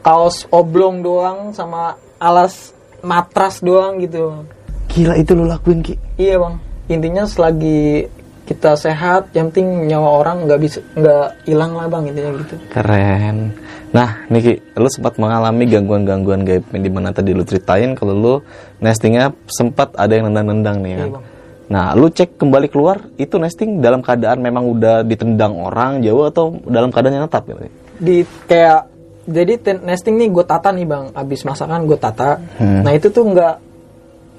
kaos 0.00 0.44
oblong 0.50 1.00
doang 1.00 1.50
sama 1.50 1.96
alas 2.16 2.70
matras 3.00 3.58
doang 3.58 3.98
gitu 3.98 4.44
Gila 4.88 5.16
itu 5.16 5.32
lu 5.32 5.48
lakuin 5.48 5.80
Ki. 5.80 5.96
iya 6.14 6.36
bang 6.36 6.54
intinya 6.86 7.24
selagi 7.24 8.06
kita 8.50 8.74
sehat 8.74 9.30
yang 9.30 9.48
penting 9.48 9.86
nyawa 9.86 10.18
orang 10.18 10.36
nggak 10.42 10.58
bisa 10.58 10.82
nggak 10.92 11.46
hilang 11.46 11.70
lah 11.72 11.86
bang 11.86 12.02
intinya 12.04 12.30
gitu 12.36 12.54
Keren. 12.66 13.54
Nah, 13.90 14.22
Niki, 14.26 14.58
lu 14.74 14.86
sempat 14.86 15.18
mengalami 15.18 15.66
gangguan-gangguan 15.66 16.42
gaib 16.42 16.62
yang 16.68 16.82
di 16.82 16.90
mana 16.90 17.10
tadi 17.10 17.30
lu 17.30 17.42
ceritain 17.42 17.94
kalau 17.94 18.10
lu 18.12 18.34
nestingnya 18.78 19.30
sempat 19.46 19.94
ada 19.94 20.10
yang 20.10 20.26
nendang-nendang 20.26 20.78
nih 20.78 20.92
kan. 20.92 21.00
Iya, 21.00 21.14
Bang. 21.14 21.24
Nah, 21.66 21.86
lu 21.94 22.06
cek 22.08 22.34
kembali 22.34 22.66
keluar 22.66 23.06
itu 23.16 23.34
nesting 23.36 23.78
dalam 23.78 23.98
keadaan 24.00 24.38
memang 24.38 24.66
udah 24.68 25.02
ditendang 25.02 25.54
orang 25.54 26.02
jauh 26.02 26.22
atau 26.24 26.58
dalam 26.64 26.90
keadaan 26.90 27.14
yang 27.16 27.26
tetap 27.26 27.46
gitu. 27.46 27.70
di 27.96 28.16
kayak 28.46 28.90
jadi 29.22 29.54
ten- 29.56 29.84
nesting 29.84 30.16
nih 30.16 30.32
gue 30.32 30.42
tata 30.42 30.72
nih 30.72 30.82
bang 30.82 31.12
abis 31.12 31.44
masakan 31.44 31.84
gue 31.84 31.94
tata 31.94 32.40
Hmm. 32.56 32.80
nah 32.80 32.90
itu 32.90 33.06
tuh 33.06 33.22
nggak 33.22 33.54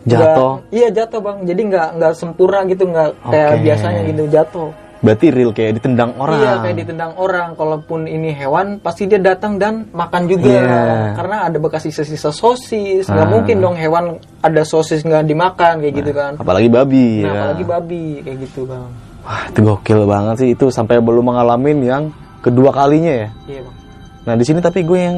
Jatuh. 0.03 0.53
iya 0.69 0.87
jatuh 0.89 1.19
bang 1.19 1.37
jadi 1.43 1.61
nggak 1.63 1.87
nggak 1.95 2.13
sempurna 2.13 2.65
gitu 2.65 2.83
nggak 2.85 3.09
kayak 3.23 3.49
Oke. 3.51 3.61
biasanya 3.63 4.01
gitu 4.05 4.23
jatuh 4.27 4.69
Berarti 5.01 5.33
real 5.33 5.49
kayak 5.49 5.81
ditendang 5.81 6.13
orang. 6.15 6.37
iya 6.37 6.51
kayak 6.59 6.77
ditendang 6.77 7.13
orang 7.15 7.49
kalaupun 7.53 8.05
ini 8.05 8.29
hewan 8.31 8.77
pasti 8.77 9.05
dia 9.05 9.17
datang 9.17 9.57
dan 9.57 9.89
makan 9.89 10.25
juga 10.25 10.45
Iya. 10.47 11.17
karena 11.17 11.37
ada 11.43 11.57
bekas 11.57 11.81
sisa-sisa 11.83 12.29
sosis 12.29 13.05
nggak 13.05 13.17
Ah. 13.19 13.31
mungkin 13.31 13.57
dong 13.59 13.73
hewan 13.73 14.05
ada 14.39 14.61
sosis 14.61 15.01
nggak 15.01 15.21
dimakan 15.23 15.81
kayak 15.81 15.93
gitu 15.95 16.11
kan 16.11 16.37
Apalagi 16.37 16.69
babi 16.69 17.21
nah 17.21 17.27
ya. 17.27 17.33
apalagi 17.35 17.63
babi 17.63 18.03
kayak 18.19 18.37
gitu 18.43 18.61
bang 18.63 18.85
Wah, 19.21 19.41
itu 19.47 19.59
gokil 19.59 20.01
banget 20.03 20.35
sih 20.39 20.49
itu 20.51 20.65
sampai 20.67 20.97
belum 20.97 21.25
mengalami 21.27 21.71
yang 21.79 22.09
kedua 22.39 22.69
kalinya 22.69 23.25
ya. 23.25 23.29
iya 23.47 23.59
bang 23.59 23.75
Nah 24.21 24.33
di 24.33 24.45
sini 24.45 24.59
tapi 24.59 24.81
gue 24.81 24.99
yang 24.99 25.17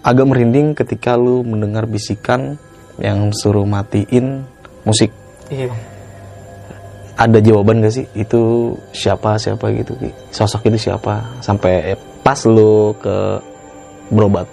agak 0.00 0.26
merinding 0.26 0.74
ketika 0.74 1.14
lu 1.14 1.42
mendengar 1.42 1.86
bisikan 1.86 2.58
yang 2.98 3.28
suruh 3.30 3.64
matiin 3.64 4.42
musik. 4.82 5.10
iya 5.46 5.68
Ada 7.16 7.40
jawaban 7.40 7.80
gak 7.80 7.94
sih 7.94 8.04
itu 8.12 8.40
siapa 8.92 9.36
siapa 9.36 9.72
gitu 9.72 9.96
Ki? 9.96 10.12
Sosok 10.28 10.68
itu 10.68 10.76
siapa 10.82 11.24
sampai 11.40 11.96
pas 12.20 12.36
lu 12.44 12.92
ke 12.96 13.40
berobat. 14.08 14.44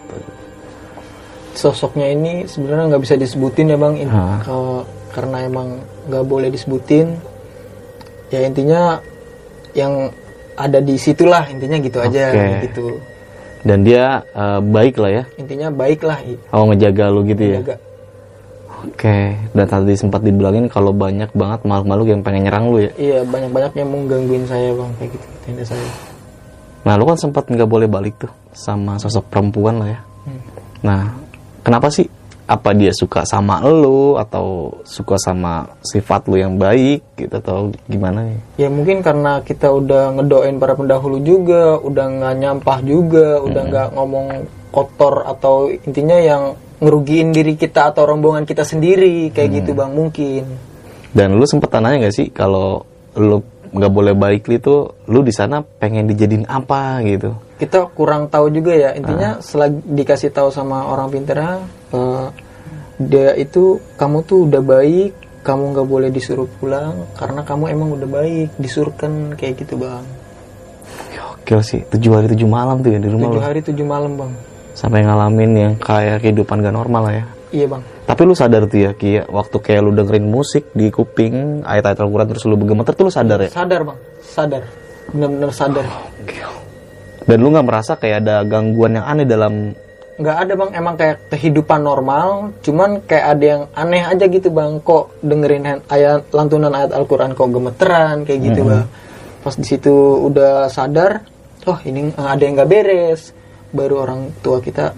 sosoknya 1.54 2.10
ini 2.10 2.44
sebenarnya 2.44 2.90
nggak 2.90 3.04
bisa 3.04 3.14
disebutin 3.14 3.70
ya 3.70 3.78
bang 3.78 3.94
In- 4.00 4.10
Hah. 4.10 4.42
eh, 4.42 4.82
karena 5.14 5.38
emang 5.44 5.78
nggak 6.10 6.26
boleh 6.26 6.50
disebutin 6.50 7.14
ya 8.30 8.42
intinya 8.42 8.98
yang 9.74 10.10
ada 10.56 10.82
di 10.82 10.98
situlah 10.98 11.46
intinya 11.46 11.78
gitu 11.78 12.02
aja 12.02 12.34
Oke. 12.34 12.48
gitu 12.64 12.88
Dan 13.62 13.86
dia 13.86 14.26
eh, 14.26 14.60
baik 14.60 14.98
lah 14.98 15.12
ya. 15.14 15.24
intinya 15.38 15.68
baik 15.70 16.02
lah 16.02 16.18
Oh 16.50 16.66
ngejaga 16.68 17.08
lu 17.08 17.22
gitu 17.24 17.44
ya. 17.46 17.60
Oke. 18.84 19.36
Dan 19.56 19.66
tadi 19.66 19.94
sempat 19.96 20.22
dibilangin 20.22 20.68
kalau 20.68 20.92
banyak 20.92 21.32
banget 21.32 21.64
makhluk-makhluk 21.64 22.08
yang 22.12 22.22
pengen 22.22 22.48
nyerang 22.48 22.66
lu 22.72 22.84
ya. 22.84 22.92
iya 23.00 23.20
banyak 23.24 23.50
banyak 23.52 23.72
yang 23.80 23.90
mau 23.90 24.02
gangguin 24.06 24.44
saya 24.44 24.70
bang 24.76 24.92
kayak 25.00 25.10
gitu 25.16 25.28
tenda 25.44 25.64
saya 25.64 25.88
Nah, 26.84 27.00
lu 27.00 27.08
kan 27.08 27.16
sempat 27.16 27.48
nggak 27.48 27.70
boleh 27.70 27.88
balik 27.88 28.20
tuh 28.20 28.32
sama 28.52 29.00
sosok 29.00 29.32
perempuan 29.32 29.80
lah 29.80 29.90
ya. 29.96 30.00
Hmm. 30.28 30.42
Nah, 30.84 31.02
kenapa 31.64 31.88
sih? 31.88 32.04
Apa 32.44 32.76
dia 32.76 32.92
suka 32.92 33.24
sama 33.24 33.64
lu 33.64 34.20
atau 34.20 34.76
suka 34.84 35.16
sama 35.16 35.64
sifat 35.80 36.28
lu 36.28 36.36
yang 36.36 36.60
baik 36.60 37.00
gitu 37.16 37.32
atau 37.40 37.72
gimana 37.88 38.28
nih? 38.28 38.40
ya 38.60 38.68
mungkin 38.68 39.00
karena 39.00 39.40
kita 39.40 39.72
udah 39.72 40.20
ngedoain 40.20 40.60
para 40.60 40.76
pendahulu 40.76 41.24
juga 41.24 41.80
udah 41.80 42.06
nggak 42.20 42.36
nyampah 42.44 42.78
juga 42.84 43.40
udah 43.40 43.62
nggak 43.64 43.88
ngomong 43.96 44.28
kotor 44.76 45.24
atau 45.24 45.72
intinya 45.72 46.20
yang 46.20 46.60
ngerugiin 46.84 47.32
diri 47.32 47.56
kita 47.56 47.96
atau 47.96 48.04
rombongan 48.04 48.44
kita 48.44 48.68
sendiri 48.68 49.32
kayak 49.32 49.64
gitu 49.64 49.72
bang 49.72 49.96
mungkin 49.96 50.44
Dan 51.14 51.38
lu 51.38 51.46
sempet 51.48 51.70
tanya 51.72 51.96
nggak 51.96 52.16
sih 52.16 52.28
kalau 52.34 52.84
lu 53.16 53.40
nggak 53.74 53.94
boleh 53.94 54.14
balik 54.14 54.46
itu 54.52 54.92
lu 55.10 55.26
di 55.26 55.34
sana 55.34 55.66
pengen 55.66 56.06
dijadiin 56.06 56.46
apa 56.46 57.02
gitu? 57.08 57.34
kita 57.58 57.90
kurang 57.96 58.28
tahu 58.28 58.52
juga 58.52 58.76
ya 58.76 58.92
intinya 58.94 59.40
selagi 59.40 59.80
dikasih 59.88 60.30
tahu 60.36 60.52
sama 60.52 60.86
orang 60.92 61.08
pintar 61.10 61.64
eh, 61.94 62.28
dia 63.02 63.34
itu 63.38 63.82
kamu 63.98 64.18
tuh 64.26 64.50
udah 64.50 64.62
baik 64.62 65.12
kamu 65.44 65.76
nggak 65.76 65.88
boleh 65.88 66.10
disuruh 66.10 66.48
pulang 66.58 67.04
karena 67.20 67.44
kamu 67.44 67.76
emang 67.76 67.90
udah 68.00 68.10
baik 68.10 68.50
disurkan 68.56 69.36
kayak 69.36 69.60
gitu 69.60 69.76
bang. 69.76 70.04
Gokil 71.44 71.60
sih, 71.60 71.82
tujuh 71.92 72.12
hari 72.16 72.28
tujuh 72.32 72.48
malam 72.48 72.80
tuh 72.80 72.96
ya 72.96 73.00
di 73.04 73.12
rumah 73.12 73.28
tujuh 73.28 73.44
hari 73.44 73.60
tujuh 73.60 73.84
malam 73.84 74.16
bang. 74.16 74.32
Sampai 74.74 75.04
ngalamin 75.04 75.52
yang 75.54 75.74
kayak 75.76 76.24
kehidupan 76.24 76.64
gak 76.64 76.74
normal 76.74 77.12
lah 77.12 77.14
ya. 77.20 77.26
iya 77.54 77.68
bang. 77.68 77.84
Tapi 78.04 78.22
lu 78.26 78.34
sadar 78.34 78.66
tuh 78.66 78.80
ya, 78.84 78.92
Ki, 78.98 79.20
ya, 79.20 79.24
waktu 79.30 79.62
kayak 79.62 79.82
lu 79.86 79.92
dengerin 79.94 80.26
musik 80.26 80.74
di 80.74 80.90
kuping, 80.90 81.62
ayat-ayat 81.64 82.02
Al-Quran 82.02 82.28
terus 82.32 82.44
lu 82.50 82.58
bergemeter 82.58 82.98
tuh 82.98 83.08
lu 83.08 83.14
sadar 83.14 83.44
ya? 83.44 83.50
sadar 83.52 83.82
bang. 83.86 83.98
Sadar. 84.24 84.64
Benar-benar 85.12 85.52
sadar. 85.54 85.86
Dan 87.24 87.38
lu 87.40 87.48
nggak 87.52 87.68
merasa 87.68 87.96
kayak 88.00 88.24
ada 88.26 88.42
gangguan 88.48 88.98
yang 88.98 89.06
aneh 89.06 89.28
dalam 89.28 89.76
nggak 90.20 90.38
ada 90.46 90.54
bang. 90.54 90.72
Emang 90.78 90.96
kayak 91.00 91.18
kehidupan 91.34 91.80
normal 91.82 92.54
cuman 92.62 93.02
kayak 93.06 93.26
ada 93.38 93.46
yang 93.46 93.62
aneh 93.74 94.04
aja 94.04 94.26
gitu 94.30 94.50
bang. 94.54 94.82
Kok 94.82 95.24
dengerin 95.24 95.86
ayat 95.90 96.30
lantunan 96.34 96.74
ayat 96.74 96.92
Al-Quran 96.94 97.34
kok 97.34 97.50
gemeteran 97.50 98.18
kayak 98.28 98.40
gitu 98.52 98.62
bang. 98.68 98.86
Pas 99.44 99.56
di 99.58 99.66
situ 99.68 99.94
udah 100.30 100.72
sadar 100.72 101.24
oh 101.68 101.80
ini 101.88 102.14
ada 102.16 102.42
yang 102.44 102.56
nggak 102.60 102.70
beres. 102.70 103.34
Baru 103.74 104.06
orang 104.06 104.30
tua 104.46 104.62
kita 104.62 104.94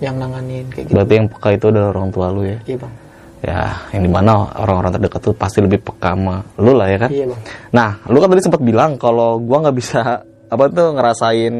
yang 0.00 0.16
nanganin 0.16 0.66
kayak 0.72 0.88
gitu. 0.88 0.96
Berarti 0.96 1.14
yang 1.14 1.28
peka 1.28 1.48
itu 1.54 1.66
adalah 1.68 1.88
orang 1.92 2.08
tua 2.08 2.26
lu 2.32 2.42
ya? 2.48 2.58
iya 2.64 2.78
bang. 2.80 2.94
Ya, 3.40 3.72
yang 3.96 4.02
di 4.04 4.12
mana 4.12 4.52
orang-orang 4.52 5.00
terdekat 5.00 5.20
tuh 5.24 5.32
pasti 5.32 5.64
lebih 5.64 5.80
peka 5.80 6.12
sama 6.12 6.44
lu 6.60 6.72
lah 6.76 6.88
ya 6.88 6.98
kan? 7.06 7.10
iya 7.12 7.24
bang. 7.28 7.40
Nah, 7.76 7.90
lu 8.08 8.16
kan 8.20 8.28
tadi 8.32 8.42
sempat 8.42 8.62
bilang 8.64 8.96
kalau 8.96 9.36
gua 9.40 9.68
nggak 9.68 9.76
bisa 9.76 10.24
apa 10.50 10.64
tuh 10.72 10.96
ngerasain 10.96 11.54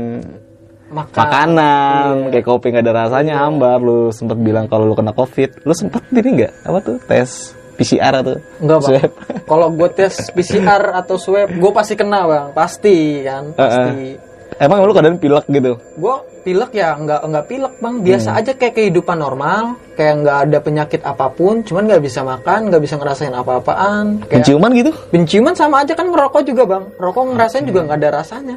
makan 0.90 1.16
makanan 1.16 2.12
kayak 2.34 2.44
kopi 2.44 2.66
nggak 2.74 2.84
ada 2.84 2.94
rasanya 3.06 3.34
hambar. 3.46 3.78
Lu 3.80 4.10
sempat 4.10 4.36
bilang 4.36 4.66
kalau 4.66 4.84
lu 4.84 4.94
kena 4.98 5.14
covid 5.14 5.62
lu 5.62 5.72
sempat 5.72 6.02
ini 6.12 6.44
nggak? 6.44 6.52
Apa 6.66 6.78
tuh? 6.82 6.96
Tes 7.06 7.54
PCR 7.80 8.12
atau 8.20 8.36
Enggak 8.60 8.78
bang. 8.84 8.88
swab? 8.92 9.10
Kalau 9.50 9.68
gue 9.72 9.88
tes 9.96 10.14
PCR 10.36 10.82
atau 10.92 11.16
swab, 11.16 11.48
gue 11.48 11.70
pasti 11.72 11.96
kena 11.96 12.28
bang, 12.28 12.46
pasti 12.52 13.24
kan, 13.24 13.56
pasti. 13.56 14.20
emang 14.60 14.84
lu 14.84 14.92
kadang 14.92 15.16
pilek 15.16 15.48
gitu? 15.48 15.80
Gue 15.96 16.16
pilek 16.44 16.76
ya 16.76 16.92
nggak 17.00 17.20
nggak 17.24 17.44
pilek 17.48 17.74
bang, 17.80 17.94
biasa 18.04 18.36
aja 18.36 18.52
kayak 18.52 18.76
kehidupan 18.76 19.16
normal, 19.16 19.80
kayak 19.96 20.14
nggak 20.20 20.38
ada 20.44 20.58
penyakit 20.60 21.00
apa 21.08 21.32
pun, 21.32 21.64
cuman 21.64 21.88
nggak 21.88 22.04
bisa 22.04 22.20
makan, 22.20 22.68
nggak 22.68 22.82
bisa 22.84 22.94
ngerasain 23.00 23.32
apa-apaan. 23.32 24.28
Kayak 24.28 24.44
penciuman 24.44 24.70
gitu? 24.76 24.92
Penciuman 25.08 25.54
sama 25.56 25.80
aja 25.80 25.96
kan 25.96 26.12
merokok 26.12 26.44
juga 26.44 26.68
bang, 26.68 26.84
rokok 27.00 27.32
ngerasain 27.32 27.64
juga 27.64 27.88
nggak 27.88 27.98
ada 28.04 28.10
rasanya. 28.20 28.56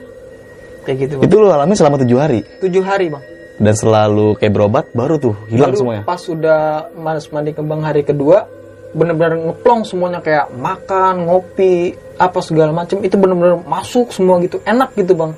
Kayak 0.83 0.97
gitu 1.07 1.13
bang. 1.19 1.23
itu 1.25 1.35
lu 1.35 1.47
alami 1.47 1.73
selama 1.73 1.95
tujuh 1.99 2.17
hari 2.19 2.39
Tujuh 2.59 2.83
hari 2.83 3.07
bang. 3.07 3.23
dan 3.53 3.73
selalu 3.73 4.35
kayak 4.35 4.51
berobat 4.51 4.85
baru 4.91 5.15
tuh 5.15 5.35
hilang 5.47 5.71
Baru 5.71 5.79
semuanya 5.79 6.03
Pas 6.03 6.19
sudah 6.19 6.61
mas 6.93 7.29
mandi 7.29 7.53
kembang 7.53 7.79
hari 7.79 8.01
kedua, 8.01 8.43
bener-bener 8.91 9.39
ngeplong 9.39 9.81
semuanya 9.85 10.19
kayak 10.19 10.51
makan, 10.53 11.25
ngopi, 11.25 11.93
apa 12.17 12.39
segala 12.41 12.69
macam 12.69 12.99
itu 12.99 13.15
bener-bener 13.15 13.61
masuk 13.63 14.09
semua 14.09 14.37
gitu, 14.41 14.57
enak 14.65 14.91
gitu 14.93 15.13
bang. 15.13 15.31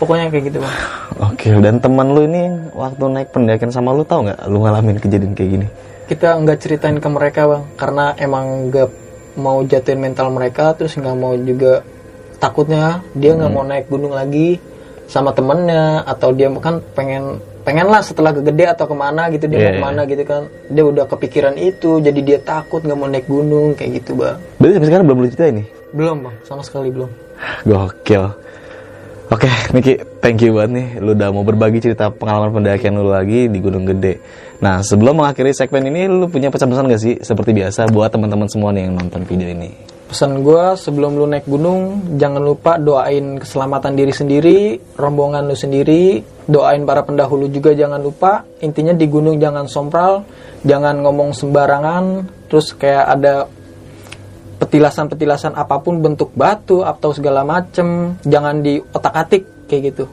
Pokoknya 0.00 0.26
kayak 0.26 0.44
gitu 0.48 0.58
bang. 0.58 0.74
oke 1.20 1.48
dan 1.60 1.76
teman 1.78 2.10
lu 2.10 2.24
ini 2.24 2.50
waktu 2.72 3.04
naik 3.06 3.28
pendakian 3.30 3.70
sama 3.70 3.92
lu 3.92 4.02
tahu 4.02 4.26
nggak 4.26 4.40
lu 4.48 4.58
ngalamin 4.64 4.98
kejadian 4.98 5.34
kayak 5.36 5.50
gini 5.60 5.66
Kita 6.04 6.34
nggak 6.36 6.58
ceritain 6.58 6.98
ke 6.98 7.08
mereka 7.08 7.46
bang, 7.46 7.62
karena 7.76 8.14
emang 8.16 8.68
nggak 8.72 8.88
mau 9.34 9.62
jatuhin 9.62 9.98
mental 9.98 10.30
mereka, 10.30 10.70
terus 10.72 10.94
nggak 10.94 11.16
mau 11.16 11.34
juga 11.34 11.82
takutnya 12.44 13.00
dia 13.16 13.32
nggak 13.32 13.52
mau 13.52 13.64
naik 13.64 13.88
gunung 13.88 14.12
lagi 14.12 14.60
sama 15.08 15.32
temennya 15.32 16.04
atau 16.04 16.32
dia 16.36 16.52
kan 16.60 16.84
pengen 16.92 17.40
pengen 17.64 17.88
lah 17.88 18.04
setelah 18.04 18.36
kegede 18.36 18.68
atau 18.68 18.84
ke 18.84 18.96
mana 18.96 19.32
gitu 19.32 19.48
dia 19.48 19.56
Iya, 19.56 19.64
mau 19.64 19.72
iya. 19.72 19.76
ke 19.80 19.84
mana 19.88 20.00
gitu 20.04 20.22
kan 20.28 20.42
dia 20.68 20.84
udah 20.84 21.04
kepikiran 21.08 21.56
itu 21.56 21.90
jadi 22.04 22.20
dia 22.20 22.38
takut 22.44 22.84
nggak 22.84 22.98
mau 22.98 23.08
naik 23.08 23.24
gunung 23.24 23.72
kayak 23.72 24.04
gitu 24.04 24.20
bang 24.20 24.36
berarti 24.60 24.72
sampai 24.76 24.88
sekarang 24.92 25.04
belum 25.08 25.18
lu 25.24 25.28
cerita 25.32 25.46
ini 25.48 25.64
belum 25.96 26.16
bang 26.28 26.36
sama 26.44 26.60
sekali 26.60 26.92
belum 26.92 27.10
Gokil. 27.64 28.24
Oke, 29.32 29.48
Niki, 29.72 29.98
thank 30.20 30.38
you 30.44 30.52
banget 30.54 30.70
nih. 30.76 30.88
Lu 31.00 31.16
udah 31.16 31.32
mau 31.32 31.42
berbagi 31.42 31.80
cerita 31.80 32.12
pengalaman 32.12 32.60
pendakian 32.60 32.94
lu 32.94 33.08
lagi 33.08 33.48
di 33.48 33.58
Gunung 33.58 33.88
Gede. 33.88 34.20
Nah, 34.60 34.84
sebelum 34.84 35.18
mengakhiri 35.18 35.50
segmen 35.56 35.88
ini, 35.90 36.06
lu 36.06 36.28
punya 36.28 36.52
pesan-pesan 36.52 36.92
gak 36.92 37.02
sih? 37.02 37.14
Seperti 37.24 37.56
biasa 37.56 37.88
buat 37.90 38.12
teman-teman 38.12 38.46
semua 38.52 38.70
nih 38.70 38.86
yang 38.86 39.00
nonton 39.00 39.24
video 39.24 39.48
ini. 39.48 39.72
Pesan 40.14 40.46
gue 40.46 40.78
sebelum 40.78 41.18
lu 41.18 41.26
naik 41.26 41.42
gunung 41.50 42.14
jangan 42.22 42.38
lupa 42.38 42.78
doain 42.78 43.34
keselamatan 43.34 43.98
diri 43.98 44.14
sendiri 44.14 44.58
rombongan 44.94 45.50
lu 45.50 45.58
sendiri 45.58 46.22
doain 46.46 46.86
para 46.86 47.02
pendahulu 47.02 47.50
juga 47.50 47.74
jangan 47.74 47.98
lupa. 47.98 48.46
Intinya 48.62 48.94
di 48.94 49.10
gunung 49.10 49.42
jangan 49.42 49.66
sompral 49.66 50.22
jangan 50.62 51.02
ngomong 51.02 51.34
sembarangan 51.34 52.30
terus 52.46 52.78
kayak 52.78 53.10
ada 53.10 53.50
petilasan-petilasan 54.62 55.58
apa 55.58 55.82
pun 55.82 55.98
bentuk 55.98 56.30
batu 56.38 56.86
atau 56.86 57.10
segala 57.10 57.42
macem 57.42 58.14
jangan 58.22 58.62
di 58.62 58.78
otak-atik 58.78 59.66
kayak 59.66 59.82
gitu. 59.90 60.06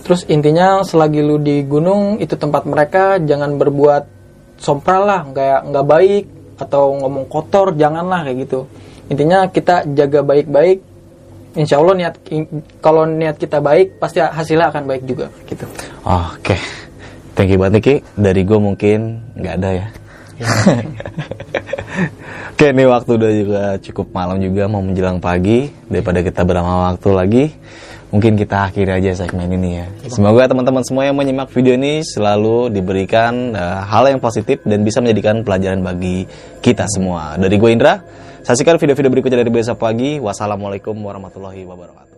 Terus 0.00 0.24
intinya 0.32 0.80
selagi 0.80 1.20
lu 1.20 1.36
di 1.44 1.60
gunung 1.68 2.24
itu 2.24 2.40
tempat 2.40 2.64
mereka 2.64 3.20
jangan 3.20 3.60
berbuat 3.60 4.08
sompral 4.56 5.04
lah 5.04 5.20
kayak 5.28 5.60
nggak 5.68 5.84
baik 5.92 6.24
atau 6.56 6.96
ngomong 7.04 7.28
kotor 7.28 7.76
janganlah 7.76 8.24
kayak 8.24 8.48
gitu 8.48 8.64
intinya 9.06 9.46
kita 9.50 9.86
jaga 9.94 10.20
baik-baik 10.26 10.82
insya 11.56 11.80
Allah 11.80 11.94
niat 11.96 12.14
kalau 12.84 13.08
niat 13.08 13.40
kita 13.40 13.58
baik 13.64 13.96
pasti 13.96 14.20
hasilnya 14.20 14.68
akan 14.70 14.84
baik 14.84 15.02
juga 15.08 15.32
gitu 15.48 15.64
Oke, 16.06 16.54
thank 17.34 17.50
you 17.50 17.58
banget 17.58 17.82
Niki. 17.82 17.94
Dari 18.14 18.46
gue 18.46 18.58
mungkin 18.62 19.26
nggak 19.34 19.54
ada 19.58 19.70
ya. 19.74 19.86
Oke, 22.54 22.70
ini 22.70 22.86
waktu 22.86 23.10
udah 23.18 23.30
juga 23.34 23.62
cukup 23.82 24.14
malam 24.14 24.38
juga 24.38 24.70
mau 24.70 24.78
menjelang 24.86 25.18
pagi. 25.18 25.66
Daripada 25.90 26.22
kita 26.22 26.46
berlama 26.46 26.94
waktu 26.94 27.10
lagi, 27.10 27.44
mungkin 28.14 28.38
kita 28.38 28.70
akhiri 28.70 29.02
aja 29.02 29.26
segmen 29.26 29.50
ini 29.50 29.82
ya. 29.82 29.86
Semoga 30.06 30.46
teman-teman 30.46 30.86
semua 30.86 31.10
yang 31.10 31.18
menyimak 31.18 31.50
video 31.50 31.74
ini 31.74 32.06
selalu 32.06 32.70
diberikan 32.70 33.58
eh, 33.58 33.80
hal 33.82 34.06
yang 34.06 34.22
positif 34.22 34.62
dan 34.62 34.86
bisa 34.86 35.02
menjadikan 35.02 35.42
pelajaran 35.42 35.82
bagi 35.82 36.22
kita 36.62 36.86
semua. 36.86 37.34
Dari 37.34 37.58
gue 37.58 37.70
Indra, 37.74 37.98
saksikan 38.46 38.78
video-video 38.78 39.10
berikutnya 39.10 39.42
dari 39.42 39.50
Besok 39.50 39.82
Pagi. 39.82 40.22
Wassalamualaikum 40.22 40.94
warahmatullahi 40.94 41.66
wabarakatuh. 41.66 42.15